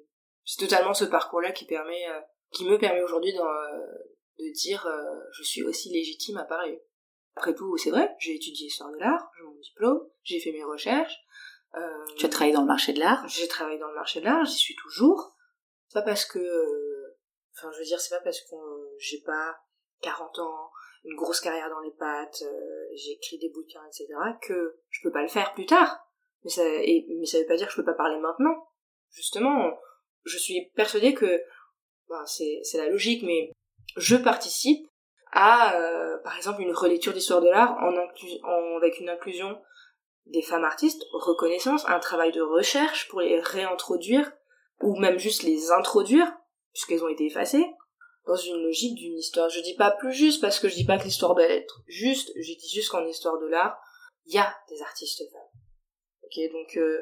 c'est 0.45 0.59
totalement 0.59 0.93
ce 0.93 1.05
parcours-là 1.05 1.51
qui 1.51 1.65
permet, 1.65 2.07
euh, 2.09 2.19
qui 2.51 2.65
me 2.65 2.77
permet 2.77 3.01
aujourd'hui 3.01 3.33
d'en, 3.33 3.45
euh, 3.45 3.87
de 4.39 4.51
dire 4.53 4.85
euh, 4.87 5.19
je 5.33 5.43
suis 5.43 5.63
aussi 5.63 5.89
légitime 5.91 6.37
à 6.37 6.43
parler. 6.45 6.81
Après 7.35 7.53
tout, 7.55 7.77
c'est 7.77 7.91
vrai, 7.91 8.15
j'ai 8.19 8.35
étudié 8.35 8.67
histoire 8.67 8.91
de 8.91 8.97
l'art, 8.97 9.29
j'ai 9.37 9.43
mon 9.43 9.55
diplôme, 9.59 10.01
j'ai 10.23 10.39
fait 10.39 10.51
mes 10.51 10.63
recherches. 10.63 11.15
euh, 11.75 12.05
Tu 12.17 12.25
as 12.25 12.29
travaillé 12.29 12.53
dans 12.53 12.61
le 12.61 12.67
marché 12.67 12.91
de 12.93 12.99
l'art? 12.99 13.25
J'ai 13.27 13.47
travaillé 13.47 13.79
dans 13.79 13.87
le 13.87 13.95
marché 13.95 14.19
de 14.19 14.25
l'art, 14.25 14.43
j'y 14.45 14.57
suis 14.57 14.75
toujours. 14.75 15.35
C'est 15.87 15.99
pas 15.99 16.05
parce 16.05 16.25
que, 16.25 16.39
euh, 16.39 17.17
enfin, 17.55 17.71
je 17.71 17.79
veux 17.79 17.85
dire, 17.85 17.99
c'est 18.01 18.15
pas 18.15 18.21
parce 18.23 18.41
que 18.41 18.55
j'ai 18.99 19.21
pas 19.21 19.55
40 20.01 20.39
ans, 20.39 20.69
une 21.03 21.15
grosse 21.15 21.41
carrière 21.41 21.69
dans 21.69 21.79
les 21.79 21.91
pattes, 21.91 22.43
euh, 22.43 22.87
j'ai 22.93 23.11
écrit 23.13 23.37
des 23.39 23.49
bouquins, 23.49 23.85
etc., 23.87 24.07
que 24.41 24.77
je 24.89 24.99
peux 25.01 25.11
pas 25.11 25.21
le 25.21 25.27
faire 25.27 25.53
plus 25.53 25.65
tard. 25.65 25.99
Mais 26.43 26.49
ça, 26.49 26.63
et, 26.65 27.05
mais 27.19 27.25
ça 27.25 27.39
veut 27.39 27.47
pas 27.47 27.57
dire 27.57 27.67
que 27.67 27.73
je 27.73 27.77
peux 27.77 27.85
pas 27.85 27.93
parler 27.93 28.19
maintenant. 28.19 28.67
justement, 29.09 29.77
je 30.23 30.37
suis 30.37 30.71
persuadée 30.75 31.13
que, 31.13 31.41
ben, 32.07 32.25
c'est 32.25 32.77
la 32.77 32.89
logique, 32.89 33.23
mais 33.23 33.51
je 33.97 34.15
participe 34.15 34.87
à, 35.31 35.75
euh, 35.75 36.17
par 36.23 36.37
exemple, 36.37 36.61
une 36.61 36.73
relecture 36.73 37.13
d'histoire 37.13 37.41
de 37.41 37.49
l'art 37.49 37.77
avec 38.77 38.99
une 38.99 39.09
inclusion 39.09 39.59
des 40.27 40.41
femmes 40.41 40.63
artistes, 40.63 41.03
reconnaissance, 41.13 41.87
un 41.87 41.99
travail 41.99 42.31
de 42.31 42.41
recherche 42.41 43.07
pour 43.09 43.21
les 43.21 43.39
réintroduire, 43.39 44.31
ou 44.81 44.95
même 44.99 45.17
juste 45.17 45.43
les 45.43 45.71
introduire, 45.71 46.31
puisqu'elles 46.73 47.03
ont 47.03 47.09
été 47.09 47.25
effacées, 47.25 47.65
dans 48.25 48.35
une 48.35 48.61
logique 48.63 48.95
d'une 48.95 49.17
histoire. 49.17 49.49
Je 49.49 49.61
dis 49.61 49.75
pas 49.75 49.91
plus 49.91 50.13
juste 50.13 50.41
parce 50.41 50.59
que 50.59 50.69
je 50.69 50.75
dis 50.75 50.85
pas 50.85 50.97
que 50.97 51.03
l'histoire 51.03 51.35
doit 51.35 51.43
être 51.43 51.81
juste, 51.87 52.31
je 52.35 52.53
dis 52.53 52.69
juste 52.69 52.89
qu'en 52.89 53.05
histoire 53.05 53.39
de 53.39 53.47
l'art, 53.47 53.79
il 54.25 54.35
y 54.35 54.37
a 54.37 54.55
des 54.69 54.81
artistes 54.81 55.23
femmes. 55.31 55.41
Ok, 56.23 56.51
donc 56.51 56.77
euh, 56.77 57.01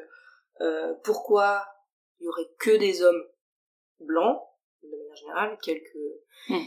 euh, 0.60 0.94
pourquoi 1.04 1.64
il 2.18 2.24
y 2.24 2.28
aurait 2.28 2.50
que 2.58 2.76
des 2.76 3.02
hommes 3.02 3.24
blancs, 4.00 4.42
de 4.82 4.88
manière 4.88 5.16
générale, 5.16 5.58
quelques 5.62 5.98
hmm. 6.48 6.64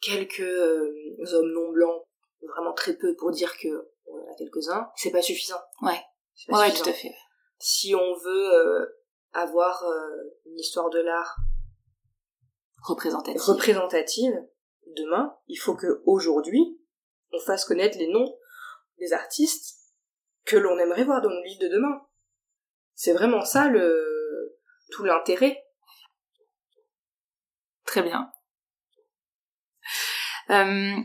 quelques 0.00 0.40
euh, 0.40 1.16
hommes 1.32 1.52
non 1.52 1.70
blancs, 1.70 2.02
vraiment 2.42 2.72
très 2.72 2.96
peu 2.96 3.14
pour 3.16 3.30
dire 3.30 3.56
que 3.58 3.90
on 4.06 4.18
en 4.18 4.32
a 4.32 4.36
quelques-uns, 4.36 4.90
c'est 4.96 5.10
pas 5.10 5.22
suffisant. 5.22 5.60
Ouais. 5.82 6.00
ouais, 6.48 6.72
tout 6.72 6.88
à 6.88 6.92
fait. 6.92 7.14
Si 7.58 7.94
on 7.94 8.14
veut 8.14 8.96
avoir 9.32 9.82
une 10.44 10.58
histoire 10.58 10.90
de 10.90 11.00
l'art 11.00 11.36
représentative. 12.86 13.40
représentative 13.40 14.34
demain, 14.94 15.36
il 15.48 15.56
faut 15.56 15.74
que 15.74 16.02
aujourd'hui 16.06 16.80
on 17.32 17.40
fasse 17.40 17.64
connaître 17.64 17.98
les 17.98 18.08
noms 18.08 18.38
des 18.98 19.12
artistes 19.12 19.76
que 20.44 20.56
l'on 20.56 20.78
aimerait 20.78 21.04
voir 21.04 21.20
dans 21.20 21.30
nos 21.30 21.42
livres 21.42 21.62
de 21.62 21.68
demain. 21.68 22.00
C'est 22.94 23.12
vraiment 23.12 23.44
ça 23.44 23.68
le 23.68 24.58
tout 24.90 25.04
l'intérêt. 25.04 25.64
Très 27.84 28.02
bien. 28.02 28.30
Euh, 30.50 30.96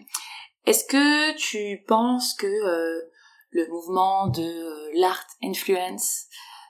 est-ce 0.65 0.85
que 0.85 1.35
tu 1.35 1.83
penses 1.87 2.35
que 2.35 2.45
euh, 2.45 3.09
le 3.49 3.67
mouvement 3.67 4.27
de 4.27 4.41
euh, 4.41 4.91
l'art 4.93 5.25
influence 5.43 6.27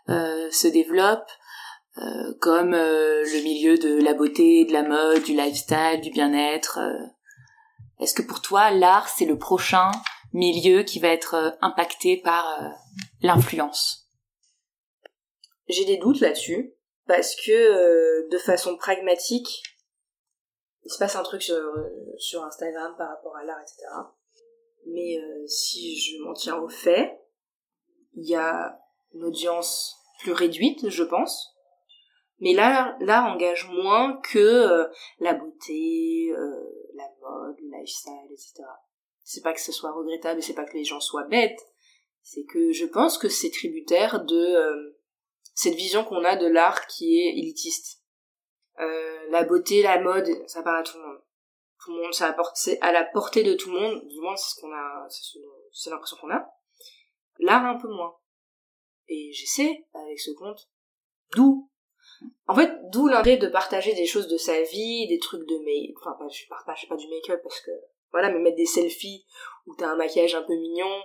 se 0.07 0.67
développe 0.67 1.29
euh, 1.97 2.33
comme 2.39 2.73
euh, 2.73 3.21
le 3.23 3.43
milieu 3.43 3.77
de 3.77 4.01
la 4.01 4.13
beauté, 4.13 4.63
de 4.63 4.71
la 4.71 4.83
mode, 4.83 5.23
du 5.23 5.33
lifestyle, 5.33 5.99
du 6.01 6.09
bien-être. 6.09 6.79
Euh. 6.79 7.05
Est-ce 7.99 8.13
que 8.13 8.21
pour 8.21 8.41
toi, 8.41 8.71
l'art, 8.71 9.09
c'est 9.09 9.25
le 9.25 9.37
prochain 9.37 9.91
milieu 10.31 10.83
qui 10.83 10.99
va 10.99 11.09
être 11.09 11.57
impacté 11.61 12.17
par 12.17 12.73
l'influence? 13.21 14.09
J'ai 15.67 15.85
des 15.85 15.97
doutes 15.97 16.21
là-dessus, 16.21 16.73
parce 17.05 17.35
que 17.35 18.27
de 18.27 18.37
façon 18.39 18.75
pragmatique, 18.77 19.61
il 20.83 20.91
se 20.91 20.97
passe 20.97 21.15
un 21.15 21.23
truc 21.23 21.43
sur, 21.43 22.43
Instagram 22.43 22.95
par 22.97 23.09
rapport 23.09 23.35
à 23.35 23.43
l'art, 23.43 23.61
etc. 23.61 23.83
Mais 24.87 25.17
si 25.45 25.99
je 25.99 26.23
m'en 26.23 26.33
tiens 26.33 26.57
au 26.57 26.69
fait, 26.69 27.21
il 28.15 28.27
y 28.27 28.35
a 28.35 28.79
une 29.13 29.25
audience 29.25 29.95
plus 30.21 30.31
réduite, 30.31 30.89
je 30.89 31.03
pense, 31.03 31.50
mais 32.41 32.53
là, 32.53 32.97
l'art 32.99 33.31
engage 33.31 33.69
moins 33.69 34.19
que 34.23 34.39
euh, 34.39 34.87
la 35.19 35.35
beauté, 35.35 36.33
euh, 36.35 36.89
la 36.95 37.07
mode, 37.21 37.55
le 37.59 37.77
lifestyle, 37.77 38.31
etc. 38.31 38.63
C'est 39.23 39.43
pas 39.43 39.53
que 39.53 39.61
ce 39.61 39.71
soit 39.71 39.91
regrettable 39.91 40.39
et 40.39 40.41
c'est 40.41 40.55
pas 40.55 40.65
que 40.65 40.75
les 40.75 40.83
gens 40.83 40.99
soient 40.99 41.27
bêtes. 41.27 41.61
C'est 42.23 42.43
que 42.45 42.71
je 42.71 42.85
pense 42.85 43.19
que 43.19 43.29
c'est 43.29 43.51
tributaire 43.51 44.25
de 44.25 44.35
euh, 44.35 44.99
cette 45.53 45.75
vision 45.75 46.03
qu'on 46.03 46.23
a 46.25 46.35
de 46.35 46.47
l'art 46.47 46.87
qui 46.87 47.19
est 47.19 47.37
élitiste. 47.37 48.01
la 49.29 49.43
beauté, 49.43 49.83
la 49.83 50.01
mode, 50.01 50.27
ça 50.47 50.63
parle 50.63 50.79
à 50.79 50.83
tout 50.83 50.97
le 50.97 51.03
monde. 51.03 51.21
Tout 51.83 51.91
le 51.91 52.01
monde, 52.01 52.13
ça 52.13 52.35
c'est 52.55 52.81
à 52.81 52.91
la 52.91 53.03
portée 53.03 53.43
de 53.43 53.53
tout 53.53 53.71
le 53.71 53.79
monde. 53.79 54.07
Du 54.07 54.19
moins, 54.19 54.35
c'est 54.35 54.55
ce 54.55 54.61
qu'on 54.61 54.73
a, 54.73 55.07
c'est 55.71 55.89
l'impression 55.91 56.17
qu'on 56.17 56.31
a. 56.31 56.51
L'art 57.37 57.65
un 57.65 57.77
peu 57.77 57.87
moins. 57.87 58.15
Et 59.07 59.31
j'essaie, 59.31 59.85
avec 59.93 60.19
ce 60.19 60.31
compte, 60.31 60.69
d'où 61.35 61.70
en 62.47 62.55
fait, 62.55 62.71
d'où 62.91 63.07
l'intérêt 63.07 63.37
de 63.37 63.47
partager 63.47 63.93
des 63.93 64.05
choses 64.05 64.27
de 64.27 64.37
sa 64.37 64.61
vie, 64.61 65.07
des 65.07 65.19
trucs 65.19 65.47
de 65.47 65.57
make 65.65 65.95
enfin 65.97 66.27
je 66.29 66.47
partage 66.49 66.87
pas 66.89 66.95
du 66.95 67.07
make-up 67.07 67.39
parce 67.43 67.61
que 67.61 67.71
voilà, 68.11 68.29
mais 68.29 68.39
mettre 68.39 68.57
des 68.57 68.65
selfies 68.65 69.25
où 69.65 69.75
t'as 69.75 69.87
un 69.87 69.95
maquillage 69.95 70.35
un 70.35 70.41
peu 70.41 70.53
mignon, 70.53 71.01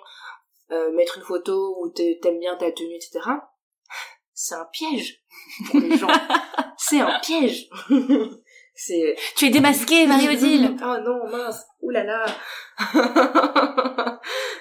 euh, 0.73 0.91
mettre 0.93 1.19
une 1.19 1.25
photo 1.25 1.77
où 1.81 1.91
t'aimes 1.91 2.41
bien 2.41 2.57
ta 2.57 2.71
tenue, 2.73 2.97
etc. 2.97 3.21
C'est 4.33 4.57
un 4.57 4.67
piège 4.73 5.23
pour 5.71 5.81
les 5.81 5.97
gens. 5.97 6.09
C'est 6.79 7.01
un 7.01 7.19
piège. 7.21 7.69
C'est. 8.75 9.17
Tu 9.37 9.47
es 9.47 9.51
démasquée, 9.51 10.07
Marie-Odile. 10.07 10.77
oh 10.83 10.97
non, 11.03 11.27
mince. 11.31 11.65
Ouh 11.81 11.91
là 11.91 12.05
là. 12.05 12.27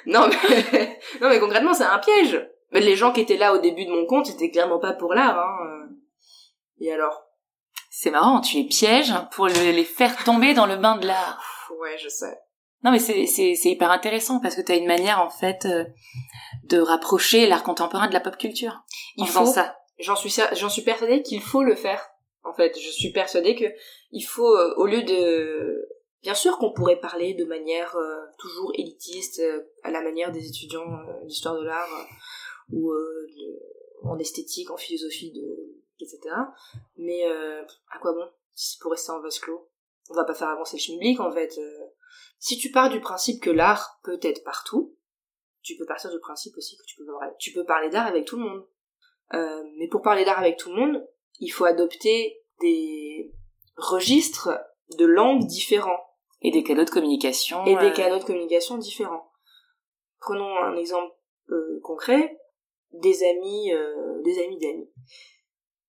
non 0.06 0.30
mais, 0.30 1.00
non 1.20 1.30
mais 1.30 1.39
concrètement, 1.39 1.74
c'est 1.74 1.84
un 1.84 2.00
piège. 2.00 2.48
Mais 2.72 2.80
les 2.80 2.96
gens 2.96 3.12
qui 3.12 3.22
étaient 3.22 3.36
là 3.36 3.54
au 3.54 3.58
début 3.58 3.86
de 3.86 3.91
mon 3.91 4.06
compte, 4.06 4.28
c'était 4.28 4.52
clairement 4.52 4.80
pas 4.80 4.94
pour 4.94 5.13
l'art. 5.13 5.38
Hein. 5.38 5.75
Et 6.80 6.92
alors? 6.92 7.24
C'est 7.90 8.12
marrant, 8.12 8.42
tu 8.42 8.58
les 8.58 8.68
pièges 8.68 9.14
pour 9.32 9.48
les 9.48 9.84
faire 9.86 10.24
tomber 10.24 10.54
dans 10.54 10.66
le 10.66 10.76
bain 10.76 10.98
de 10.98 11.08
l'art. 11.08 11.70
Ouais, 11.80 11.98
je 11.98 12.10
sais. 12.10 12.38
Non, 12.84 12.92
mais 12.92 13.00
c'est, 13.00 13.26
c'est, 13.26 13.56
c'est 13.56 13.70
hyper 13.70 13.90
intéressant 13.90 14.40
parce 14.40 14.56
que 14.56 14.62
tu 14.62 14.72
as 14.72 14.76
une 14.76 14.86
manière, 14.86 15.20
en 15.20 15.30
fait, 15.30 15.66
euh, 15.66 15.86
de 16.66 16.78
rapprocher 16.78 17.48
l'art 17.48 17.64
contemporain 17.64 18.08
de 18.08 18.14
la 18.14 18.20
pop 18.20 18.38
culture. 18.38 18.84
Il 19.16 19.28
faut 19.28 19.46
ça. 19.46 19.78
J'en 19.98 20.16
suis, 20.16 20.34
j'en 20.54 20.70
suis 20.70 20.84
persuadée 20.84 21.24
qu'il 21.24 21.42
faut 21.42 21.64
le 21.64 21.76
faire. 21.76 22.06
En 22.44 22.54
fait, 22.54 22.78
je 22.78 22.90
suis 22.90 23.12
persuadée 23.12 23.56
que 23.56 23.66
il 24.12 24.22
faut, 24.22 24.56
euh, 24.56 24.76
au 24.78 24.86
lieu 24.86 25.02
de, 25.04 25.88
bien 26.22 26.36
sûr 26.36 26.58
qu'on 26.58 26.74
pourrait 26.74 27.00
parler 27.00 27.34
de 27.34 27.46
manière 27.46 27.96
euh, 27.96 28.26
toujours 28.38 28.72
élitiste, 28.76 29.42
à 29.84 29.90
la 29.90 30.02
manière 30.02 30.32
des 30.32 30.46
étudiants 30.48 30.86
d'histoire 31.24 31.56
de 31.56 31.64
l'art 31.64 32.08
ou 32.72 32.92
en 34.04 34.20
esthétique, 34.20 34.70
en 34.70 34.78
philosophie 34.78 35.32
de 35.32 35.85
etc. 35.99 36.19
Mais 36.97 37.27
euh, 37.27 37.63
à 37.91 37.99
quoi 37.99 38.13
bon 38.13 38.29
si 38.53 38.77
pour 38.79 38.91
rester 38.91 39.12
en 39.12 39.21
vase 39.21 39.39
clos? 39.39 39.69
On 40.10 40.13
va 40.13 40.23
pas 40.23 40.34
faire 40.34 40.49
avancer 40.49 40.77
le 40.77 40.81
schmilblick 40.81 41.19
en 41.19 41.31
fait. 41.31 41.58
Euh. 41.58 41.86
Si 42.39 42.58
tu 42.58 42.71
pars 42.71 42.89
du 42.89 43.01
principe 43.01 43.41
que 43.41 43.49
l'art 43.49 43.99
peut 44.03 44.19
être 44.21 44.43
partout, 44.43 44.95
tu 45.62 45.75
peux 45.77 45.86
partir 45.86 46.12
du 46.12 46.19
principe 46.19 46.55
aussi 46.58 46.77
que 46.77 46.84
tu 46.86 46.95
peux, 46.97 47.05
tu 47.39 47.51
peux 47.51 47.65
parler 47.65 47.89
d'art 47.89 48.08
avec 48.08 48.25
tout 48.25 48.38
le 48.38 48.43
monde. 48.43 48.67
Euh, 49.34 49.63
mais 49.77 49.88
pour 49.88 50.01
parler 50.01 50.23
d'art 50.23 50.39
avec 50.39 50.58
tout 50.58 50.69
le 50.69 50.75
monde, 50.75 51.08
il 51.39 51.49
faut 51.49 51.65
adopter 51.65 52.43
des 52.62 53.34
registres 53.75 54.49
de 54.97 55.05
langues 55.05 55.45
différents. 55.45 55.99
Et 56.41 56.51
des 56.51 56.63
canaux 56.63 56.86
de 56.86 56.89
communication. 56.91 57.65
Et 57.65 57.75
des 57.77 57.91
canaux 57.91 58.19
de 58.19 58.23
communication 58.23 58.77
différents. 58.77 59.31
Prenons 60.19 60.55
un 60.58 60.75
exemple 60.77 61.15
concret, 61.81 62.39
des 62.91 63.23
amis, 63.23 63.71
des 64.23 64.43
amis 64.43 64.60
d'amis 64.60 64.89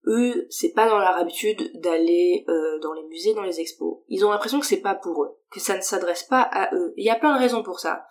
eux, 0.06 0.46
c'est 0.50 0.72
pas 0.72 0.88
dans 0.88 0.98
leur 0.98 1.16
habitude 1.16 1.70
d'aller 1.80 2.44
euh, 2.48 2.78
dans 2.80 2.92
les 2.92 3.04
musées, 3.04 3.34
dans 3.34 3.42
les 3.42 3.60
expos. 3.60 3.98
Ils 4.08 4.24
ont 4.24 4.30
l'impression 4.30 4.60
que 4.60 4.66
c'est 4.66 4.80
pas 4.80 4.94
pour 4.94 5.24
eux, 5.24 5.36
que 5.50 5.60
ça 5.60 5.76
ne 5.76 5.82
s'adresse 5.82 6.22
pas 6.24 6.42
à 6.42 6.74
eux. 6.74 6.94
Il 6.96 7.04
y 7.04 7.10
a 7.10 7.16
plein 7.16 7.34
de 7.34 7.38
raisons 7.38 7.62
pour 7.62 7.80
ça. 7.80 8.06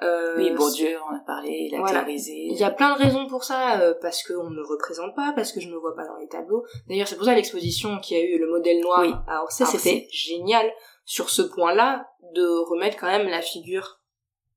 Euh, 0.00 0.36
oui, 0.36 0.52
Bourdieu, 0.52 0.96
on 1.10 1.16
a 1.16 1.18
parlé, 1.20 1.68
il 1.68 1.74
a 1.74 1.80
voilà. 1.80 2.04
Il 2.08 2.56
y 2.56 2.62
a 2.62 2.70
plein 2.70 2.94
de 2.94 3.02
raisons 3.02 3.26
pour 3.26 3.42
ça, 3.42 3.80
euh, 3.80 3.94
parce 4.00 4.22
qu'on 4.22 4.48
ne 4.48 4.54
me 4.54 4.64
représente 4.64 5.16
pas, 5.16 5.32
parce 5.34 5.50
que 5.50 5.60
je 5.60 5.68
ne 5.68 5.72
me 5.72 5.78
vois 5.78 5.96
pas 5.96 6.06
dans 6.06 6.16
les 6.18 6.28
tableaux. 6.28 6.64
D'ailleurs, 6.88 7.08
c'est 7.08 7.16
pour 7.16 7.24
ça 7.24 7.34
l'exposition 7.34 7.98
qui 7.98 8.14
a 8.14 8.20
eu 8.20 8.38
le 8.38 8.48
modèle 8.48 8.80
noir 8.80 9.00
oui. 9.00 9.12
à 9.26 9.42
Orsay, 9.42 9.64
c'était 9.64 10.06
génial 10.12 10.70
sur 11.04 11.30
ce 11.30 11.42
point-là 11.42 12.08
de 12.34 12.46
remettre 12.68 12.96
quand 12.96 13.08
même 13.08 13.26
la 13.28 13.42
figure 13.42 14.00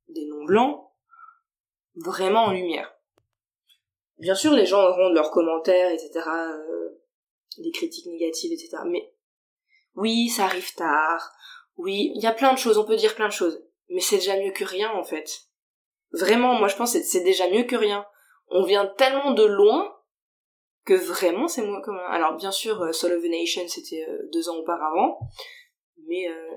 des 0.10 0.28
non-blancs 0.28 0.80
vraiment 1.96 2.46
en 2.46 2.52
lumière. 2.52 2.94
Bien 4.20 4.36
sûr, 4.36 4.52
les 4.52 4.68
gens 4.68 4.84
auront 4.84 5.10
leurs 5.10 5.32
commentaires, 5.32 5.90
etc., 5.92 6.12
euh, 6.18 6.81
des 7.58 7.72
critiques 7.72 8.08
négatives, 8.08 8.52
etc. 8.52 8.78
Mais 8.86 9.14
oui, 9.96 10.30
ça 10.30 10.46
arrive 10.46 10.74
tard. 10.76 11.32
Oui, 11.78 12.12
il 12.16 12.22
y 12.22 12.28
a 12.28 12.34
plein 12.34 12.54
de 12.54 12.58
choses, 12.58 12.78
on 12.78 12.86
peut 12.86 12.96
dire 12.96 13.16
plein 13.16 13.28
de 13.28 13.34
choses. 13.34 13.64
Mais 13.90 14.02
c'est 14.02 14.18
déjà 14.18 14.38
mieux 14.38 14.52
que 14.52 14.64
rien, 14.64 14.92
en 14.92 15.04
fait. 15.04 15.48
Vraiment, 16.12 16.56
moi 16.56 16.68
je 16.68 16.76
pense 16.76 16.94
que 16.94 17.02
c'est 17.02 17.24
déjà 17.24 17.50
mieux 17.50 17.64
que 17.64 17.76
rien. 17.76 18.06
On 18.50 18.64
vient 18.64 18.86
tellement 18.86 19.32
de 19.32 19.44
loin 19.44 19.96
que 20.86 20.94
vraiment 20.94 21.48
c'est 21.48 21.66
moins 21.66 21.82
commun. 21.82 22.04
Alors 22.10 22.36
bien 22.36 22.52
sûr, 22.52 22.82
euh, 22.82 22.92
Soul 22.92 23.14
of 23.14 23.24
a 23.24 23.28
Nation 23.30 23.62
c'était 23.68 24.06
euh, 24.08 24.30
deux 24.34 24.50
ans 24.50 24.58
auparavant, 24.58 25.20
mais 26.08 26.28
euh, 26.28 26.56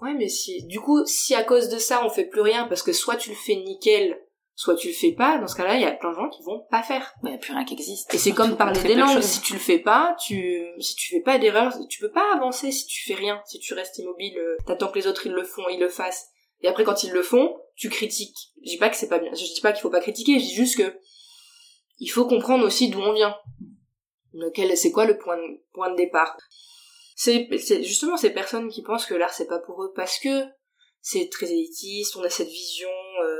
ouais, 0.00 0.14
mais 0.14 0.28
si 0.28 0.64
du 0.66 0.80
coup 0.80 1.04
si 1.06 1.34
à 1.34 1.44
cause 1.44 1.68
de 1.68 1.78
ça 1.78 2.04
on 2.04 2.10
fait 2.10 2.24
plus 2.24 2.40
rien 2.40 2.66
parce 2.66 2.82
que 2.82 2.92
soit 2.92 3.16
tu 3.16 3.30
le 3.30 3.36
fais 3.36 3.56
nickel 3.56 4.20
soit 4.54 4.76
tu 4.76 4.88
le 4.88 4.94
fais 4.94 5.12
pas, 5.12 5.38
dans 5.38 5.46
ce 5.46 5.56
cas-là, 5.56 5.76
il 5.76 5.82
y 5.82 5.86
a 5.86 5.92
plein 5.92 6.10
de 6.10 6.16
gens 6.16 6.28
qui 6.28 6.42
vont 6.42 6.66
pas 6.70 6.82
faire. 6.82 7.14
Il 7.22 7.30
n'y 7.30 7.34
a 7.34 7.38
plus 7.38 7.52
rien 7.52 7.64
qui 7.64 7.74
existe. 7.74 8.12
Et 8.14 8.18
c'est 8.18 8.32
comme 8.32 8.56
parler 8.56 8.80
des 8.82 8.94
langues, 8.94 9.20
si 9.20 9.40
tu 9.40 9.54
le 9.54 9.58
fais 9.58 9.78
pas, 9.78 10.16
tu, 10.20 10.66
si 10.78 10.94
tu 10.94 11.14
fais 11.14 11.22
pas 11.22 11.38
d'erreur, 11.38 11.74
tu 11.88 12.00
peux 12.00 12.10
pas 12.10 12.34
avancer 12.34 12.70
si 12.70 12.86
tu 12.86 13.02
fais 13.06 13.14
rien, 13.14 13.40
si 13.46 13.58
tu 13.58 13.74
restes 13.74 13.98
immobile, 13.98 14.38
euh, 14.38 14.56
t'attends 14.66 14.88
que 14.88 14.98
les 14.98 15.06
autres 15.06 15.26
ils 15.26 15.32
le 15.32 15.44
font, 15.44 15.68
ils 15.70 15.80
le 15.80 15.88
fassent. 15.88 16.28
Et 16.60 16.68
après 16.68 16.84
quand 16.84 17.02
ils 17.02 17.12
le 17.12 17.22
font, 17.22 17.56
tu 17.76 17.88
critiques. 17.88 18.52
Je 18.64 18.70
dis 18.70 18.78
pas 18.78 18.90
que 18.90 18.96
c'est 18.96 19.08
pas 19.08 19.18
bien, 19.18 19.32
je 19.34 19.42
dis 19.42 19.60
pas 19.60 19.72
qu'il 19.72 19.82
faut 19.82 19.90
pas 19.90 20.00
critiquer, 20.00 20.38
je 20.38 20.44
dis 20.44 20.54
juste 20.54 20.76
que 20.76 20.96
il 21.98 22.08
faut 22.08 22.26
comprendre 22.26 22.64
aussi 22.64 22.88
d'où 22.88 23.00
on 23.00 23.12
vient. 23.12 23.36
lequel 24.32 24.76
c'est 24.76 24.90
quoi 24.90 25.04
le 25.06 25.18
point 25.18 25.36
de, 25.36 25.62
point 25.72 25.90
de 25.90 25.96
départ? 25.96 26.36
C'est 27.16 27.48
justement 27.82 28.16
ces 28.16 28.30
personnes 28.30 28.68
qui 28.68 28.82
pensent 28.82 29.06
que 29.06 29.14
l'art 29.14 29.32
c'est 29.32 29.46
pas 29.46 29.60
pour 29.60 29.82
eux 29.82 29.92
parce 29.94 30.18
que 30.18 30.44
c'est 31.00 31.28
très 31.30 31.50
élitiste, 31.50 32.16
on 32.16 32.22
a 32.22 32.30
cette 32.30 32.48
vision 32.48 32.88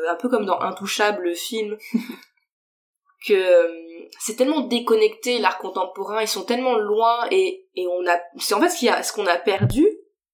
un 0.09 0.16
peu 0.16 0.28
comme 0.28 0.46
dans 0.46 0.61
Intouchable 0.61 1.24
le 1.24 1.34
film 1.34 1.76
que 3.26 3.34
euh, 3.34 4.09
c'est 4.20 4.36
tellement 4.36 4.61
déconnecté 4.61 5.38
l'art 5.38 5.59
contemporain, 5.59 6.20
ils 6.22 6.28
sont 6.28 6.44
tellement 6.44 6.76
loin 6.76 7.26
et 7.30 7.68
et 7.74 7.86
on 7.86 8.07
a 8.07 8.20
c'est 8.38 8.55
en 8.55 8.61
fait 8.61 8.68
ce 8.68 8.78
qu'il 8.78 8.88
a 8.88 9.03
ce 9.03 9.12
qu'on 9.12 9.26
a 9.26 9.38
perdu 9.38 9.86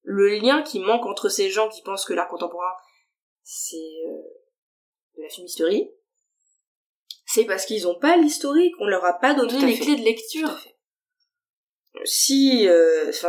le 0.03 0.29
lien 0.29 0.62
qui 0.62 0.81
manque 0.81 1.07
entre 1.07 1.29
ces 1.29 1.51
gens 1.51 1.69
qui 1.69 1.83
pensent 1.83 2.05
que 2.05 2.14
l'art 2.14 2.29
contemporain 2.29 2.73
c'est 3.43 3.77
euh, 3.77 4.23
de 5.16 5.23
la 5.23 5.29
fumisterie 5.29 5.91
c'est 7.29 7.45
parce 7.45 7.66
qu'ils 7.66 7.87
ont 7.87 7.99
pas 7.99 8.16
l'historique, 8.16 8.75
on 8.81 8.87
leur 8.87 9.05
a 9.05 9.12
pas 9.12 9.35
donné 9.35 9.61
les 9.66 9.79
clés 9.79 9.97
de 9.97 10.03
lecture. 10.03 10.49
Si, 12.05 12.66
euh, 12.66 13.11
enfin, 13.11 13.29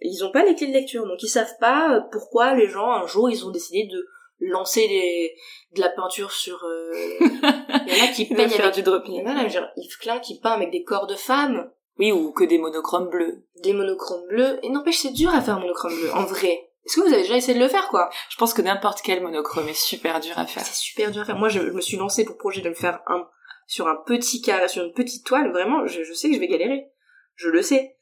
ils 0.00 0.24
ont 0.24 0.32
pas 0.32 0.42
les 0.42 0.54
clés 0.54 0.68
de 0.68 0.72
lecture, 0.72 1.06
donc 1.06 1.22
ils 1.22 1.28
savent 1.28 1.58
pas 1.60 1.96
euh, 1.96 2.00
pourquoi 2.10 2.54
les 2.54 2.66
gens 2.66 2.90
un 2.90 3.06
jour 3.06 3.28
ils 3.28 3.44
ont 3.44 3.50
décidé 3.50 3.86
de 3.92 4.06
lancer 4.40 4.86
des, 4.88 5.34
de 5.74 5.80
la 5.80 5.88
peinture 5.88 6.32
sur. 6.32 6.62
Euh... 6.64 6.92
Il 7.20 7.96
y 7.96 8.00
en 8.00 8.04
a 8.04 8.08
qui 8.08 8.26
peignent 8.26 8.52
avec 8.52 8.74
du 8.74 8.82
dropping. 8.82 9.14
Il 9.14 9.22
y 9.22 9.28
en 9.28 9.36
a, 9.36 9.48
genre 9.48 9.68
Yves 9.76 9.98
Klein 9.98 10.18
qui 10.20 10.40
peint 10.40 10.52
avec 10.52 10.70
des 10.70 10.82
corps 10.82 11.06
de 11.06 11.14
femmes. 11.14 11.70
Oui, 11.98 12.12
ou 12.12 12.32
que 12.32 12.44
des 12.44 12.58
monochromes 12.58 13.08
bleus. 13.08 13.46
Des 13.62 13.72
monochromes 13.72 14.26
bleus. 14.28 14.58
Et 14.62 14.68
n'empêche, 14.68 14.98
c'est 14.98 15.12
dur 15.12 15.34
à 15.34 15.40
faire 15.40 15.56
un 15.56 15.60
monochrome 15.60 15.94
bleu, 15.94 16.12
en 16.12 16.24
vrai. 16.24 16.68
Est-ce 16.84 16.96
que 16.96 17.00
vous 17.00 17.12
avez 17.12 17.22
déjà 17.22 17.36
essayé 17.36 17.58
de 17.58 17.62
le 17.62 17.68
faire, 17.68 17.88
quoi? 17.88 18.10
Je 18.30 18.36
pense 18.36 18.54
que 18.54 18.62
n'importe 18.62 19.00
quel 19.02 19.20
monochrome 19.20 19.68
est 19.68 19.74
super 19.74 20.20
dur 20.20 20.38
à 20.38 20.46
faire. 20.46 20.62
C'est 20.62 20.74
super 20.74 21.10
dur 21.10 21.22
à 21.22 21.24
faire. 21.24 21.36
Moi, 21.36 21.48
je, 21.48 21.60
me 21.60 21.80
suis 21.80 21.96
lancée 21.96 22.24
pour 22.24 22.36
projet 22.36 22.60
de 22.60 22.68
le 22.68 22.74
faire 22.74 23.00
un 23.06 23.26
sur 23.66 23.88
un 23.88 23.96
petit 23.96 24.40
carré, 24.40 24.68
sur 24.68 24.84
une 24.84 24.92
petite 24.92 25.26
toile. 25.26 25.50
Vraiment, 25.50 25.86
je, 25.86 26.12
sais 26.12 26.28
que 26.28 26.34
je 26.34 26.40
vais 26.40 26.46
galérer. 26.46 26.86
Je 27.34 27.48
le 27.48 27.62
sais. 27.62 27.96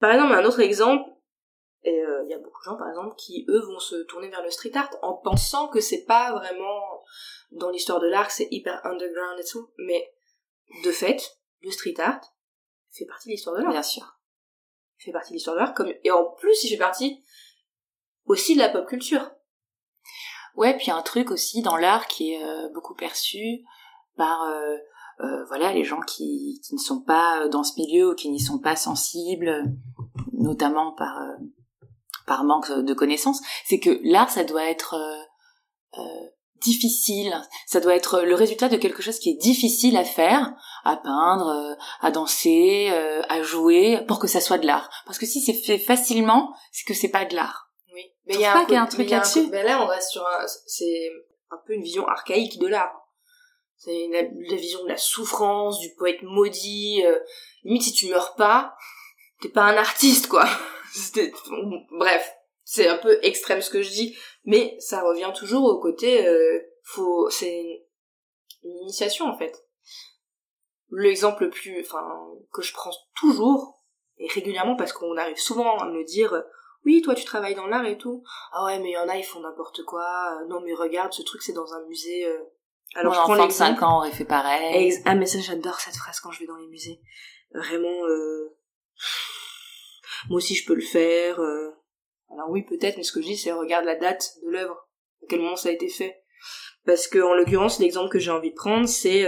Par 0.00 0.10
exemple, 0.10 0.34
un 0.34 0.44
autre 0.44 0.60
exemple, 0.60 1.08
et 1.84 2.02
euh, 2.02 2.22
il 2.24 2.30
y 2.30 2.34
a 2.34 2.38
beaucoup 2.38 2.60
de 2.60 2.64
gens, 2.64 2.76
par 2.76 2.88
exemple, 2.88 3.14
qui 3.16 3.46
eux 3.48 3.60
vont 3.60 3.78
se 3.78 3.96
tourner 4.04 4.28
vers 4.28 4.42
le 4.42 4.50
street 4.50 4.72
art 4.74 4.90
en 5.02 5.14
pensant 5.14 5.68
que 5.68 5.80
c'est 5.80 6.04
pas 6.04 6.32
vraiment 6.32 7.04
dans 7.52 7.70
l'histoire 7.70 8.00
de 8.00 8.08
l'art, 8.08 8.30
c'est 8.30 8.48
hyper 8.50 8.84
underground 8.84 9.38
et 9.38 9.44
tout. 9.44 9.70
Mais 9.78 10.12
de 10.84 10.90
fait, 10.90 11.38
le 11.62 11.70
street 11.70 11.94
art 11.98 12.20
fait 12.90 13.06
partie 13.06 13.28
de 13.28 13.32
l'histoire 13.32 13.56
de 13.56 13.62
l'art. 13.62 13.72
Bien 13.72 13.82
sûr. 13.82 14.18
Il 14.98 15.04
fait 15.04 15.12
partie 15.12 15.30
de 15.30 15.34
l'histoire 15.34 15.56
de 15.56 15.60
l'art, 15.60 15.74
comme 15.74 15.92
et 16.02 16.10
en 16.10 16.24
plus, 16.24 16.64
il 16.64 16.70
fait 16.70 16.76
partie 16.76 17.22
aussi 18.26 18.54
de 18.54 18.60
la 18.60 18.68
pop 18.68 18.86
culture. 18.86 19.30
Ouais, 20.56 20.76
puis 20.76 20.90
un 20.90 21.02
truc 21.02 21.30
aussi 21.30 21.62
dans 21.62 21.76
l'art 21.76 22.08
qui 22.08 22.32
est 22.32 22.44
euh, 22.44 22.68
beaucoup 22.74 22.94
perçu 22.94 23.64
par 24.16 24.42
euh, 24.42 24.76
euh, 25.20 25.44
voilà 25.46 25.72
les 25.72 25.84
gens 25.84 26.00
qui, 26.00 26.60
qui 26.64 26.74
ne 26.74 26.80
sont 26.80 27.00
pas 27.00 27.46
dans 27.48 27.62
ce 27.62 27.80
milieu 27.80 28.10
ou 28.10 28.14
qui 28.16 28.28
n'y 28.28 28.40
sont 28.40 28.58
pas 28.58 28.74
sensibles, 28.74 29.72
notamment 30.32 30.92
par 30.92 31.16
par 32.28 32.44
manque 32.44 32.70
de 32.70 32.94
connaissances, 32.94 33.40
c'est 33.66 33.80
que 33.80 33.98
l'art 34.04 34.30
ça 34.30 34.44
doit 34.44 34.64
être 34.64 34.94
difficile, 36.60 37.34
ça 37.66 37.80
doit 37.80 37.96
être 37.96 38.20
le 38.20 38.34
résultat 38.34 38.68
de 38.68 38.76
quelque 38.76 39.02
chose 39.02 39.18
qui 39.18 39.30
est 39.30 39.40
difficile 39.40 39.96
à 39.96 40.04
faire, 40.04 40.52
à 40.84 40.96
peindre, 40.96 41.76
à 42.00 42.10
danser, 42.10 42.90
à 43.28 43.42
jouer, 43.42 44.04
pour 44.06 44.18
que 44.18 44.28
ça 44.28 44.40
soit 44.40 44.58
de 44.58 44.66
l'art. 44.66 44.90
Parce 45.06 45.18
que 45.18 45.26
si 45.26 45.40
c'est 45.40 45.54
fait 45.54 45.78
facilement, 45.78 46.54
c'est 46.70 46.84
que 46.84 46.94
c'est 46.94 47.08
pas 47.08 47.24
de 47.24 47.34
l'art. 47.34 47.68
Mais 48.28 48.34
il 48.34 48.40
y 48.40 48.44
a 48.44 48.52
pas 48.52 48.64
qu'il 48.66 48.74
y 48.74 48.76
a 48.76 48.82
un 48.82 48.86
truc 48.86 49.08
là-dessus. 49.08 49.48
Mais 49.50 49.62
là, 49.62 49.82
on 49.82 49.86
reste 49.86 50.10
sur 50.10 50.26
un, 50.26 50.46
c'est 50.66 51.10
un 51.50 51.58
peu 51.66 51.72
une 51.72 51.82
vision 51.82 52.06
archaïque 52.06 52.58
de 52.58 52.66
l'art. 52.66 52.94
C'est 53.76 54.08
la, 54.12 54.22
vision 54.56 54.82
de 54.82 54.88
la 54.88 54.96
souffrance, 54.96 55.78
du 55.78 55.94
poète 55.94 56.22
maudit. 56.22 57.02
Euh, 57.06 57.18
limite, 57.64 57.84
si 57.84 57.92
tu 57.92 58.08
meurs 58.08 58.34
pas, 58.34 58.74
t'es 59.40 59.48
pas 59.48 59.62
un 59.62 59.76
artiste, 59.76 60.28
quoi. 60.28 60.46
Bref, 61.90 62.34
c'est 62.64 62.88
un 62.88 62.98
peu 62.98 63.18
extrême 63.22 63.60
ce 63.60 63.70
que 63.70 63.82
je 63.82 63.90
dis, 63.90 64.18
mais 64.44 64.76
ça 64.80 65.02
revient 65.02 65.32
toujours 65.34 65.64
au 65.64 65.80
côté, 65.80 66.26
euh, 66.26 66.60
faut, 66.82 67.28
c'est 67.30 67.86
une 68.62 68.76
initiation 68.82 69.26
en 69.26 69.36
fait. 69.36 69.64
L'exemple 70.90 71.44
le 71.44 71.50
plus, 71.50 71.80
enfin, 71.80 72.06
que 72.52 72.62
je 72.62 72.72
prends 72.72 72.92
toujours 73.14 73.82
et 74.18 74.26
régulièrement 74.28 74.76
parce 74.76 74.92
qu'on 74.92 75.16
arrive 75.16 75.38
souvent 75.38 75.78
à 75.78 75.86
me 75.86 76.04
dire 76.04 76.42
oui, 76.84 77.02
toi 77.02 77.14
tu 77.14 77.24
travailles 77.24 77.54
dans 77.54 77.66
l'art 77.66 77.84
et 77.84 77.98
tout. 77.98 78.22
Ah 78.52 78.64
ouais, 78.64 78.78
mais 78.78 78.90
il 78.90 78.94
y 78.94 78.98
en 78.98 79.08
a, 79.08 79.16
ils 79.16 79.24
font 79.24 79.40
n'importe 79.40 79.82
quoi. 79.84 80.40
Non, 80.48 80.60
mais 80.60 80.74
regarde, 80.74 81.12
ce 81.12 81.22
truc 81.22 81.42
c'est 81.42 81.52
dans 81.52 81.74
un 81.74 81.84
musée. 81.86 82.26
Euh. 82.26 82.38
Alors 82.94 83.12
je 83.12 83.20
prends 83.20 83.34
l'exemple. 83.34 83.78
5 83.78 83.82
ans 83.82 83.98
aurait 83.98 84.12
fait 84.12 84.24
pareil. 84.24 84.94
Ah 85.04 85.14
mais 85.14 85.26
ça 85.26 85.40
j'adore 85.40 85.80
cette 85.80 85.96
phrase 85.96 86.20
quand 86.20 86.30
je 86.30 86.40
vais 86.40 86.46
dans 86.46 86.56
les 86.56 86.68
musées. 86.68 87.00
Vraiment, 87.52 88.06
euh... 88.06 88.56
moi 90.28 90.38
aussi 90.38 90.54
je 90.54 90.66
peux 90.66 90.74
le 90.74 90.80
faire. 90.80 91.40
Euh. 91.40 91.70
Alors 92.30 92.50
oui, 92.50 92.62
peut-être, 92.62 92.96
mais 92.96 93.02
ce 93.02 93.12
que 93.12 93.22
je 93.22 93.26
dis 93.26 93.36
c'est 93.36 93.52
regarde 93.52 93.84
la 93.84 93.96
date 93.96 94.24
de 94.44 94.50
l'œuvre, 94.50 94.88
à 95.22 95.26
quel 95.28 95.40
moment 95.40 95.56
ça 95.56 95.68
a 95.68 95.72
été 95.72 95.88
fait. 95.88 96.22
Parce 96.84 97.08
que 97.08 97.18
en 97.18 97.34
l'occurrence, 97.34 97.80
l'exemple 97.80 98.10
que 98.10 98.18
j'ai 98.18 98.30
envie 98.30 98.50
de 98.50 98.56
prendre, 98.56 98.86
c'est 98.86 99.26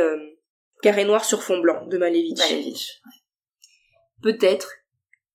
Carré 0.83 1.05
noir 1.05 1.25
sur 1.25 1.43
fond 1.43 1.59
blanc 1.59 1.87
de 1.87 1.99
Malevich. 1.99 2.39
Malevich. 2.39 3.03
Peut-être 4.23 4.73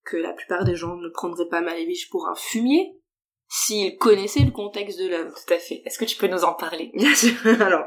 que 0.03 0.17
la 0.17 0.33
plupart 0.33 0.63
des 0.63 0.75
gens 0.75 0.95
ne 0.95 1.09
prendraient 1.09 1.49
pas 1.49 1.61
Malevich 1.61 2.09
pour 2.09 2.27
un 2.27 2.35
fumier 2.35 2.99
s'ils 3.47 3.97
connaissaient 3.97 4.43
le 4.43 4.51
contexte 4.51 4.99
de 4.99 5.07
l'œuvre. 5.07 5.35
Tout 5.35 5.53
à 5.53 5.59
fait. 5.59 5.81
Est-ce 5.85 5.99
que 5.99 6.05
tu 6.05 6.17
peux 6.17 6.27
nous 6.27 6.43
en 6.43 6.53
parler? 6.53 6.91
Bien 6.95 7.13
sûr. 7.13 7.33
Alors, 7.61 7.85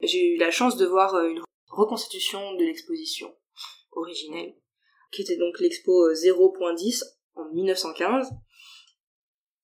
j'ai 0.00 0.34
eu 0.34 0.38
la 0.38 0.50
chance 0.50 0.76
de 0.76 0.86
voir 0.86 1.14
euh, 1.14 1.28
une 1.28 1.42
reconstitution 1.68 2.54
de 2.54 2.64
l'exposition 2.64 3.34
originelle, 3.92 4.54
qui 5.10 5.22
était 5.22 5.36
donc 5.36 5.58
l'expo 5.60 6.12
0.10 6.12 7.02
euh, 7.02 7.40
en 7.40 7.52
1915, 7.52 8.30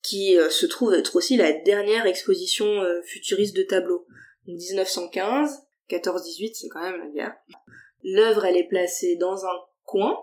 qui 0.03 0.36
euh, 0.36 0.51
se 0.51 0.66
trouve 0.66 0.94
être 0.94 1.16
aussi 1.16 1.36
la 1.36 1.53
dernière 1.53 2.07
exposition 2.07 2.82
futuriste 3.05 3.57
de 3.57 3.62
tableau. 3.62 4.07
1915, 4.47 5.66
14-18, 5.90 6.55
c'est 6.55 6.68
quand 6.68 6.82
même 6.82 7.01
la 7.01 7.11
guerre. 7.11 7.34
L'œuvre, 8.03 8.44
elle 8.44 8.57
est 8.57 8.68
placée 8.68 9.16
dans 9.16 9.44
un 9.44 9.61
coin, 9.84 10.16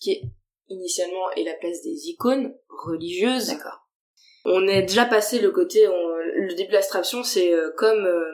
qui 0.00 0.12
est 0.12 0.22
initialement 0.68 1.30
est 1.32 1.44
la 1.44 1.54
place 1.54 1.82
des 1.82 2.08
icônes 2.08 2.54
religieuses. 2.68 3.48
D'accord. 3.48 3.86
On 4.44 4.66
est 4.66 4.82
déjà 4.82 5.04
passé 5.04 5.38
le 5.38 5.50
côté, 5.50 5.86
le 5.86 6.54
début 6.54 6.68
de 6.68 6.74
l'abstraction, 6.74 7.22
c'est 7.22 7.52
euh, 7.52 7.70
comme 7.76 8.06
euh, 8.06 8.30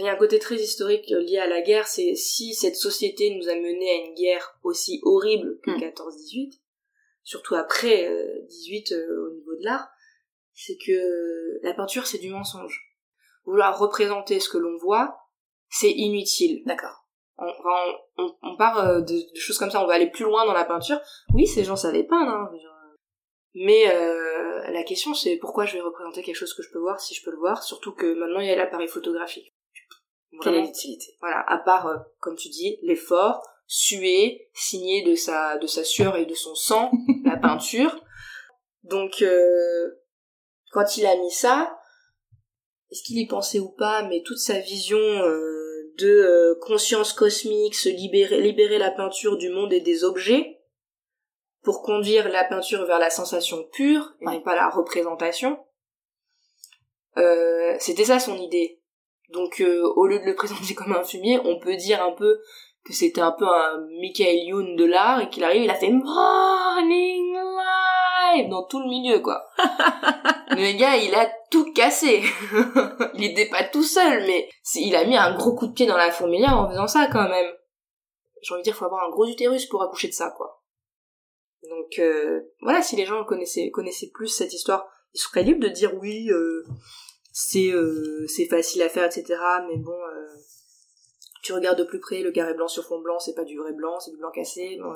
il 0.00 0.06
y 0.06 0.08
a 0.08 0.12
un 0.12 0.16
côté 0.16 0.38
très 0.38 0.56
historique 0.56 1.08
lié 1.08 1.38
à 1.38 1.46
la 1.46 1.60
guerre, 1.60 1.86
c'est 1.86 2.14
si 2.14 2.54
cette 2.54 2.76
société 2.76 3.34
nous 3.36 3.48
a 3.48 3.54
mené 3.54 3.90
à 3.90 4.06
une 4.06 4.14
guerre 4.14 4.58
aussi 4.62 5.00
horrible 5.02 5.58
que 5.62 5.70
14-18, 5.70 6.48
hmm. 6.48 6.58
surtout 7.22 7.54
après 7.54 8.10
18 8.48 8.92
euh, 8.92 9.26
au 9.26 9.34
niveau 9.34 9.56
de 9.56 9.64
l'art, 9.64 9.88
c'est 10.54 10.76
que 10.76 11.60
la 11.62 11.74
peinture 11.74 12.06
c'est 12.06 12.18
du 12.18 12.30
mensonge. 12.30 12.82
Vouloir 13.44 13.78
représenter 13.78 14.40
ce 14.40 14.48
que 14.48 14.58
l'on 14.58 14.76
voit, 14.78 15.18
c'est 15.68 15.90
inutile. 15.90 16.62
D'accord 16.66 17.06
on, 17.38 18.34
on, 18.42 18.56
part 18.56 18.78
euh, 18.86 19.00
de, 19.00 19.14
choses 19.34 19.58
comme 19.58 19.70
ça, 19.70 19.82
on 19.82 19.86
va 19.86 19.94
aller 19.94 20.10
plus 20.10 20.24
loin 20.24 20.44
dans 20.44 20.52
la 20.52 20.64
peinture. 20.64 21.00
Oui, 21.32 21.46
ces 21.46 21.64
gens 21.64 21.76
savaient 21.76 22.04
pas, 22.04 22.20
hein, 22.20 22.50
mais 23.54 23.90
euh, 23.90 24.70
la 24.70 24.82
question 24.84 25.12
c'est 25.12 25.36
pourquoi 25.36 25.64
je 25.64 25.74
vais 25.74 25.80
représenter 25.80 26.22
quelque 26.22 26.36
chose 26.36 26.54
que 26.54 26.62
je 26.62 26.70
peux 26.70 26.78
voir 26.78 27.00
si 27.00 27.14
je 27.14 27.24
peux 27.24 27.32
le 27.32 27.38
voir, 27.38 27.62
surtout 27.62 27.92
que 27.92 28.14
maintenant 28.14 28.40
il 28.40 28.46
y 28.46 28.50
a 28.50 28.56
l'appareil 28.56 28.88
photographique. 28.88 29.52
Quelle 30.42 30.54
est 30.54 30.62
l'utilité? 30.62 31.16
Voilà, 31.20 31.44
à 31.48 31.58
part, 31.58 31.86
euh, 31.86 31.96
comme 32.20 32.36
tu 32.36 32.48
dis, 32.48 32.78
l'effort, 32.82 33.42
suer, 33.66 34.48
signer 34.54 35.02
de 35.02 35.14
sa 35.14 35.58
de 35.58 35.66
sa 35.66 35.84
sueur 35.84 36.16
et 36.16 36.26
de 36.26 36.34
son 36.34 36.54
sang, 36.54 36.90
la 37.24 37.36
peinture. 37.36 38.04
Donc, 38.84 39.22
quand 40.72 40.96
il 40.96 41.04
a 41.04 41.16
mis 41.16 41.30
ça, 41.30 41.78
est-ce 42.90 43.02
qu'il 43.02 43.18
y 43.18 43.26
pensait 43.26 43.58
ou 43.58 43.68
pas, 43.68 44.02
mais 44.02 44.22
toute 44.22 44.38
sa 44.38 44.58
vision 44.58 44.98
de 46.00 46.08
euh, 46.08 46.54
conscience 46.60 47.12
cosmique, 47.12 47.74
se 47.74 47.88
libérer, 47.88 48.40
libérer 48.40 48.78
la 48.78 48.90
peinture 48.90 49.36
du 49.36 49.50
monde 49.50 49.72
et 49.72 49.80
des 49.80 50.04
objets 50.04 50.60
pour 51.62 51.82
conduire 51.82 52.28
la 52.28 52.44
peinture 52.44 52.84
vers 52.86 52.98
la 52.98 53.10
sensation 53.10 53.64
pure 53.72 54.14
et 54.20 54.24
non 54.24 54.40
pas 54.40 54.54
la 54.54 54.68
représentation. 54.68 55.58
Euh, 57.18 57.76
c'était 57.78 58.04
ça 58.04 58.18
son 58.18 58.36
idée. 58.36 58.79
Donc 59.32 59.60
euh, 59.60 59.82
au 59.96 60.06
lieu 60.06 60.18
de 60.18 60.24
le 60.24 60.34
présenter 60.34 60.74
comme 60.76 60.92
un 60.92 61.04
fumier, 61.04 61.40
on 61.44 61.58
peut 61.58 61.76
dire 61.76 62.02
un 62.02 62.12
peu 62.12 62.40
que 62.84 62.92
c'était 62.92 63.20
un 63.20 63.32
peu 63.32 63.46
un 63.46 63.86
Michael 64.00 64.38
Youn 64.46 64.76
de 64.76 64.84
l'art 64.84 65.20
et 65.20 65.28
qu'il 65.28 65.44
arrive, 65.44 65.64
il 65.64 65.70
a 65.70 65.74
fait 65.74 65.90
Morning 65.90 67.34
Live 67.34 68.48
dans 68.48 68.64
tout 68.64 68.80
le 68.80 68.88
milieu 68.88 69.20
quoi. 69.20 69.42
le 69.58 70.78
gars, 70.78 70.96
il 70.96 71.14
a 71.14 71.30
tout 71.50 71.72
cassé. 71.72 72.22
il 73.14 73.24
était 73.24 73.48
pas 73.48 73.64
tout 73.64 73.82
seul, 73.82 74.24
mais 74.26 74.48
il 74.76 74.96
a 74.96 75.04
mis 75.04 75.16
un 75.16 75.34
gros 75.36 75.54
coup 75.54 75.66
de 75.66 75.72
pied 75.72 75.86
dans 75.86 75.96
la 75.96 76.10
fourmilière 76.10 76.56
en 76.56 76.68
faisant 76.68 76.86
ça 76.86 77.08
quand 77.12 77.28
même. 77.28 77.52
J'ai 78.42 78.54
envie 78.54 78.62
de 78.62 78.64
dire, 78.64 78.74
faut 78.74 78.86
avoir 78.86 79.04
un 79.04 79.10
gros 79.10 79.26
utérus 79.26 79.66
pour 79.66 79.82
accoucher 79.82 80.08
de 80.08 80.14
ça 80.14 80.32
quoi. 80.36 80.62
Donc 81.68 81.98
euh, 81.98 82.40
voilà, 82.62 82.82
si 82.82 82.96
les 82.96 83.04
gens 83.04 83.24
connaissaient 83.24 83.70
connaissaient 83.70 84.10
plus 84.14 84.28
cette 84.28 84.54
histoire, 84.54 84.88
ils 85.12 85.20
seraient 85.20 85.42
libres 85.42 85.60
de 85.60 85.68
dire 85.68 85.92
oui, 86.00 86.30
euh, 86.30 86.64
c'est 87.32 87.70
euh, 87.70 88.26
c'est 88.28 88.46
facile 88.46 88.82
à 88.82 88.88
faire, 88.88 89.04
etc. 89.04 89.38
Mais 89.68 89.76
bon, 89.76 89.98
tu 91.42 91.52
regardes 91.52 91.78
de 91.78 91.84
plus 91.84 92.00
près 92.00 92.22
le 92.22 92.32
carré 92.32 92.54
blanc 92.54 92.68
sur 92.68 92.84
fond 92.84 93.00
blanc, 93.00 93.18
c'est 93.18 93.34
pas 93.34 93.44
du 93.44 93.58
vrai 93.58 93.72
blanc, 93.72 93.98
c'est 94.00 94.10
du 94.10 94.18
blanc 94.18 94.30
cassé. 94.30 94.78
Bon, 94.80 94.92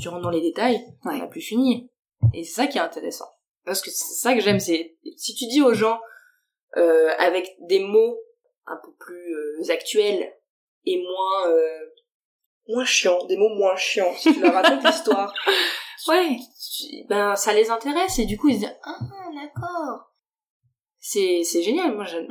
tu 0.00 0.08
rentres 0.08 0.22
dans 0.22 0.30
les 0.30 0.40
détails, 0.40 0.80
on 1.04 1.16
n'a 1.16 1.26
plus 1.26 1.40
fini. 1.40 1.90
Et 2.34 2.44
c'est 2.44 2.62
ça 2.62 2.66
qui 2.66 2.78
est 2.78 2.82
intéressant. 2.82 3.28
Parce 3.64 3.82
que 3.82 3.90
c'est 3.90 4.14
ça 4.14 4.34
que 4.34 4.40
j'aime, 4.40 4.60
c'est 4.60 4.96
si 5.16 5.34
tu 5.34 5.46
dis 5.46 5.62
aux 5.62 5.74
gens 5.74 6.00
euh, 6.76 7.10
avec 7.18 7.56
des 7.60 7.80
mots 7.80 8.18
un 8.66 8.76
peu 8.76 8.92
plus 8.98 9.34
euh, 9.34 9.72
actuels 9.72 10.34
et 10.84 11.02
moins 11.02 11.50
euh, 11.50 11.80
moins 12.68 12.84
chiants, 12.84 13.24
des 13.26 13.36
mots 13.36 13.54
moins 13.54 13.76
chiants, 13.76 14.14
si 14.16 14.32
tu 14.32 14.40
leur 14.40 14.54
racontes 14.54 14.84
l'histoire, 14.86 15.32
ouais, 16.08 16.38
ben 17.08 17.36
ça 17.36 17.52
les 17.52 17.70
intéresse 17.70 18.18
et 18.18 18.26
du 18.26 18.36
coup 18.36 18.48
ils 18.48 18.54
se 18.54 18.60
disent 18.60 18.76
ah 18.84 18.98
d'accord, 19.34 20.12
c'est 21.10 21.42
c'est 21.42 21.62
génial. 21.62 21.94
Moi, 21.94 22.04
j'ai 22.04 22.26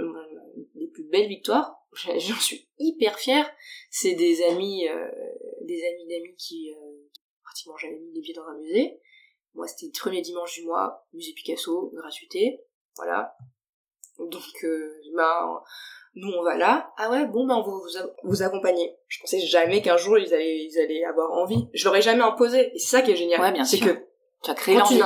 les 0.76 0.88
plus 0.88 1.04
belles 1.04 1.28
victoires, 1.28 1.80
j'en 1.94 2.36
suis 2.36 2.70
hyper 2.78 3.18
fière. 3.18 3.50
C'est 3.90 4.14
des 4.14 4.44
amis, 4.44 4.88
euh, 4.88 5.08
des 5.62 5.82
amis 5.84 6.08
d'amis 6.08 6.36
qui, 6.38 6.72
euh, 6.72 7.10
pratiquement 7.44 7.76
j'avais 7.78 7.98
mis 7.98 8.14
les 8.14 8.22
pieds 8.22 8.36
dans 8.36 8.46
un 8.46 8.58
musée. 8.60 9.00
Moi, 9.56 9.66
c'était 9.66 9.88
le 9.88 10.00
premier 10.00 10.22
dimanche 10.22 10.54
du 10.54 10.66
mois, 10.66 11.08
musée 11.14 11.34
Picasso, 11.34 11.92
gratuité, 11.96 12.62
voilà. 12.96 13.36
Donc, 14.20 14.64
euh, 14.64 15.02
ben, 15.16 15.64
nous 16.14 16.32
on 16.32 16.44
va 16.44 16.56
là. 16.56 16.94
Ah 16.98 17.10
ouais, 17.10 17.26
bon 17.26 17.48
ben 17.48 17.56
on 17.56 17.62
va 17.62 17.72
vous, 17.72 17.84
vous 18.26 18.44
accompagner. 18.44 18.96
Je 19.08 19.20
pensais 19.20 19.40
jamais 19.40 19.82
qu'un 19.82 19.98
jour 19.98 20.20
ils 20.20 20.34
allaient, 20.36 20.66
ils 20.66 20.80
allaient 20.80 21.04
avoir 21.04 21.32
envie. 21.32 21.68
Je 21.74 21.86
l'aurais 21.86 22.04
jamais 22.04 22.24
imposé. 22.24 22.76
Et 22.76 22.80
c'est 22.80 22.98
ça 22.98 23.02
qui 23.02 23.12
est 23.12 23.16
génial. 23.16 23.42
Ouais, 23.42 23.52
bien 23.52 23.66
c'est 23.66 23.80
que 23.80 24.06
tu 24.44 24.52
as 24.52 24.56
créé 24.56 24.76
l'envie. 24.76 25.02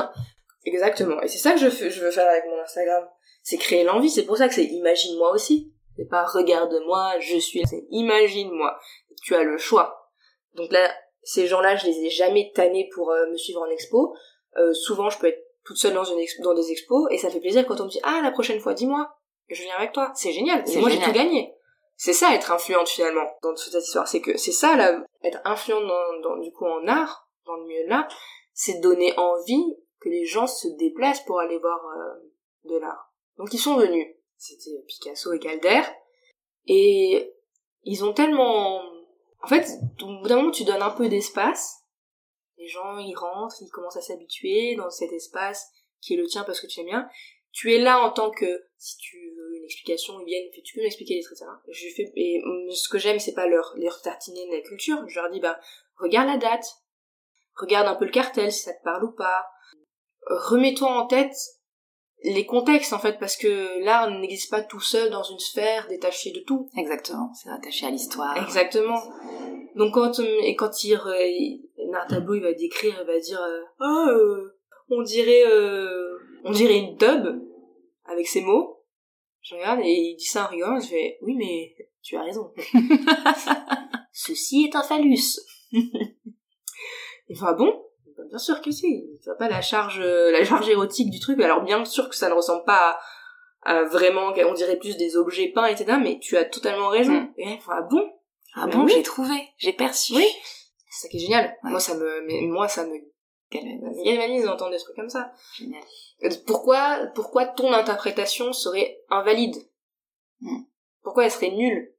Exactement. 0.66 1.22
Et 1.22 1.28
c'est 1.28 1.39
ça 1.39 1.53
que 1.53 1.59
je, 1.59 1.70
fais, 1.70 1.89
je 1.89 2.03
veux 2.03 2.12
faire 2.12 2.30
avec 2.30 2.45
mon 2.45 2.59
Instagram. 2.62 3.07
C'est 3.43 3.57
créer 3.57 3.84
l'envie. 3.84 4.09
C'est 4.09 4.26
pour 4.26 4.38
ça 4.38 4.47
que 4.47 4.53
c'est 4.53 4.66
imagine-moi 4.66 5.32
aussi. 5.32 5.74
C'est 5.97 6.05
pas 6.05 6.26
regarde-moi, 6.26 7.20
je 7.20 7.38
suis. 7.38 7.66
C'est 7.68 7.86
imagine-moi. 7.89 8.78
Tu 9.24 9.36
as 9.36 9.43
le 9.43 9.57
choix. 9.57 10.09
Donc 10.53 10.72
là, 10.72 10.93
ces 11.24 11.47
gens-là, 11.47 11.76
je 11.76 11.88
les 11.88 12.05
ai 12.05 12.09
jamais 12.09 12.51
tannés 12.53 12.89
pour 12.93 13.12
euh, 13.12 13.30
me 13.30 13.38
suivre 13.38 13.62
en 13.62 13.70
expo. 13.70 14.16
Euh, 14.57 14.74
souvent, 14.74 15.09
je 15.09 15.18
peux 15.20 15.28
être 15.28 15.43
toute 15.64 15.78
seule 15.78 15.93
dans, 15.93 16.03
une 16.03 16.20
expo, 16.20 16.43
dans 16.43 16.53
des 16.53 16.72
expos 16.72 17.07
et 17.12 17.18
ça 17.18 17.30
fait 17.30 17.39
plaisir 17.39 17.66
quand 17.68 17.80
on 17.80 17.86
me 17.86 17.89
dit 17.89 17.99
ah 18.03 18.20
la 18.24 18.32
prochaine 18.32 18.59
fois, 18.59 18.74
dis-moi, 18.74 19.12
je 19.49 19.62
viens 19.64 19.76
avec 19.78 19.91
toi. 19.91 20.12
C'est 20.16 20.32
génial. 20.32 20.64
Et 20.68 20.78
moi, 20.78 20.89
j'ai 20.89 20.99
tout 20.99 21.12
gagné. 21.12 21.53
C'est 21.95 22.14
ça 22.14 22.34
être 22.34 22.51
influente 22.51 22.89
finalement 22.89 23.30
dans 23.43 23.53
toute 23.53 23.72
cette 23.72 23.84
histoire. 23.84 24.07
C'est 24.07 24.22
que 24.22 24.36
c'est 24.38 24.51
ça 24.51 24.76
là, 24.76 25.03
être 25.24 25.39
influente 25.45 25.84
dans, 25.86 26.20
dans, 26.30 26.38
du 26.38 26.51
coup 26.51 26.66
en 26.66 26.88
art, 26.88 27.30
dans 27.45 27.55
le 27.55 27.66
milieu 27.66 27.84
de 27.84 27.89
l'art, 27.89 28.07
c'est 28.53 28.80
donner 28.80 29.14
envie 29.18 29.78
que 30.02 30.10
les 30.10 30.26
gens 30.26 30.47
se 30.47 30.68
déplacent 30.78 31.24
pour 31.26 31.39
aller 31.39 31.58
voir 31.60 31.80
euh, 31.86 32.70
de 32.70 32.78
l'art. 32.78 33.14
Donc 33.38 33.54
ils 33.54 33.60
sont 33.60 33.78
venus. 33.78 34.08
C'était 34.38 34.84
Picasso 34.88 35.32
et 35.32 35.39
Calder. 35.39 35.82
Et 36.66 37.34
ils 37.84 38.04
ont 38.04 38.14
tellement... 38.14 38.82
En 39.43 39.47
fait, 39.47 39.68
au 40.02 40.22
bout 40.22 40.28
d'un 40.28 40.38
moment, 40.38 40.52
tu 40.52 40.64
donnes 40.64 40.82
un 40.82 40.91
peu 40.91 41.08
d'espace. 41.08 41.78
Les 42.58 42.68
gens, 42.68 42.97
ils 42.99 43.16
rentrent, 43.16 43.56
ils 43.62 43.70
commencent 43.70 43.97
à 43.97 44.02
s'habituer 44.02 44.76
dans 44.76 44.89
cet 44.89 45.12
espace 45.12 45.68
qui 45.99 46.14
est 46.14 46.18
le 46.18 46.28
tien 46.28 46.43
parce 46.43 46.60
que 46.60 46.68
tu 46.68 46.80
aimes 46.80 46.88
bien. 46.88 47.10
Tu 47.52 47.74
es 47.74 47.80
là 47.80 47.99
en 47.99 48.12
tant 48.12 48.32
que, 48.32 48.66
si 48.78 48.97
tu 48.97 49.18
veux 49.18 49.58
une 49.58 49.66
explication, 49.66 50.20
ils 50.22 50.26
viennent, 50.26 50.49
tu 50.64 50.76
peux 50.76 50.82
m'expliquer 50.82 51.16
les 51.16 51.22
traits, 51.22 51.39
Je 51.70 51.88
fais, 51.95 52.12
et 52.16 52.41
ce 52.72 52.88
que 52.88 52.97
j'aime, 52.97 53.20
c'est 53.20 53.34
pas 53.34 53.47
leur, 53.47 53.74
leur 53.78 54.02
tartiner 54.02 54.47
de 54.47 54.56
la 54.56 54.62
culture. 54.62 55.04
Je 55.08 55.20
leur 55.20 55.30
dis, 55.32 55.39
bah, 55.39 55.60
regarde 55.97 56.28
la 56.28 56.38
date. 56.38 56.66
Regarde 57.56 57.88
un 57.88 57.95
peu 57.95 58.06
le 58.06 58.12
cartel, 58.12 58.52
si 58.52 58.62
ça 58.62 58.74
te 58.74 58.84
parle 58.84 59.04
ou 59.04 59.12
pas. 59.12 59.45
Remets-toi 60.28 60.90
en 60.90 61.08
tête 61.08 61.36
les 62.24 62.46
contextes 62.46 62.94
en 62.94 63.00
fait 63.00 63.18
parce 63.20 63.36
que 63.36 63.84
l'art 63.84 64.10
n'existe 64.12 64.52
pas 64.52 64.62
tout 64.62 64.80
seul 64.80 65.10
dans 65.10 65.24
une 65.24 65.40
sphère 65.40 65.88
détachée 65.88 66.32
de 66.32 66.42
tout. 66.42 66.70
Exactement, 66.78 67.32
c'est 67.34 67.50
attaché 67.50 67.88
à 67.88 67.90
l'histoire. 67.90 68.38
Exactement. 68.38 69.02
Donc 69.76 69.94
quand 69.94 70.20
et 70.20 70.56
quand 70.56 70.84
il 70.84 71.00
un 71.94 72.08
tableau 72.08 72.36
il 72.36 72.42
va 72.42 72.54
décrire, 72.54 72.96
il 73.02 73.08
va 73.08 73.20
dire 73.20 73.42
ah 73.80 74.06
euh, 74.10 74.58
on 74.90 75.02
dirait 75.02 75.46
euh, 75.48 76.18
on 76.44 76.52
dirait 76.52 76.78
une 76.78 76.96
dub 76.96 77.42
avec 78.06 78.28
ces 78.28 78.42
mots. 78.42 78.84
Je 79.42 79.56
regarde 79.56 79.80
et 79.84 80.12
il 80.12 80.16
dit 80.16 80.26
ça 80.26 80.46
en 80.46 80.48
rigolant, 80.48 80.80
je 80.80 80.88
fais 80.88 81.18
oui 81.22 81.36
mais 81.36 81.76
tu 82.04 82.16
as 82.18 82.24
raison. 82.24 82.54
Ceci 84.14 84.66
est 84.66 84.76
un 84.76 84.84
phallus. 84.84 85.40
il 85.72 85.88
fait 87.30 87.46
ah 87.46 87.54
bon? 87.54 87.84
Bien 88.32 88.40
sûr 88.40 88.62
que 88.62 88.72
si. 88.72 89.06
Tu 89.22 89.26
vois 89.26 89.38
pas 89.38 89.50
la 89.50 89.62
charge, 89.62 90.00
euh, 90.00 90.32
la 90.32 90.46
charge 90.46 90.68
érotique 90.70 91.10
du 91.10 91.20
truc. 91.20 91.40
Alors 91.42 91.64
bien 91.64 91.84
sûr 91.84 92.08
que 92.10 92.16
ça 92.16 92.30
ne 92.30 92.34
ressemble 92.34 92.64
pas 92.64 92.98
à, 93.64 93.84
vraiment, 93.84 94.34
on 94.48 94.54
dirait 94.54 94.78
plus 94.78 94.96
des 94.96 95.18
objets 95.18 95.50
peints, 95.50 95.66
etc. 95.66 95.98
Mais 96.02 96.18
tu 96.20 96.38
as 96.38 96.46
totalement 96.46 96.88
raison. 96.88 97.12
Mm. 97.12 97.34
Et 97.38 97.60
ah 97.68 97.82
bon? 97.82 98.10
Ah 98.56 98.68
bon, 98.68 98.88
j'ai 98.88 99.04
trouvé, 99.04 99.36
j'ai 99.58 99.74
perçu. 99.74 100.16
Oui. 100.16 100.26
C'est 100.90 101.04
ça 101.04 101.10
qui 101.10 101.18
est 101.18 101.20
génial. 101.20 101.58
Moi 101.64 101.82
ça 101.82 101.94
me, 101.96 102.22
mais 102.26 102.42
moi 102.48 102.70
ça 102.70 102.86
me 102.86 102.96
galvanise 104.06 104.46
d'entendre 104.46 104.72
des 104.72 104.78
trucs 104.78 104.96
comme 104.96 105.10
ça. 105.10 105.34
Génial. 105.58 105.84
Euh, 106.24 106.30
pourquoi, 106.48 107.08
pourquoi 107.14 107.46
ton 107.46 107.74
interprétation 107.74 108.54
serait 108.54 109.02
invalide? 109.10 109.58
Mm. 110.40 110.64
Pourquoi 111.04 111.26
elle 111.26 111.32
serait 111.32 111.52
nulle? 111.52 111.94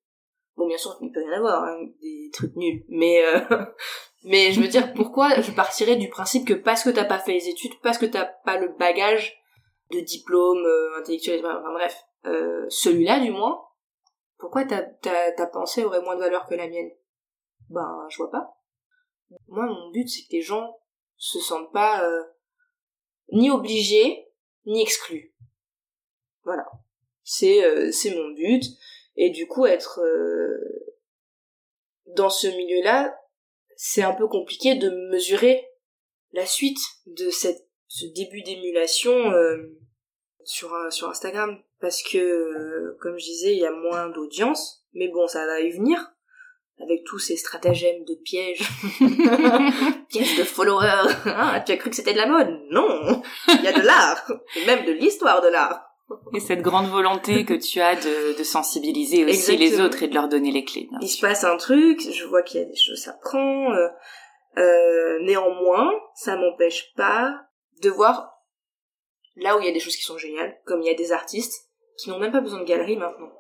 Bon, 0.57 0.66
bien 0.66 0.78
sûr, 0.78 0.97
il 1.01 1.11
peut 1.12 1.20
rien 1.20 1.39
avoir, 1.39 1.64
hein, 1.64 1.78
des 2.01 2.30
trucs 2.33 2.55
nuls. 2.57 2.85
Mais, 2.89 3.22
euh, 3.24 3.41
mais 4.25 4.53
je 4.53 4.61
veux 4.61 4.68
dire, 4.68 4.95
pourquoi 4.95 5.41
je 5.41 5.51
partirais 5.51 5.97
du 5.97 6.09
principe 6.09 6.47
que 6.47 6.55
parce 6.55 6.85
que 6.85 6.91
t'as 6.91 7.05
pas 7.05 7.18
fait 7.18 7.33
les 7.33 7.49
études, 7.49 7.79
parce 7.83 7.99
que 7.99 8.07
t'as 8.07 8.25
pas 8.25 8.59
le 8.59 8.68
bagage 8.68 9.41
de 9.91 10.01
diplôme 10.01 10.64
euh, 10.64 10.99
intellectuel, 10.99 11.45
enfin 11.45 11.73
bref, 11.73 12.05
euh, 12.27 12.64
celui-là 12.68 13.20
du 13.20 13.31
moins, 13.31 13.61
pourquoi 14.39 14.64
ta, 14.64 14.83
ta, 14.83 15.33
ta 15.33 15.47
pensée 15.47 15.85
aurait 15.85 16.03
moins 16.03 16.14
de 16.14 16.20
valeur 16.20 16.47
que 16.47 16.55
la 16.55 16.68
mienne? 16.68 16.91
Ben, 17.68 18.07
je 18.09 18.16
vois 18.18 18.31
pas. 18.31 18.57
Moi, 19.49 19.66
mon 19.66 19.91
but, 19.91 20.09
c'est 20.09 20.23
que 20.23 20.33
les 20.33 20.43
gens 20.43 20.79
se 21.16 21.39
sentent 21.41 21.73
pas 21.73 22.05
euh, 22.05 22.23
ni 23.33 23.51
obligés, 23.51 24.29
ni 24.66 24.83
exclus. 24.83 25.35
Voilà. 26.45 26.66
C'est 27.23 27.64
euh, 27.64 27.91
c'est 27.93 28.14
mon 28.14 28.31
but. 28.33 28.64
Et 29.16 29.31
du 29.31 29.47
coup, 29.47 29.66
être 29.66 30.01
dans 32.07 32.31
ce 32.31 32.47
milieu-là, 32.47 33.14
c'est 33.85 34.05
un 34.05 34.14
peu 34.14 34.28
compliqué 34.28 34.76
de 34.76 34.91
mesurer 35.11 35.66
la 36.33 36.47
suite 36.47 36.78
de 37.07 37.30
cette, 37.30 37.66
ce 37.89 38.07
début 38.14 38.43
d'émulation 38.43 39.33
euh, 39.33 39.57
sur, 40.45 40.72
sur 40.91 41.09
Instagram. 41.09 41.61
Parce 41.80 42.01
que, 42.05 42.16
euh, 42.16 42.97
comme 43.01 43.18
je 43.18 43.24
disais, 43.24 43.55
il 43.55 43.59
y 43.59 43.66
a 43.66 43.72
moins 43.72 44.09
d'audience. 44.09 44.87
Mais 44.95 45.09
bon, 45.09 45.26
ça 45.26 45.45
va 45.47 45.59
y 45.59 45.72
venir. 45.72 46.12
Avec 46.80 47.03
tous 47.05 47.18
ces 47.18 47.37
stratagèmes 47.37 48.05
de 48.05 48.14
pièges. 48.14 48.61
pièges 50.09 50.39
de 50.39 50.45
followers. 50.45 51.12
Ah, 51.24 51.61
tu 51.66 51.72
as 51.72 51.76
cru 51.76 51.91
que 51.91 51.97
c'était 51.97 52.12
de 52.12 52.18
la 52.18 52.26
mode? 52.26 52.61
Non 52.70 53.20
Il 53.49 53.64
y 53.64 53.66
a 53.66 53.72
de 53.72 53.85
l'art. 53.85 54.30
Et 54.55 54.64
même 54.64 54.85
de 54.85 54.93
l'histoire 54.93 55.43
de 55.43 55.49
l'art. 55.49 55.91
Et 56.34 56.40
cette 56.40 56.62
grande 56.62 56.88
volonté 56.88 57.44
que 57.44 57.54
tu 57.54 57.80
as 57.80 57.96
de, 57.96 58.38
de 58.38 58.42
sensibiliser 58.42 59.24
aussi 59.24 59.56
les 59.56 59.80
autres 59.80 60.02
et 60.02 60.08
de 60.08 60.14
leur 60.14 60.28
donner 60.28 60.50
les 60.50 60.64
clés. 60.64 60.88
Il 61.00 61.08
se 61.08 61.20
passe 61.20 61.44
un 61.44 61.56
truc, 61.56 62.00
je 62.00 62.24
vois 62.24 62.42
qu'il 62.42 62.60
y 62.60 62.64
a 62.64 62.66
des 62.66 62.76
choses 62.76 63.06
à 63.08 63.12
prendre. 63.12 63.74
Euh, 63.74 63.88
euh, 64.58 65.18
néanmoins, 65.22 65.90
ça 66.14 66.36
m'empêche 66.36 66.92
pas 66.94 67.34
de 67.82 67.90
voir 67.90 68.32
là 69.36 69.56
où 69.56 69.60
il 69.60 69.66
y 69.66 69.68
a 69.68 69.72
des 69.72 69.80
choses 69.80 69.96
qui 69.96 70.02
sont 70.02 70.18
géniales, 70.18 70.60
comme 70.64 70.82
il 70.82 70.86
y 70.86 70.90
a 70.90 70.94
des 70.94 71.12
artistes 71.12 71.70
qui 71.98 72.10
n'ont 72.10 72.18
même 72.18 72.32
pas 72.32 72.40
besoin 72.40 72.60
de 72.60 72.66
galerie 72.66 72.96
maintenant. 72.96 73.32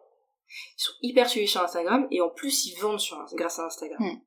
Ils 0.48 0.82
sont 0.82 0.92
hyper 1.02 1.28
suivis 1.28 1.48
sur 1.48 1.62
Instagram 1.62 2.06
et 2.10 2.20
en 2.20 2.30
plus 2.30 2.66
ils 2.66 2.78
vendent 2.80 3.00
sur, 3.00 3.22
grâce 3.34 3.58
à 3.58 3.64
Instagram. 3.64 3.98
Hmm. 4.00 4.20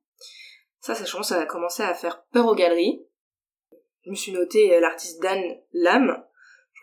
Ça, 0.80 0.94
ça, 0.94 1.04
je 1.04 1.22
ça 1.22 1.40
a 1.40 1.46
commencé 1.46 1.82
à 1.82 1.94
faire 1.94 2.24
peur 2.32 2.46
aux 2.46 2.54
galeries. 2.54 3.04
Je 4.04 4.10
me 4.10 4.14
suis 4.14 4.32
noté 4.32 4.74
euh, 4.74 4.80
l'artiste 4.80 5.20
Dan 5.20 5.42
Lam, 5.72 6.22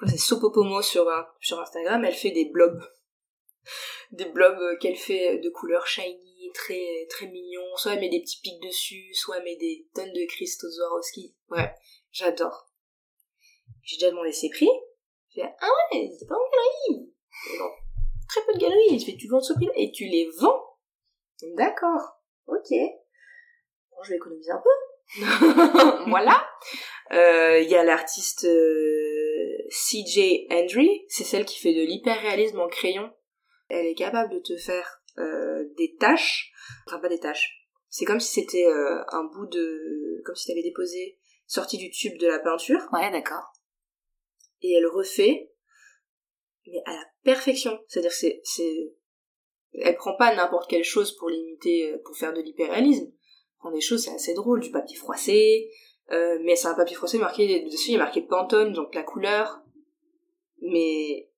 c'est 0.07 0.17
Sopopomo 0.17 0.81
sur, 0.81 1.07
sur 1.39 1.59
Instagram, 1.59 2.03
elle 2.05 2.13
fait 2.13 2.31
des 2.31 2.45
blobs. 2.45 2.81
Des 4.11 4.25
blobs 4.25 4.59
euh, 4.59 4.77
qu'elle 4.77 4.95
fait 4.95 5.39
de 5.39 5.49
couleurs 5.49 5.87
shiny, 5.87 6.51
très, 6.53 7.07
très 7.09 7.27
mignons. 7.27 7.75
Soit 7.77 7.93
elle 7.93 8.01
met 8.01 8.09
des 8.09 8.21
petits 8.21 8.41
pics 8.41 8.61
dessus, 8.61 9.13
soit 9.13 9.37
elle 9.37 9.43
met 9.43 9.55
des 9.55 9.87
tonnes 9.95 10.13
de 10.13 10.27
cristaux 10.27 10.69
Swarovski. 10.69 11.35
Ouais, 11.49 11.73
j'adore. 12.11 12.69
J'ai 13.81 13.97
déjà 13.97 14.11
demandé 14.11 14.31
ses 14.31 14.49
prix. 14.49 14.69
J'ai 15.29 15.41
dit, 15.41 15.47
ah 15.59 15.67
ouais, 15.91 16.11
c'est 16.19 16.27
pas 16.27 16.35
en 16.35 16.49
galerie. 16.87 17.11
très 18.29 18.45
peu 18.45 18.53
de 18.53 18.59
galeries. 18.59 18.99
Je 18.99 19.05
fais, 19.05 19.17
tu 19.17 19.27
vends 19.27 19.41
ce 19.41 19.53
prix-là 19.53 19.73
et 19.75 19.91
tu 19.91 20.05
les 20.05 20.29
vends. 20.39 20.63
D'accord. 21.55 22.19
Ok. 22.47 22.69
Bon, 22.69 24.03
je 24.03 24.09
vais 24.09 24.15
économiser 24.17 24.51
un 24.51 24.61
peu. 24.61 24.69
voilà. 26.09 26.47
Il 27.11 27.17
euh, 27.17 27.59
y 27.61 27.75
a 27.75 27.83
l'artiste 27.83 28.45
euh, 28.45 29.02
CJ 29.73 30.45
Hendry, 30.51 31.03
c'est 31.07 31.23
celle 31.23 31.45
qui 31.45 31.59
fait 31.59 31.73
de 31.73 31.81
l'hyperréalisme 31.81 32.59
en 32.59 32.67
crayon. 32.67 33.11
Elle 33.69 33.87
est 33.87 33.95
capable 33.95 34.31
de 34.31 34.39
te 34.39 34.55
faire 34.55 35.01
euh, 35.17 35.65
des 35.77 35.95
taches, 35.95 36.51
enfin 36.85 36.99
pas 36.99 37.09
des 37.09 37.19
taches. 37.19 37.67
C'est 37.89 38.05
comme 38.05 38.19
si 38.19 38.41
c'était 38.41 38.65
un 38.65 39.23
bout 39.25 39.47
de, 39.47 40.21
comme 40.25 40.35
si 40.35 40.47
t'avais 40.47 40.63
déposé 40.63 41.19
sorti 41.45 41.77
du 41.77 41.91
tube 41.91 42.17
de 42.19 42.27
la 42.27 42.39
peinture. 42.39 42.87
Ouais, 42.91 43.11
d'accord. 43.11 43.53
Et 44.61 44.73
elle 44.73 44.87
refait, 44.87 45.51
mais 46.67 46.81
à 46.85 46.93
la 46.93 47.05
perfection. 47.23 47.79
C'est-à-dire 47.87 48.11
c'est 48.11 48.41
c'est 48.43 48.93
Elle 49.73 49.95
prend 49.95 50.15
pas 50.15 50.35
n'importe 50.35 50.69
quelle 50.69 50.83
chose 50.83 51.15
pour 51.17 51.29
limiter, 51.29 51.95
pour 52.05 52.15
faire 52.15 52.33
de 52.33 52.41
l'hyperréalisme. 52.41 53.07
Elle 53.07 53.57
prend 53.59 53.71
des 53.71 53.81
choses, 53.81 54.03
c'est 54.05 54.13
assez 54.13 54.33
drôle, 54.33 54.59
du 54.59 54.71
papier 54.71 54.97
froissé, 54.97 55.69
euh, 56.11 56.37
mais 56.43 56.55
c'est 56.55 56.67
un 56.67 56.75
papier 56.75 56.95
froissé 56.95 57.17
marqué 57.17 57.61
dessus, 57.61 57.91
il 57.91 57.95
est 57.95 57.99
marqué 57.99 58.21
Pantone, 58.21 58.73
donc 58.73 58.93
la 58.93 59.03
couleur. 59.03 59.62
Mais 60.63 61.29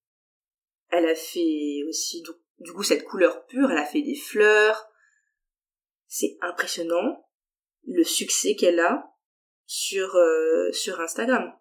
elle 0.90 1.08
a 1.08 1.16
fait 1.16 1.84
aussi 1.90 2.22
du, 2.22 2.32
du 2.60 2.72
coup 2.74 2.84
cette 2.84 3.04
couleur 3.04 3.46
pure, 3.46 3.72
elle 3.72 3.78
a 3.78 3.86
fait 3.86 4.02
des 4.02 4.16
fleurs. 4.16 4.88
C'est 6.08 6.38
impressionnant 6.42 7.28
le 7.88 8.04
succès 8.04 8.56
qu'elle 8.56 8.80
a 8.80 9.12
sur 9.66 10.16
euh, 10.16 10.72
sur 10.72 11.00
Instagram. 11.02 11.52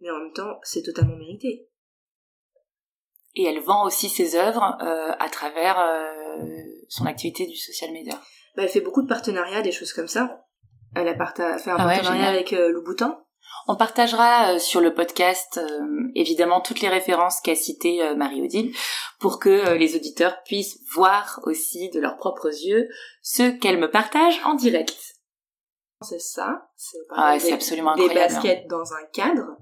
Mais 0.00 0.10
en 0.10 0.18
même 0.18 0.32
temps, 0.32 0.58
c'est 0.64 0.82
totalement 0.82 1.16
mérité. 1.16 1.68
Et 3.34 3.44
elle 3.44 3.60
vend 3.60 3.86
aussi 3.86 4.08
ses 4.08 4.34
œuvres 4.34 4.76
euh, 4.82 5.12
à 5.18 5.28
travers 5.30 5.78
euh, 5.78 6.42
son 6.88 7.06
activité 7.06 7.46
du 7.46 7.56
social 7.56 7.92
media. 7.92 8.14
Bah, 8.56 8.64
elle 8.64 8.68
fait 8.68 8.80
beaucoup 8.80 9.02
de 9.02 9.08
partenariats, 9.08 9.62
des 9.62 9.72
choses 9.72 9.92
comme 9.92 10.08
ça. 10.08 10.44
Elle 10.94 11.08
a 11.08 11.14
fait 11.14 11.70
un 11.70 11.76
ah 11.78 11.84
partenariat 11.84 12.28
avec 12.28 12.50
Louboutin. 12.50 13.24
On 13.68 13.76
partagera 13.76 14.52
euh, 14.52 14.58
sur 14.58 14.80
le 14.80 14.94
podcast 14.94 15.58
euh, 15.58 16.10
évidemment 16.14 16.60
toutes 16.60 16.80
les 16.80 16.88
références 16.88 17.40
qu'a 17.40 17.54
citées 17.54 18.14
Marie-Odile 18.16 18.74
pour 19.20 19.38
que 19.38 19.74
les 19.74 19.96
auditeurs 19.96 20.42
puissent 20.44 20.80
voir 20.92 21.40
aussi 21.44 21.90
de 21.90 22.00
leurs 22.00 22.16
propres 22.16 22.48
yeux 22.48 22.88
ce 23.22 23.50
qu'elle 23.50 23.78
me 23.78 23.90
partage 23.90 24.40
en 24.44 24.54
direct. 24.54 24.96
C'est 26.00 26.20
ça. 26.20 26.68
C'est 26.76 26.98
ah, 27.10 27.38
c'est 27.38 27.52
absolument 27.52 27.92
incroyable. 27.92 28.14
Des 28.14 28.34
baskets 28.34 28.66
dans 28.68 28.92
un 28.92 29.04
cadre. 29.12 29.56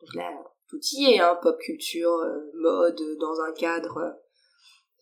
Donc 0.00 0.14
là, 0.14 0.30
tout 0.68 0.80
y 0.92 1.12
est, 1.12 1.20
hein, 1.20 1.38
pop 1.40 1.58
culture, 1.58 2.18
mode, 2.54 3.00
dans 3.18 3.40
un 3.40 3.52
cadre 3.52 3.96
euh, 3.98 4.10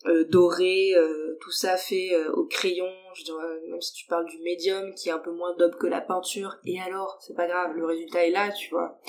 doré, 0.05 0.93
euh, 0.95 1.37
tout 1.41 1.51
ça 1.51 1.75
fait 1.77 2.13
euh, 2.13 2.31
au 2.33 2.45
crayon, 2.45 2.89
je 3.15 3.23
dirais, 3.23 3.59
même 3.67 3.81
si 3.81 3.93
tu 3.93 4.05
parles 4.05 4.27
du 4.27 4.39
médium 4.39 4.93
qui 4.93 5.09
est 5.09 5.11
un 5.11 5.19
peu 5.19 5.31
moins 5.31 5.55
dope 5.57 5.75
que 5.77 5.87
la 5.87 6.01
peinture, 6.01 6.57
et 6.65 6.79
alors, 6.79 7.17
c'est 7.21 7.35
pas 7.35 7.47
grave, 7.47 7.73
le 7.75 7.85
résultat 7.85 8.25
est 8.25 8.31
là, 8.31 8.51
tu 8.51 8.69
vois. 8.69 8.99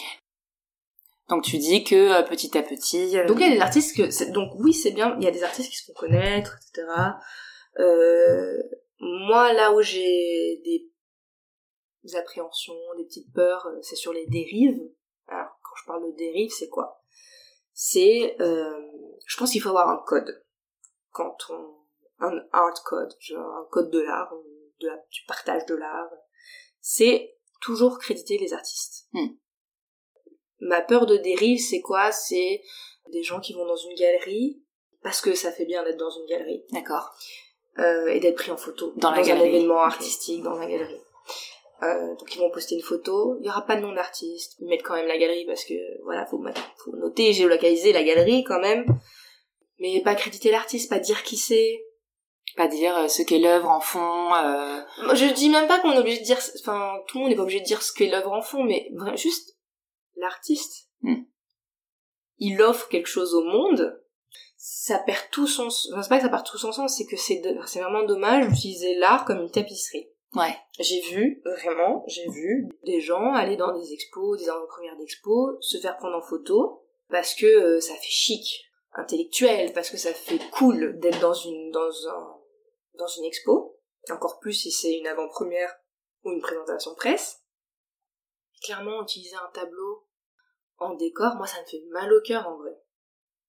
Donc 1.28 1.44
tu 1.44 1.58
dis 1.58 1.84
que 1.84 2.26
petit 2.26 2.56
à 2.56 2.62
petit... 2.62 3.12
Donc 3.26 3.36
il 3.38 3.48
y 3.48 3.52
a 3.52 3.54
des 3.54 3.60
artistes 3.60 3.94
que... 3.94 4.32
Donc 4.32 4.52
oui, 4.56 4.72
c'est 4.72 4.92
bien, 4.92 5.14
il 5.18 5.24
y 5.24 5.28
a 5.28 5.30
des 5.30 5.44
artistes 5.44 5.70
qui 5.70 5.76
se 5.76 5.84
font 5.84 5.92
connaître, 5.92 6.56
etc. 6.56 6.88
moi, 8.98 9.52
là 9.52 9.74
où 9.74 9.82
j'ai 9.82 10.62
des 10.64 12.16
appréhensions, 12.16 12.74
des 12.96 13.04
petites 13.04 13.30
peurs, 13.34 13.68
c'est 13.82 13.94
sur 13.94 14.14
les 14.14 14.26
dérives. 14.26 14.80
Alors, 15.26 15.50
quand 15.62 15.76
je 15.76 15.86
parle 15.86 16.10
de 16.10 16.16
dérives, 16.16 16.50
c'est 16.50 16.70
quoi? 16.70 17.02
C'est... 17.74 18.36
je 18.38 19.36
pense 19.36 19.52
qu'il 19.52 19.60
faut 19.60 19.68
avoir 19.68 19.90
un 19.90 20.02
code 20.06 20.42
quand 21.18 21.36
on 21.50 21.78
un 22.20 22.32
art 22.52 22.82
code, 22.84 23.12
un 23.36 23.66
code 23.70 23.90
de 23.90 24.00
l'art, 24.00 24.32
de 24.80 24.88
du 25.10 25.20
partage 25.26 25.66
de 25.66 25.74
l'art, 25.74 26.10
c'est 26.80 27.36
toujours 27.60 27.98
créditer 27.98 28.38
les 28.38 28.52
artistes. 28.52 29.06
Hmm. 29.12 29.28
Ma 30.60 30.80
peur 30.80 31.06
de 31.06 31.16
dérive, 31.16 31.60
c'est 31.60 31.80
quoi? 31.80 32.10
C'est 32.12 32.62
des 33.12 33.22
gens 33.22 33.40
qui 33.40 33.52
vont 33.52 33.66
dans 33.66 33.76
une 33.76 33.94
galerie 33.94 34.62
parce 35.02 35.20
que 35.20 35.34
ça 35.34 35.52
fait 35.52 35.64
bien 35.64 35.84
d'être 35.84 35.96
dans 35.96 36.10
une 36.10 36.26
galerie. 36.26 36.64
D'accord. 36.72 37.14
Euh, 37.78 38.08
et 38.08 38.18
d'être 38.18 38.36
pris 38.36 38.50
en 38.50 38.56
photo 38.56 38.92
dans, 38.96 39.12
la 39.12 39.18
un 39.18 39.40
événement 39.40 39.82
artistique 39.82 40.42
dans 40.42 40.56
la 40.56 40.66
galerie. 40.66 41.00
Euh, 41.84 42.16
donc 42.16 42.34
ils 42.34 42.40
vont 42.40 42.50
poster 42.50 42.74
une 42.74 42.82
photo, 42.82 43.36
il 43.40 43.46
y 43.46 43.48
aura 43.48 43.64
pas 43.64 43.76
de 43.76 43.82
nom 43.82 43.92
d'artiste, 43.92 44.56
ils 44.58 44.66
mettent 44.66 44.82
quand 44.82 44.96
même 44.96 45.06
la 45.06 45.16
galerie 45.16 45.46
parce 45.46 45.64
que 45.64 45.74
voilà, 46.02 46.26
faut, 46.26 46.42
faut 46.78 46.96
noter, 46.96 47.32
géolocaliser 47.32 47.92
la 47.92 48.02
galerie 48.02 48.42
quand 48.42 48.58
même 48.58 48.84
mais 49.78 50.00
pas 50.02 50.14
créditer 50.14 50.50
l'artiste, 50.50 50.90
pas 50.90 50.98
dire 50.98 51.22
qui 51.22 51.36
c'est. 51.36 51.84
Pas 52.56 52.68
dire 52.68 52.96
euh, 52.96 53.08
ce 53.08 53.22
qu'est 53.22 53.38
l'œuvre 53.38 53.68
en 53.68 53.80
fond. 53.80 54.34
Euh... 54.34 54.80
Je 55.14 55.32
dis 55.32 55.48
même 55.48 55.68
pas 55.68 55.78
qu'on 55.80 55.92
est 55.92 55.98
obligé 55.98 56.20
de 56.20 56.24
dire, 56.24 56.38
enfin 56.60 56.98
tout 57.06 57.18
le 57.18 57.22
monde 57.22 57.30
n'est 57.30 57.36
pas 57.36 57.42
obligé 57.42 57.60
de 57.60 57.64
dire 57.64 57.82
ce 57.82 57.92
qu'est 57.92 58.08
l'œuvre 58.08 58.32
en 58.32 58.42
fond, 58.42 58.64
mais 58.64 58.90
juste 59.14 59.56
l'artiste. 60.16 60.88
Hmm. 61.02 61.22
Il 62.38 62.60
offre 62.62 62.88
quelque 62.88 63.06
chose 63.08 63.34
au 63.34 63.44
monde. 63.44 64.00
Ça 64.56 64.98
perd 64.98 65.30
tout 65.30 65.46
son, 65.46 65.66
enfin 65.66 66.02
c'est 66.02 66.08
pas 66.08 66.16
que 66.16 66.24
ça 66.24 66.28
perd 66.28 66.44
tout 66.44 66.58
son 66.58 66.72
sens, 66.72 66.96
c'est 66.96 67.06
que 67.06 67.16
c'est 67.16 67.40
c'est 67.66 67.80
vraiment 67.80 68.02
dommage 68.02 68.48
d'utiliser 68.48 68.94
l'art 68.96 69.24
comme 69.24 69.40
une 69.40 69.50
tapisserie. 69.50 70.08
Ouais. 70.34 70.54
J'ai 70.78 71.00
vu, 71.00 71.42
vraiment, 71.44 72.04
j'ai 72.06 72.28
vu 72.28 72.68
des 72.84 73.00
gens 73.00 73.32
aller 73.32 73.56
dans 73.56 73.76
des 73.78 73.92
expos, 73.92 74.38
des 74.38 74.48
avant-premières 74.48 74.96
d'expos, 74.96 75.56
se 75.60 75.78
faire 75.78 75.96
prendre 75.96 76.16
en 76.16 76.22
photo, 76.22 76.84
parce 77.08 77.34
que 77.34 77.46
euh, 77.46 77.80
ça 77.80 77.94
fait 77.94 78.10
chic 78.10 78.67
intellectuel 78.94 79.72
parce 79.72 79.90
que 79.90 79.96
ça 79.96 80.12
fait 80.12 80.40
cool 80.50 80.98
d'être 80.98 81.20
dans 81.20 81.34
une 81.34 81.70
dans 81.70 82.08
un 82.08 82.38
dans 82.94 83.06
une 83.06 83.24
expo. 83.24 83.78
Encore 84.10 84.38
plus 84.38 84.54
si 84.54 84.70
c'est 84.70 84.96
une 84.96 85.06
avant-première 85.06 85.74
ou 86.24 86.32
une 86.32 86.40
présentation 86.40 86.94
presse. 86.94 87.42
Clairement 88.62 89.02
utiliser 89.02 89.36
un 89.36 89.50
tableau 89.52 90.06
en 90.78 90.94
décor 90.94 91.34
moi 91.36 91.46
ça 91.46 91.60
me 91.60 91.66
fait 91.66 91.82
mal 91.90 92.12
au 92.12 92.20
cœur 92.22 92.48
en 92.48 92.56
vrai. 92.56 92.76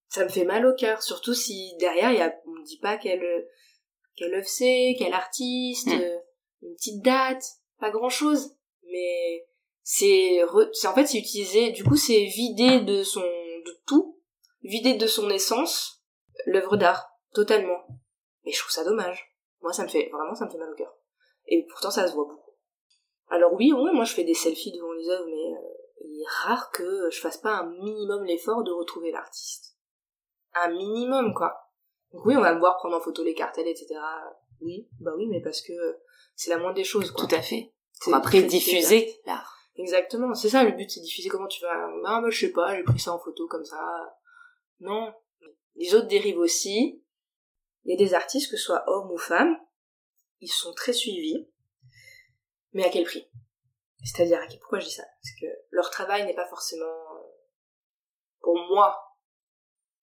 Ça 0.10 0.24
me 0.24 0.30
fait 0.30 0.46
mal 0.46 0.66
au 0.66 0.74
cœur 0.74 1.02
surtout 1.02 1.34
si 1.34 1.76
derrière 1.78 2.12
il 2.12 2.18
y 2.18 2.22
a 2.22 2.36
on 2.46 2.52
me 2.52 2.64
dit 2.64 2.80
pas 2.80 2.98
quelle 2.98 3.48
quelle 4.16 4.34
œuvre 4.34 4.48
c'est 4.48 4.96
quel 4.98 5.14
artiste 5.14 5.88
hmm. 5.88 6.02
euh, 6.02 6.18
une 6.62 6.76
petite 6.76 7.02
date 7.02 7.44
pas 7.80 7.92
grand 7.92 8.10
chose 8.10 8.56
mais 8.84 9.48
c'est 9.84 10.42
c'est 10.74 10.88
en 10.88 10.96
fait 10.96 11.06
c'est 11.06 11.20
utilisé 11.20 11.72
du 11.72 11.84
coup 11.84 11.96
c'est 11.96 12.26
vidé 12.26 12.82
de 12.82 13.04
son 13.04 13.22
de 13.22 13.82
tout 13.88 14.19
vider 14.62 14.96
de 14.96 15.08
son 15.08 15.30
essence 15.30 16.04
l'œuvre 16.46 16.78
d'art, 16.78 17.10
totalement. 17.34 17.86
Et 18.44 18.52
je 18.52 18.60
trouve 18.60 18.72
ça 18.72 18.84
dommage. 18.84 19.36
Moi, 19.62 19.74
ça 19.74 19.84
me 19.84 19.90
fait, 19.90 20.10
vraiment, 20.12 20.36
ça 20.36 20.46
me 20.46 20.50
fait 20.50 20.58
mal 20.58 20.72
au 20.72 20.76
cœur. 20.76 20.94
Et 21.48 21.66
pourtant, 21.70 21.92
ça 21.92 22.08
se 22.08 22.14
voit 22.14 22.26
beaucoup. 22.26 22.50
Alors 23.30 23.54
oui, 23.54 23.72
oui, 23.72 23.92
moi 23.94 24.06
je 24.06 24.14
fais 24.14 24.24
des 24.24 24.34
selfies 24.34 24.72
devant 24.72 24.92
les 24.94 25.08
œuvres, 25.08 25.26
mais 25.28 25.54
euh, 25.54 26.04
il 26.04 26.22
est 26.22 26.48
rare 26.48 26.72
que 26.72 27.10
je 27.12 27.20
fasse 27.20 27.38
pas 27.38 27.58
un 27.58 27.70
minimum 27.70 28.24
l'effort 28.24 28.64
de 28.64 28.72
retrouver 28.72 29.12
l'artiste. 29.12 29.78
Un 30.56 30.70
minimum, 30.70 31.34
quoi. 31.36 31.54
Donc 32.12 32.26
oui, 32.26 32.36
on 32.36 32.42
va 32.42 32.54
me 32.54 32.60
voir 32.60 32.78
prendre 32.78 32.96
en 32.96 33.00
photo 33.00 33.24
les 33.24 33.36
cartels, 33.36 33.68
etc. 33.68 34.00
Oui, 34.62 34.88
bah 35.00 35.12
oui, 35.16 35.28
mais 35.28 35.42
parce 35.42 35.62
que 35.62 35.74
c'est 36.36 36.50
la 36.50 36.58
moindre 36.58 36.76
des 36.76 36.84
choses, 36.84 37.12
quoi. 37.12 37.28
Tout 37.28 37.36
à 37.36 37.42
fait. 37.42 37.72
Pour 38.02 38.16
après 38.16 38.42
diffuser 38.42 39.20
l'art. 39.26 39.56
Exactement, 39.76 40.34
c'est 40.34 40.50
ça 40.50 40.64
le 40.64 40.72
but, 40.72 40.90
c'est 40.90 41.00
diffuser 41.00 41.30
comment 41.30 41.48
tu 41.48 41.62
vas. 41.62 41.88
Bah, 42.04 42.20
moi 42.20 42.30
je 42.30 42.40
sais 42.40 42.52
pas, 42.52 42.76
j'ai 42.76 42.84
pris 42.84 43.00
ça 43.00 43.14
en 43.14 43.20
photo 43.20 43.48
comme 43.48 43.64
ça. 43.64 43.78
Non. 44.80 45.14
Les 45.76 45.96
autres 45.96 46.08
dérives 46.08 46.38
aussi. 46.38 47.04
Il 47.86 47.92
y 47.92 47.94
a 47.94 47.98
des 47.98 48.14
artistes, 48.14 48.52
que 48.52 48.58
ce 48.58 48.64
soit 48.64 48.84
hommes 48.88 49.12
ou 49.12 49.18
femmes, 49.18 49.58
ils 50.42 50.52
sont 50.52 50.74
très 50.74 50.94
suivis. 50.94 51.48
Mais 52.74 52.84
à 52.84 52.90
quel 52.90 53.06
prix? 53.06 53.28
C'est-à-dire, 54.04 54.40
pourquoi 54.60 54.80
je 54.80 54.86
dis 54.86 54.94
ça? 54.94 55.04
Parce 55.04 55.36
que 55.40 55.46
leur 55.72 55.90
travail 55.90 56.26
n'est 56.26 56.36
pas 56.36 56.48
forcément, 56.48 56.86
pour 58.42 58.56
moi, 58.56 58.98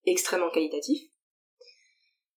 extrêmement 0.05 0.51
qualitatif. 0.51 1.11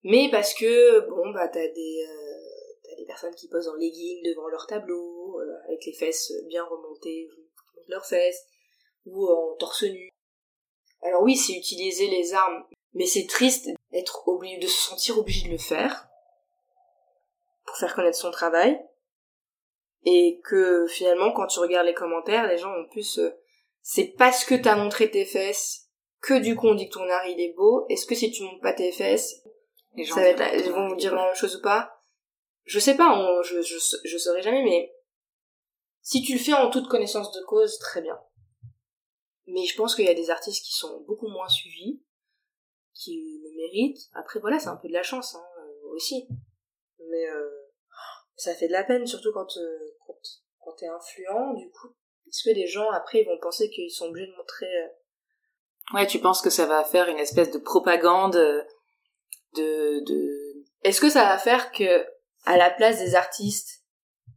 Mais 0.04 0.30
parce 0.32 0.54
que, 0.54 1.10
bon, 1.10 1.32
bah, 1.32 1.48
t'as 1.48 1.68
des, 1.68 2.06
euh, 2.08 2.80
t'as 2.84 2.96
des 2.96 3.06
personnes 3.06 3.36
qui 3.36 3.50
posent 3.50 3.68
en 3.68 3.76
legging 3.76 4.24
devant 4.24 4.48
leur 4.48 4.66
tableau, 4.68 5.40
euh, 5.40 5.64
avec 5.68 5.86
les 5.86 5.94
fesses 5.94 6.32
bien 6.48 6.64
remontées, 6.64 7.30
leurs 7.88 8.06
fesses, 8.06 8.46
ou 9.06 9.28
en 9.28 9.56
torse 9.58 9.84
nu. 9.84 10.10
Alors 11.02 11.24
oui, 11.24 11.36
c'est 11.36 11.54
utiliser 11.54 12.08
les 12.08 12.34
armes, 12.34 12.64
mais 12.94 13.06
c'est 13.06 13.28
triste 13.28 13.70
d'être 13.92 14.28
obligé, 14.28 14.58
de 14.58 14.68
se 14.68 14.90
sentir 14.90 15.18
obligé 15.18 15.48
de 15.48 15.54
le 15.54 15.58
faire 15.58 16.08
pour 17.66 17.78
faire 17.78 17.96
connaître 17.96 18.18
son 18.18 18.32
travail. 18.32 18.80
Et 20.06 20.40
que 20.46 20.88
finalement, 20.88 21.32
quand 21.34 21.48
tu 21.48 21.60
regardes 21.60 21.86
les 21.86 21.94
commentaires, 21.94 22.48
les 22.48 22.58
gens 22.58 22.72
en 22.72 22.86
plus, 22.90 23.20
euh, 23.20 23.32
c'est 23.82 24.16
parce 24.18 24.46
que 24.46 24.56
t'as 24.56 24.76
montré 24.76 25.12
tes 25.12 25.26
fesses 25.26 25.90
que 26.22 26.34
du 26.34 26.56
coup 26.56 26.68
on 26.68 26.76
dit 26.76 26.90
que 26.90 26.94
ton 26.94 27.10
art 27.10 27.28
il 27.28 27.40
est 27.40 27.54
beau. 27.54 27.86
Est-ce 27.90 28.06
que 28.06 28.16
si 28.16 28.32
tu 28.32 28.44
montres 28.44 28.62
pas 28.62 28.74
tes 28.74 28.92
fesses, 28.92 29.44
les 29.96 30.06
gens 30.06 30.16
vont 30.16 30.90
vous 30.90 30.96
dire 30.96 31.16
la 31.16 31.26
même 31.26 31.36
chose 31.36 31.56
ou 31.58 31.62
pas? 31.62 32.02
Je 32.64 32.80
sais 32.80 32.96
pas, 32.96 33.42
je, 33.44 33.62
je, 33.62 33.76
je 34.04 34.18
saurais 34.18 34.42
jamais, 34.42 34.64
mais 34.64 34.94
si 36.02 36.22
tu 36.22 36.34
le 36.34 36.40
fais 36.40 36.54
en 36.54 36.70
toute 36.70 36.88
connaissance 36.88 37.32
de 37.32 37.44
cause, 37.46 37.78
très 37.80 38.02
bien. 38.02 38.20
Mais 39.52 39.66
je 39.66 39.76
pense 39.76 39.96
qu'il 39.96 40.06
y 40.06 40.10
a 40.10 40.14
des 40.14 40.30
artistes 40.30 40.64
qui 40.64 40.74
sont 40.74 41.02
beaucoup 41.08 41.28
moins 41.28 41.50
suivis, 41.50 42.02
qui 42.94 43.42
le 43.44 43.56
méritent. 43.56 44.10
Après, 44.14 44.40
voilà, 44.40 44.60
c'est 44.60 44.68
un 44.68 44.76
peu 44.76 44.88
de 44.88 44.94
la 44.94 45.04
chance 45.04 45.36
hein, 45.36 45.46
euh, 45.60 45.90
aussi. 45.96 46.28
Mais 47.10 47.30
euh, 47.30 47.50
ça 48.36 48.54
fait 48.54 48.68
de 48.68 48.74
la 48.74 48.84
peine, 48.84 49.08
surtout 49.08 49.32
quand, 49.34 49.58
euh, 49.58 49.96
quand, 50.06 50.20
quand 50.60 50.74
t'es 50.74 50.88
influent, 50.88 51.54
du 51.54 51.70
coup. 51.72 51.90
Est-ce 52.28 52.44
que 52.44 52.56
les 52.56 52.68
gens, 52.68 52.90
après, 52.92 53.22
ils 53.22 53.26
vont 53.26 53.40
penser 53.40 53.70
qu'ils 53.70 53.92
sont 53.92 54.06
obligés 54.06 54.28
de 54.28 54.36
montrer... 54.36 54.68
Ouais, 55.94 56.06
tu 56.06 56.20
penses 56.20 56.42
que 56.42 56.52
ça 56.52 56.68
va 56.68 56.84
faire 56.84 57.08
une 57.08 57.18
espèce 57.18 57.50
de 57.50 57.58
propagande 57.58 58.34
de... 59.56 60.04
de... 60.06 60.66
Est-ce 60.84 61.02
que 61.02 61.10
ça 61.10 61.24
va 61.24 61.40
faire 61.40 61.72
que, 61.72 62.06
à 62.46 62.58
la 62.58 62.70
place 62.70 63.00
des 63.00 63.16
artistes 63.16 63.84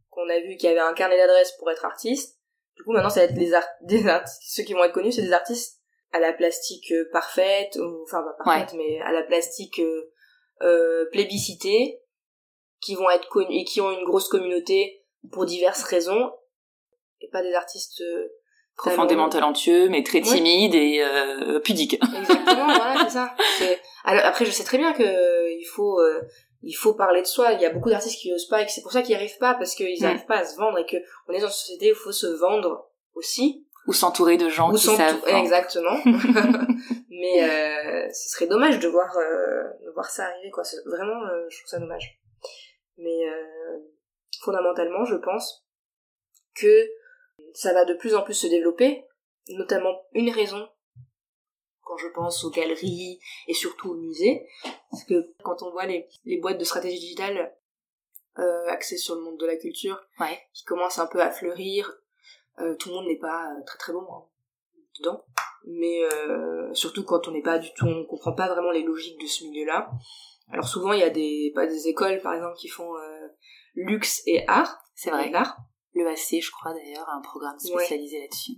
qu'on 0.09 0.27
a 0.29 0.39
vu 0.39 0.57
qui 0.57 0.67
avaient 0.67 0.79
un 0.79 0.93
carnet 0.93 1.17
d'adresses 1.17 1.53
pour 1.53 1.69
être 1.69 1.85
artistes, 1.85 2.39
du 2.75 2.83
coup, 2.83 2.91
maintenant, 2.91 3.09
ça 3.09 3.21
va 3.21 3.25
être 3.25 3.37
les 3.37 3.53
art 3.53 3.67
des 3.81 4.07
artistes, 4.07 4.41
ceux 4.45 4.63
qui 4.63 4.73
vont 4.73 4.83
être 4.83 4.93
connus, 4.93 5.11
c'est 5.11 5.21
des 5.21 5.33
artistes 5.33 5.79
à 6.11 6.19
la 6.19 6.33
plastique 6.33 6.91
euh, 6.91 7.09
parfaite, 7.11 7.75
ou, 7.77 8.03
enfin 8.03 8.21
pas 8.21 8.43
parfaite, 8.43 8.75
mais 8.77 8.99
à 9.01 9.11
la 9.11 9.23
plastique 9.23 9.79
euh, 9.79 10.11
euh, 10.61 11.05
plébiscités, 11.11 12.01
qui 12.81 12.95
vont 12.95 13.09
être 13.09 13.27
connus 13.29 13.61
et 13.61 13.63
qui 13.63 13.81
ont 13.81 13.91
une 13.91 14.05
grosse 14.05 14.27
communauté 14.27 15.05
pour 15.31 15.45
diverses 15.45 15.83
raisons, 15.83 16.31
et 17.21 17.29
pas 17.29 17.41
des 17.41 17.53
artistes 17.53 18.01
euh, 18.01 18.27
profondément 18.75 19.29
talentueux, 19.29 19.89
mais 19.89 20.03
très 20.03 20.21
timides 20.21 20.75
et 20.75 21.01
euh, 21.01 21.59
pudiques. 21.59 21.93
Exactement, 21.93 22.65
voilà, 22.65 23.05
c'est 23.05 23.11
ça. 23.11 23.35
Alors, 24.03 24.25
après, 24.25 24.45
je 24.45 24.51
sais 24.51 24.63
très 24.63 24.77
bien 24.77 24.93
que 24.93 25.03
il 25.03 25.65
faut 25.65 25.99
euh, 25.99 26.21
il 26.63 26.73
faut 26.73 26.93
parler 26.93 27.21
de 27.21 27.27
soi. 27.27 27.51
Il 27.51 27.61
y 27.61 27.65
a 27.65 27.69
beaucoup 27.69 27.89
d'artistes 27.89 28.19
qui 28.19 28.33
osent 28.33 28.47
pas 28.47 28.61
et 28.61 28.67
c'est 28.67 28.81
pour 28.81 28.91
ça 28.91 29.01
qu'ils 29.01 29.15
arrivent 29.15 29.37
pas 29.37 29.53
parce 29.53 29.75
qu'ils 29.75 30.01
n'arrivent 30.01 30.25
pas 30.25 30.39
à 30.39 30.45
se 30.45 30.57
vendre 30.57 30.79
et 30.79 30.85
que 30.85 30.97
on 31.27 31.33
est 31.33 31.39
dans 31.41 31.47
une 31.47 31.53
société 31.53 31.91
où 31.91 31.95
il 31.95 31.99
faut 31.99 32.11
se 32.11 32.27
vendre 32.27 32.89
aussi. 33.13 33.67
Ou 33.85 33.93
s'entourer 33.93 34.37
de 34.37 34.47
gens 34.47 34.71
qui 34.71 34.79
savent. 34.79 35.21
Exactement. 35.27 35.97
Mais 37.09 37.43
euh, 37.43 38.07
ce 38.13 38.29
serait 38.29 38.47
dommage 38.47 38.79
de 38.79 38.87
voir 38.87 39.15
euh, 39.17 39.63
de 39.85 39.91
voir 39.91 40.09
ça 40.09 40.25
arriver 40.25 40.51
quoi. 40.51 40.63
Vraiment, 40.85 41.21
euh, 41.25 41.45
je 41.49 41.57
trouve 41.57 41.69
ça 41.69 41.79
dommage. 41.79 42.19
Mais 42.97 43.29
euh, 43.29 43.79
fondamentalement, 44.41 45.03
je 45.05 45.15
pense 45.15 45.65
que 46.55 46.89
ça 47.53 47.73
va 47.73 47.83
de 47.83 47.93
plus 47.93 48.15
en 48.15 48.21
plus 48.21 48.33
se 48.33 48.47
développer. 48.47 49.05
Notamment 49.49 50.01
une 50.13 50.29
raison 50.29 50.69
quand 51.83 51.97
je 51.97 52.07
pense 52.07 52.43
aux 52.43 52.49
galeries 52.49 53.19
et 53.47 53.53
surtout 53.53 53.91
aux 53.91 53.95
musées, 53.95 54.47
parce 54.89 55.03
que 55.03 55.33
quand 55.43 55.61
on 55.63 55.71
voit 55.71 55.85
les, 55.85 56.07
les 56.25 56.37
boîtes 56.37 56.57
de 56.57 56.63
stratégie 56.63 56.99
digitale 56.99 57.55
euh, 58.39 58.67
axées 58.67 58.97
sur 58.97 59.15
le 59.15 59.21
monde 59.21 59.39
de 59.39 59.45
la 59.45 59.57
culture, 59.57 59.99
ouais. 60.19 60.39
qui 60.53 60.63
commencent 60.63 60.99
un 60.99 61.07
peu 61.07 61.21
à 61.21 61.29
fleurir, 61.29 61.99
euh, 62.59 62.75
tout 62.75 62.89
le 62.89 62.95
monde 62.95 63.07
n'est 63.07 63.19
pas 63.19 63.49
très 63.65 63.77
très 63.77 63.93
bon 63.93 64.05
hein, 64.11 64.25
dedans, 64.99 65.25
mais 65.65 66.03
euh, 66.03 66.73
surtout 66.73 67.03
quand 67.03 67.27
on 67.27 67.31
n'est 67.31 67.41
pas 67.41 67.59
du 67.59 67.73
tout, 67.73 67.87
on 67.87 68.05
comprend 68.05 68.33
pas 68.33 68.47
vraiment 68.47 68.71
les 68.71 68.83
logiques 68.83 69.19
de 69.19 69.27
ce 69.27 69.43
milieu-là. 69.45 69.89
Alors 70.49 70.67
souvent 70.67 70.93
il 70.93 70.99
y 70.99 71.03
a 71.03 71.09
des 71.09 71.51
pas 71.55 71.65
des 71.65 71.87
écoles 71.87 72.21
par 72.21 72.33
exemple 72.33 72.57
qui 72.57 72.67
font 72.67 72.95
euh, 72.95 73.27
luxe 73.75 74.21
et 74.25 74.47
art, 74.47 74.83
c'est 74.95 75.09
vrai, 75.09 75.29
l'art. 75.29 75.57
Le 75.95 76.07
AC, 76.07 76.41
je 76.41 76.51
crois 76.51 76.73
d'ailleurs, 76.73 77.07
a 77.07 77.13
un 77.13 77.21
programme 77.21 77.57
spécialisé 77.59 78.19
là-dessus. 78.19 78.53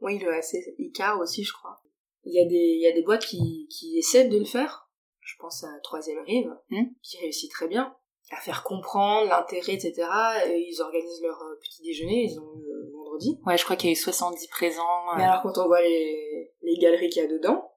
Oui, 0.00 0.18
le 0.18 0.32
AC, 0.32 0.56
ICAR 0.78 1.20
aussi, 1.20 1.44
je 1.44 1.52
crois. 1.52 1.80
Il 2.24 2.34
y 2.34 2.40
a 2.40 2.44
des, 2.44 2.54
il 2.54 2.82
y 2.82 2.86
a 2.86 2.92
des 2.92 3.02
boîtes 3.02 3.24
qui, 3.24 3.66
qui 3.70 3.98
essaient 3.98 4.28
de 4.28 4.38
le 4.38 4.44
faire. 4.44 4.88
Je 5.20 5.34
pense 5.38 5.64
à 5.64 5.68
Troisième 5.82 6.22
Rive, 6.24 6.50
hmm. 6.70 6.86
qui 7.02 7.18
réussit 7.18 7.50
très 7.50 7.68
bien 7.68 7.94
à 8.30 8.36
faire 8.36 8.62
comprendre 8.62 9.28
l'intérêt, 9.28 9.74
etc. 9.74 10.06
Et 10.46 10.68
ils 10.68 10.80
organisent 10.80 11.22
leur 11.22 11.40
euh, 11.42 11.58
petit 11.62 11.82
déjeuner, 11.82 12.24
ils 12.24 12.38
ont 12.38 12.54
eu 12.54 12.64
le 12.64 12.92
vendredi. 12.92 13.40
Ouais, 13.44 13.56
je 13.56 13.64
crois 13.64 13.76
qu'il 13.76 13.90
y 13.90 13.92
a 13.92 13.94
eu 13.94 13.96
70 13.96 14.46
présents. 14.48 15.14
Mais 15.16 15.24
alors 15.24 15.42
quand 15.42 15.58
on 15.58 15.66
voit 15.66 15.82
les, 15.82 16.52
les 16.62 16.78
galeries 16.78 17.08
qu'il 17.08 17.22
y 17.22 17.26
a 17.26 17.28
dedans, 17.28 17.72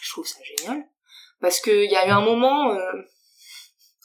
je 0.00 0.10
trouve 0.10 0.26
ça 0.26 0.40
génial. 0.42 0.88
Parce 1.40 1.60
qu'il 1.60 1.90
y 1.90 1.96
a 1.96 2.06
eu 2.06 2.10
un 2.10 2.22
moment, 2.22 2.70
euh, 2.70 2.92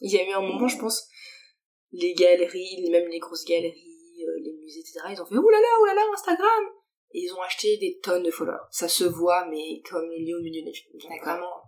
il 0.02 0.12
y 0.12 0.18
a 0.18 0.28
eu 0.28 0.34
un 0.34 0.42
moment, 0.42 0.68
je 0.68 0.78
pense, 0.78 1.08
les 1.92 2.14
galeries, 2.14 2.90
même 2.92 3.08
les 3.08 3.20
grosses 3.20 3.46
galeries, 3.46 4.26
euh, 4.28 4.40
les 4.44 4.54
musées, 4.54 4.82
etc., 4.82 5.00
ils 5.12 5.22
ont 5.22 5.26
fait 5.26 5.38
oulala, 5.38 5.68
oulala, 5.82 6.02
Instagram 6.14 6.66
et 7.12 7.22
ils 7.22 7.34
ont 7.34 7.42
acheté 7.42 7.78
des 7.78 8.00
tonnes 8.02 8.24
de 8.24 8.32
followers. 8.32 8.68
Ça 8.72 8.88
se 8.88 9.04
voit, 9.04 9.46
mais 9.48 9.82
comme 9.90 10.06
le 10.06 10.16
lit 10.16 10.34
au 10.34 10.42
milieu 10.42 10.64
des 10.64 11.20
Vraiment, 11.22 11.64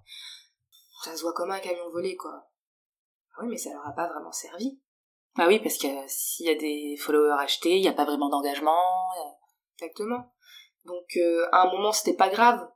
ça 1.03 1.15
se 1.15 1.21
voit 1.21 1.33
comme 1.33 1.51
un 1.51 1.59
camion 1.59 1.89
volé, 1.89 2.15
quoi. 2.15 2.47
Ah 3.35 3.41
oui, 3.43 3.49
mais 3.49 3.57
ça 3.57 3.71
leur 3.71 3.87
a 3.87 3.93
pas 3.95 4.07
vraiment 4.07 4.31
servi. 4.31 4.79
Ah 5.35 5.47
oui, 5.47 5.59
parce 5.59 5.77
que 5.77 5.87
s'il 6.07 6.45
y 6.45 6.49
a 6.49 6.55
des 6.55 6.95
followers 6.97 7.41
achetés, 7.41 7.77
il 7.77 7.81
n'y 7.81 7.87
a 7.87 7.93
pas 7.93 8.05
vraiment 8.05 8.29
d'engagement. 8.29 9.09
Exactement. 9.77 10.33
Donc, 10.85 11.05
euh, 11.17 11.45
à 11.51 11.67
un 11.67 11.71
moment, 11.71 11.91
c'était 11.91 12.17
pas 12.17 12.29
grave. 12.29 12.67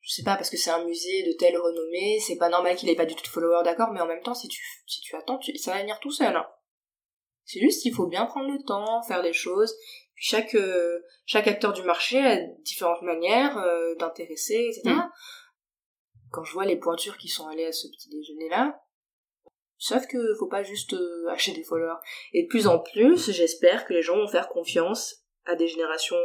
Je 0.00 0.12
sais 0.12 0.22
pas, 0.22 0.36
parce 0.36 0.50
que 0.50 0.58
c'est 0.58 0.70
un 0.70 0.84
musée 0.84 1.22
de 1.22 1.32
telle 1.32 1.56
renommée, 1.56 2.20
c'est 2.20 2.36
pas 2.36 2.50
normal 2.50 2.76
qu'il 2.76 2.90
ait 2.90 2.94
pas 2.94 3.06
du 3.06 3.14
tout 3.14 3.22
de 3.22 3.28
followers, 3.28 3.64
d'accord, 3.64 3.90
mais 3.90 4.02
en 4.02 4.06
même 4.06 4.22
temps, 4.22 4.34
si 4.34 4.48
tu, 4.48 4.62
si 4.86 5.00
tu 5.00 5.16
attends, 5.16 5.40
ça 5.56 5.72
va 5.72 5.80
venir 5.80 5.98
tout 5.98 6.10
seul, 6.10 6.36
hein. 6.36 6.46
C'est 7.46 7.60
juste 7.60 7.82
qu'il 7.82 7.94
faut 7.94 8.06
bien 8.06 8.26
prendre 8.26 8.50
le 8.50 8.62
temps, 8.62 9.02
faire 9.02 9.22
les 9.22 9.32
choses. 9.32 9.74
Chaque 10.16 10.54
euh, 10.54 11.00
chaque 11.26 11.48
acteur 11.48 11.72
du 11.72 11.82
marché 11.82 12.18
a 12.18 12.36
différentes 12.62 13.02
manières 13.02 13.58
euh, 13.58 13.94
d'intéresser, 13.96 14.70
etc. 14.70 14.96
Quand 16.30 16.44
je 16.44 16.52
vois 16.52 16.64
les 16.64 16.76
pointures 16.76 17.18
qui 17.18 17.28
sont 17.28 17.46
allées 17.48 17.66
à 17.66 17.72
ce 17.72 17.88
petit 17.88 18.08
déjeuner 18.10 18.48
là, 18.48 18.80
sauf 19.78 20.06
que 20.06 20.34
faut 20.38 20.48
pas 20.48 20.62
juste 20.62 20.94
euh, 20.94 21.28
acheter 21.30 21.52
des 21.52 21.64
followers. 21.64 22.00
Et 22.32 22.44
de 22.44 22.48
plus 22.48 22.66
en 22.66 22.78
plus, 22.78 23.30
j'espère 23.30 23.86
que 23.86 23.92
les 23.92 24.02
gens 24.02 24.16
vont 24.16 24.28
faire 24.28 24.48
confiance 24.48 25.24
à 25.44 25.56
des 25.56 25.68
générations 25.68 26.16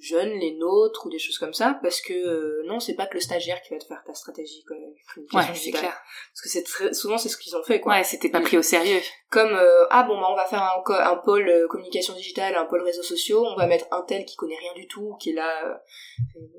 jeunes, 0.00 0.38
les 0.38 0.52
nôtres 0.52 1.06
ou 1.06 1.10
des 1.10 1.18
choses 1.18 1.38
comme 1.38 1.52
ça, 1.52 1.78
parce 1.82 2.00
que 2.00 2.12
euh, 2.12 2.62
non, 2.66 2.80
c'est 2.80 2.94
pas 2.94 3.06
que 3.06 3.14
le 3.14 3.20
stagiaire 3.20 3.60
qui 3.62 3.72
va 3.74 3.78
te 3.78 3.84
faire 3.84 4.02
ta 4.04 4.14
stratégie 4.14 4.64
quoi, 4.66 4.76
ouais, 4.76 5.46
c'est 5.54 5.70
clair. 5.70 5.96
Parce 6.32 6.42
que 6.42 6.48
c'est 6.48 6.62
très, 6.62 6.92
souvent 6.92 7.18
c'est 7.18 7.28
ce 7.28 7.36
qu'ils 7.36 7.56
ont 7.56 7.62
fait 7.62 7.80
quoi. 7.80 7.94
Ouais, 7.94 8.04
c'était 8.04 8.28
pas 8.28 8.40
pris 8.40 8.56
au 8.56 8.62
sérieux. 8.62 9.00
Comme 9.30 9.54
euh, 9.54 9.86
ah 9.90 10.02
bon 10.02 10.20
bah 10.20 10.28
on 10.30 10.36
va 10.36 10.46
faire 10.46 10.62
un, 10.62 10.82
un 11.12 11.16
pôle 11.16 11.48
euh, 11.48 11.68
communication 11.68 12.14
digitale, 12.14 12.56
un 12.56 12.64
pôle 12.64 12.82
réseaux 12.82 13.02
sociaux, 13.02 13.44
on 13.46 13.56
va 13.56 13.66
mettre 13.66 13.86
un 13.92 14.02
tel 14.02 14.24
qui 14.24 14.36
connaît 14.36 14.58
rien 14.58 14.72
du 14.74 14.86
tout, 14.88 15.16
qui 15.20 15.30
est 15.30 15.34
là. 15.34 15.82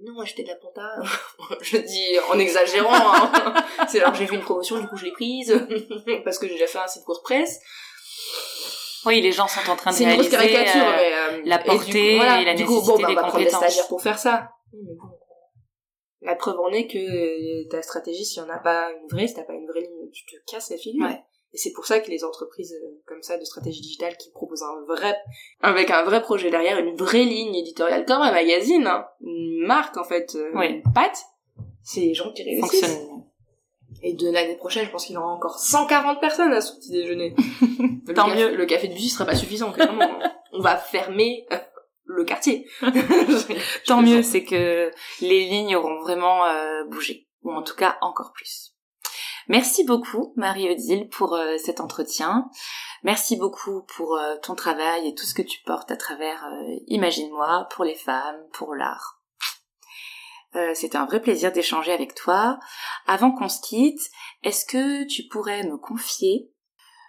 non, 0.04 0.14
moi 0.14 0.26
j'étais 0.26 0.44
de 0.44 0.50
la 0.50 0.56
ponta. 0.56 0.88
je 1.62 1.78
dis 1.78 2.20
en 2.30 2.40
exagérant. 2.40 2.94
Hein. 2.94 3.56
c'est 3.90 4.02
alors 4.02 4.16
j'ai 4.16 4.28
fait 4.28 4.36
une 4.36 4.42
promotion, 4.42 4.80
du 4.80 4.88
coup 4.88 4.98
je 4.98 5.06
l'ai 5.06 5.12
prise 5.12 5.54
parce 6.24 6.38
que 6.38 6.48
j'ai 6.48 6.54
déjà 6.54 6.68
fait 6.68 6.80
un 6.80 6.88
site 6.88 7.04
WordPress. 7.08 7.60
Oui, 9.06 9.22
les 9.22 9.32
gens 9.32 9.48
sont 9.48 9.68
en 9.70 9.76
train 9.76 9.92
de 9.92 9.98
réaliser 9.98 10.30
caricature, 10.30 10.86
euh, 10.86 10.96
mais, 10.96 11.14
euh, 11.14 11.21
la 11.46 11.60
portée 11.60 12.16
et, 12.16 12.18
coup, 12.18 12.24
et 12.24 12.46
la 12.46 12.54
du 12.54 12.64
nécessité 12.64 12.66
coup, 12.66 12.98
bon, 12.98 13.02
bah, 13.02 13.08
des 13.08 13.14
on 13.14 13.16
va 13.16 13.32
compétences. 13.32 13.52
Prendre 13.52 13.68
des 13.68 13.88
pour 13.90 14.02
faire 14.02 14.20
ça. 14.20 14.50
La 16.22 16.36
preuve 16.36 16.60
en 16.60 16.70
est 16.70 16.88
que 16.88 17.68
ta 17.70 17.82
stratégie, 17.82 18.26
si 18.26 18.40
on 18.40 18.46
n'a 18.46 18.60
pas 18.60 18.92
une 18.92 19.08
vraie, 19.10 19.28
si 19.28 19.34
t'as 19.34 19.44
pas 19.44 19.54
une 19.54 19.68
vraie 19.68 19.82
ligne, 19.82 20.10
tu 20.12 20.24
te 20.26 20.36
casses 20.52 20.70
la 20.70 20.78
figure. 20.78 21.06
Ouais. 21.06 21.20
Et 21.54 21.58
c'est 21.58 21.72
pour 21.74 21.86
ça 21.86 22.00
que 22.00 22.10
les 22.10 22.24
entreprises 22.24 22.74
euh, 22.74 23.02
comme 23.06 23.22
ça 23.22 23.38
de 23.38 23.44
stratégie 23.44 23.82
digitale 23.82 24.16
qui 24.16 24.32
proposent 24.32 24.64
un 24.64 24.86
vrai, 24.88 25.16
avec 25.60 25.92
un 25.92 26.04
vrai 26.04 26.22
projet 26.22 26.50
derrière, 26.50 26.78
une 26.80 26.96
vraie 26.96 27.26
ligne 27.26 27.56
éditoriale, 27.56 28.06
comme 28.06 28.22
un 28.22 28.32
magazine, 28.32 28.88
hein, 28.88 29.06
une 29.20 29.66
marque 29.66 29.98
en 29.98 30.06
fait, 30.06 30.34
euh, 30.36 30.52
oui. 30.56 30.68
une 30.68 30.94
patte, 30.94 31.26
c'est 31.84 32.02
les 32.02 32.14
gens 32.14 32.32
qui 32.32 32.44
réussissent. 32.44 32.86
Fonctionne 32.86 33.26
et 34.04 34.14
de 34.14 34.30
l'année 34.30 34.56
prochaine, 34.56 34.86
je 34.86 34.92
pense 34.92 35.06
qu'il 35.06 35.16
y 35.16 35.18
aura 35.18 35.32
encore 35.32 35.60
140 35.60 36.20
personnes 36.20 36.54
à 36.54 36.62
ce 36.62 36.76
petit 36.76 36.92
déjeuner. 36.92 37.36
Tant 38.16 38.28
mieux. 38.28 38.56
Le 38.56 38.66
café 38.66 38.88
de 38.88 38.94
Bussy 38.94 39.10
sera 39.10 39.26
pas 39.26 39.36
suffisant, 39.36 39.72
clairement. 39.72 40.20
On 40.54 40.60
va 40.60 40.78
fermer 40.78 41.46
euh, 41.52 41.58
le 42.06 42.24
quartier. 42.24 42.68
Tant 43.86 44.02
mieux, 44.02 44.24
c'est 44.24 44.44
que 44.44 44.92
les 45.22 45.46
lignes 45.46 45.76
auront 45.76 46.02
vraiment 46.02 46.46
euh, 46.46 46.84
bougé. 46.86 47.28
Ou 47.44 47.52
en 47.52 47.62
tout 47.62 47.76
cas, 47.76 47.98
encore 48.02 48.32
plus. 48.34 48.76
Merci 49.48 49.84
beaucoup, 49.84 50.34
Marie-Odile, 50.36 51.10
pour 51.10 51.36
euh, 51.36 51.58
cet 51.58 51.80
entretien. 51.80 52.50
Merci 53.04 53.36
beaucoup 53.36 53.84
pour 53.96 54.20
ton 54.44 54.54
travail 54.54 55.08
et 55.08 55.16
tout 55.16 55.26
ce 55.26 55.34
que 55.34 55.42
tu 55.42 55.60
portes 55.66 55.90
à 55.90 55.98
travers 55.98 56.48
Imagine-moi, 56.86 57.68
pour 57.72 57.84
les 57.84 57.96
femmes, 57.96 58.38
pour 58.54 58.76
l'art. 58.76 59.21
Euh, 60.56 60.74
C'était 60.74 60.98
un 60.98 61.06
vrai 61.06 61.22
plaisir 61.22 61.52
d'échanger 61.52 61.92
avec 61.92 62.14
toi. 62.14 62.60
Avant 63.08 63.32
qu'on 63.32 63.50
se 63.50 63.62
quitte, 63.62 64.10
est-ce 64.44 64.66
que 64.66 65.06
tu 65.06 65.24
pourrais 65.24 65.64
me 65.64 65.78
confier 65.78 66.52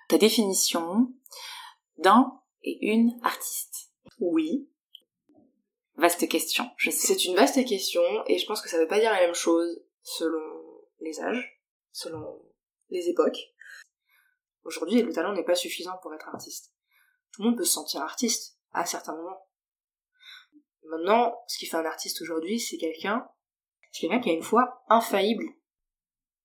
ta 0.09 0.19
définition 0.19 1.13
d'un 1.99 2.41
et 2.63 2.79
une 2.87 3.19
artiste? 3.23 3.91
Oui. 4.21 4.69
Vaste 5.97 6.29
question, 6.29 6.71
je 6.77 6.91
sais. 6.91 7.09
C'est 7.09 7.25
une 7.27 7.37
vaste 7.37 7.65
question 7.67 8.03
et 8.27 8.39
je 8.39 8.47
pense 8.47 8.63
que 8.63 8.69
ça 8.69 8.79
veut 8.79 8.89
pas 8.89 9.01
dire 9.01 9.13
la 9.13 9.21
même 9.21 9.35
chose 9.35 9.83
selon 10.03 10.43
les 11.01 11.21
âges, 11.21 11.61
selon 11.93 12.41
les 12.91 13.09
époques. 13.09 13.53
Aujourd'hui, 14.65 15.03
le 15.03 15.13
talent 15.13 15.33
n'est 15.33 15.45
pas 15.45 15.55
suffisant 15.55 15.99
pour 16.03 16.15
être 16.15 16.29
artiste. 16.29 16.73
Tout 17.33 17.43
le 17.43 17.49
monde 17.49 17.59
peut 17.59 17.65
se 17.65 17.73
sentir 17.73 18.01
artiste 18.01 18.59
à 18.73 18.87
certains 18.87 19.15
moments. 19.15 19.47
Maintenant, 20.85 21.43
ce 21.47 21.59
qui 21.59 21.67
fait 21.67 21.77
un 21.77 21.85
artiste 21.85 22.21
aujourd'hui, 22.23 22.61
c'est 22.61 22.79
quelqu'un, 22.79 23.29
c'est 23.93 24.01
quelqu'un 24.01 24.21
qui 24.21 24.31
a 24.31 24.33
une 24.33 24.43
foi 24.43 24.83
infaillible 24.89 25.45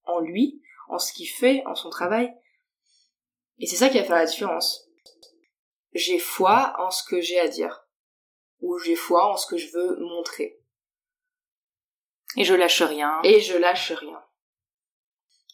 en 0.03 0.19
lui, 0.19 0.61
en 0.89 0.99
ce 0.99 1.13
qu'il 1.13 1.29
fait, 1.29 1.63
en 1.65 1.75
son 1.75 1.89
travail. 1.89 2.31
Et 3.59 3.65
c'est 3.65 3.77
ça 3.77 3.89
qui 3.89 3.97
va 3.97 4.03
faire 4.03 4.15
la 4.15 4.25
différence. 4.25 4.87
J'ai 5.93 6.19
foi 6.19 6.75
en 6.77 6.91
ce 6.91 7.03
que 7.03 7.21
j'ai 7.21 7.39
à 7.39 7.47
dire. 7.47 7.87
Ou 8.59 8.77
j'ai 8.79 8.95
foi 8.95 9.31
en 9.31 9.37
ce 9.37 9.47
que 9.47 9.57
je 9.57 9.71
veux 9.71 9.97
montrer. 9.99 10.59
Et 12.35 12.43
je 12.43 12.53
lâche 12.53 12.81
rien. 12.81 13.19
Et 13.23 13.39
je 13.39 13.57
lâche 13.57 13.91
rien. 13.93 14.21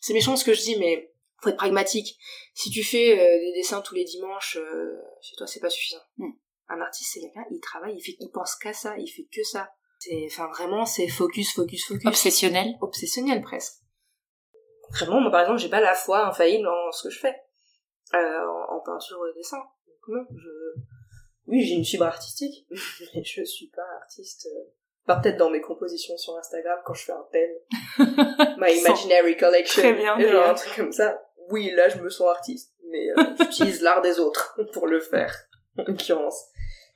C'est 0.01 0.13
méchant 0.13 0.35
ce 0.35 0.43
que 0.43 0.53
je 0.53 0.61
dis, 0.61 0.77
mais 0.77 1.13
faut 1.41 1.49
être 1.49 1.57
pragmatique. 1.57 2.17
Si 2.53 2.71
tu 2.71 2.83
fais 2.83 3.19
euh, 3.19 3.39
des 3.39 3.53
dessins 3.53 3.81
tous 3.81 3.95
les 3.95 4.03
dimanches, 4.03 4.57
euh, 4.57 4.99
chez 5.21 5.35
toi, 5.35 5.45
c'est 5.45 5.59
pas 5.59 5.69
suffisant. 5.69 6.01
Hmm. 6.17 6.31
Un 6.69 6.81
artiste, 6.81 7.11
c'est 7.13 7.19
quelqu'un, 7.19 7.45
il 7.51 7.59
travaille, 7.59 7.95
il 7.95 8.01
fait, 8.01 8.15
il 8.19 8.29
pense 8.31 8.55
qu'à 8.55 8.73
ça, 8.73 8.97
il 8.97 9.07
fait 9.07 9.27
que 9.31 9.43
ça. 9.43 9.71
C'est, 10.03 10.25
enfin, 10.25 10.49
vraiment, 10.49 10.85
c'est 10.85 11.07
focus, 11.07 11.53
focus, 11.53 11.87
focus. 11.87 12.05
Obsessionnel. 12.05 12.75
Obsessionnel, 12.81 13.41
presque. 13.41 13.75
Vraiment, 14.91 15.21
moi, 15.21 15.31
par 15.31 15.41
exemple, 15.41 15.59
j'ai 15.59 15.69
pas 15.69 15.79
la 15.79 15.93
foi 15.93 16.27
infaillible 16.27 16.67
en 16.67 16.91
ce 16.91 17.07
que 17.07 17.09
je 17.09 17.19
fais. 17.19 17.35
Euh, 18.13 18.47
en, 18.69 18.81
peinture 18.81 19.17
ou 19.17 19.33
dessin. 19.37 19.57
Donc, 19.57 20.15
non, 20.15 20.25
je, 20.35 20.49
oui, 21.47 21.61
j'ai 21.61 21.75
une 21.75 21.85
fibre 21.85 22.05
artistique, 22.05 22.67
mais 23.15 23.23
je 23.23 23.43
suis 23.45 23.67
pas 23.67 23.85
artiste. 24.01 24.45
Euh, 24.47 24.71
Pas 25.05 25.15
peut-être 25.21 25.37
dans 25.37 25.49
mes 25.49 25.61
compositions 25.61 26.17
sur 26.17 26.35
Instagram 26.37 26.79
quand 26.85 26.93
je 26.93 27.05
fais 27.05 27.13
un 27.13 27.25
thème. 27.31 27.51
My 28.57 28.77
Imaginary 28.77 29.37
Collection. 29.37 29.83
Très 29.83 29.93
bien, 29.93 30.17
Et 30.17 30.29
genre 30.29 30.49
un 30.49 30.53
truc 30.53 30.75
comme 30.75 30.91
ça. 30.91 31.21
Oui, 31.49 31.71
là 31.71 31.87
je 31.87 31.99
me 31.99 32.09
sens 32.09 32.27
artiste, 32.27 32.73
mais 32.89 33.09
euh, 33.11 33.23
j'utilise 33.39 33.81
l'art 33.81 34.01
des 34.01 34.19
autres 34.19 34.59
pour 34.73 34.87
le 34.87 34.99
faire, 34.99 35.33
en 35.77 35.83
l'occurrence. 35.83 36.45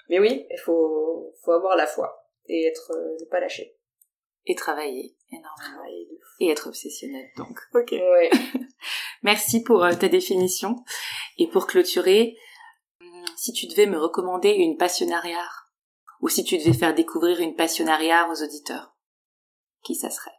Mais 0.10 0.20
oui, 0.20 0.46
il 0.50 0.60
faut, 0.60 1.34
faut 1.44 1.54
avoir 1.54 1.78
la 1.78 1.88
foi 1.88 2.27
et 2.48 2.66
être, 2.68 2.92
euh, 2.92 3.18
ne 3.20 3.26
pas 3.26 3.40
lâcher. 3.40 3.76
Et 4.46 4.56
travailler 4.56 5.18
énormément. 5.32 5.56
Travailler 5.58 6.06
de 6.06 6.18
fou. 6.18 6.36
Et 6.40 6.50
être 6.50 6.68
obsessionnel, 6.68 7.30
donc. 7.38 7.60
Ok. 7.74 7.92
Ouais. 7.92 8.30
Merci 9.24 9.62
pour 9.64 9.84
euh, 9.84 9.94
ta 9.94 10.08
définition. 10.08 10.84
Et 11.38 11.48
pour 11.48 11.68
clôturer, 11.68 12.38
hum, 13.02 13.26
si 13.36 13.52
tu 13.52 13.68
devais 13.68 13.86
me 13.88 13.98
recommander 14.00 14.52
une 14.52 14.78
passionnariat, 14.78 15.50
ou 16.22 16.30
si 16.30 16.44
tu 16.44 16.58
devais 16.58 16.74
faire 16.74 16.96
découvrir 16.96 17.40
une 17.42 17.56
passionnariat 17.56 18.30
aux 18.30 18.42
auditeurs, 18.44 18.96
qui 19.84 19.96
ça 19.96 20.10
serait? 20.10 20.32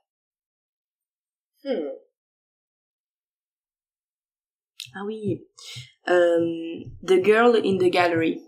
Hmm. 1.65 1.91
Ah 4.95 5.05
oui. 5.05 5.47
Euh, 6.09 6.83
the 7.03 7.23
Girl 7.23 7.57
in 7.57 7.77
the 7.77 7.91
Gallery. 7.91 8.43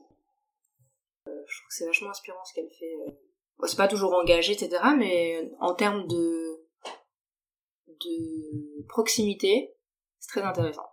Euh, 1.27 1.43
je 1.47 1.57
trouve 1.59 1.69
que 1.69 1.75
c'est 1.75 1.87
vachement 1.87 2.11
inspirant 2.11 2.43
ce 2.45 2.55
qu'elle 2.55 2.71
fait. 2.71 2.95
euh. 3.07 3.11
Bon, 3.61 3.67
c'est 3.67 3.77
pas 3.77 3.89
toujours 3.89 4.15
engagé, 4.15 4.53
etc. 4.53 4.83
Mais 4.97 5.51
en 5.61 5.75
termes 5.75 6.07
de 6.07 6.41
de 7.87 8.87
proximité, 8.89 9.75
c'est 10.19 10.41
très 10.41 10.43
intéressant. 10.43 10.87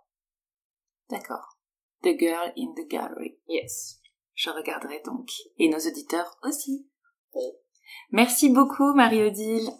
D'accord. 1.10 1.58
The 2.02 2.18
Girl 2.18 2.52
in 2.56 2.74
the 2.76 2.86
Gallery. 2.88 3.38
Yes. 3.48 4.00
Je 4.34 4.50
regarderai 4.50 5.00
donc. 5.04 5.30
Et 5.56 5.68
nos 5.68 5.78
auditeurs 5.78 6.38
aussi. 6.42 6.88
Oui. 7.34 7.42
Merci 8.10 8.50
beaucoup, 8.50 8.94
Marie-Odile. 8.94 9.70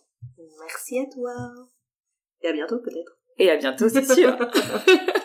Merci 0.61 0.99
à 0.99 1.05
toi. 1.13 1.35
Et 2.41 2.49
à 2.49 2.53
bientôt 2.53 2.79
peut-être. 2.79 3.19
Et 3.37 3.51
à 3.51 3.57
bientôt, 3.57 3.89
c'est 3.89 4.05
sûr. 4.05 4.37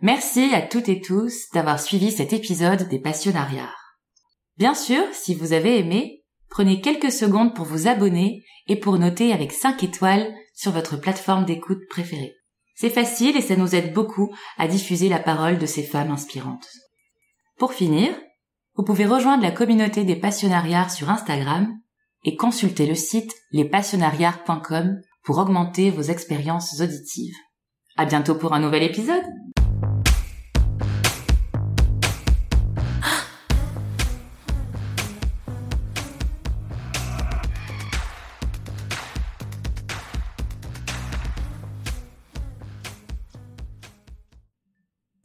Merci 0.00 0.54
à 0.54 0.62
toutes 0.62 0.88
et 0.88 1.00
tous 1.00 1.46
d'avoir 1.52 1.80
suivi 1.80 2.12
cet 2.12 2.32
épisode 2.32 2.88
des 2.88 3.00
Passionnariats. 3.00 3.74
Bien 4.56 4.74
sûr, 4.74 5.02
si 5.12 5.34
vous 5.34 5.52
avez 5.52 5.78
aimé, 5.78 6.22
prenez 6.48 6.80
quelques 6.80 7.10
secondes 7.10 7.54
pour 7.54 7.64
vous 7.64 7.88
abonner 7.88 8.44
et 8.68 8.76
pour 8.76 8.98
noter 8.98 9.32
avec 9.32 9.52
5 9.52 9.82
étoiles 9.82 10.32
sur 10.54 10.70
votre 10.70 10.96
plateforme 10.96 11.44
d'écoute 11.44 11.82
préférée. 11.90 12.34
C'est 12.76 12.90
facile 12.90 13.36
et 13.36 13.40
ça 13.40 13.56
nous 13.56 13.74
aide 13.74 13.92
beaucoup 13.92 14.32
à 14.56 14.68
diffuser 14.68 15.08
la 15.08 15.18
parole 15.18 15.58
de 15.58 15.66
ces 15.66 15.82
femmes 15.82 16.12
inspirantes. 16.12 16.68
Pour 17.58 17.72
finir, 17.72 18.10
vous 18.76 18.84
pouvez 18.84 19.04
rejoindre 19.04 19.42
la 19.42 19.50
communauté 19.50 20.04
des 20.04 20.14
passionnariats 20.14 20.88
sur 20.88 21.10
Instagram 21.10 21.74
et 22.24 22.36
consulter 22.36 22.86
le 22.86 22.94
site 22.94 23.34
lespassionnariats.com 23.50 25.00
pour 25.24 25.38
augmenter 25.38 25.90
vos 25.90 26.02
expériences 26.02 26.80
auditives. 26.80 27.34
À 27.96 28.04
bientôt 28.04 28.36
pour 28.36 28.52
un 28.52 28.60
nouvel 28.60 28.84
épisode! 28.84 29.24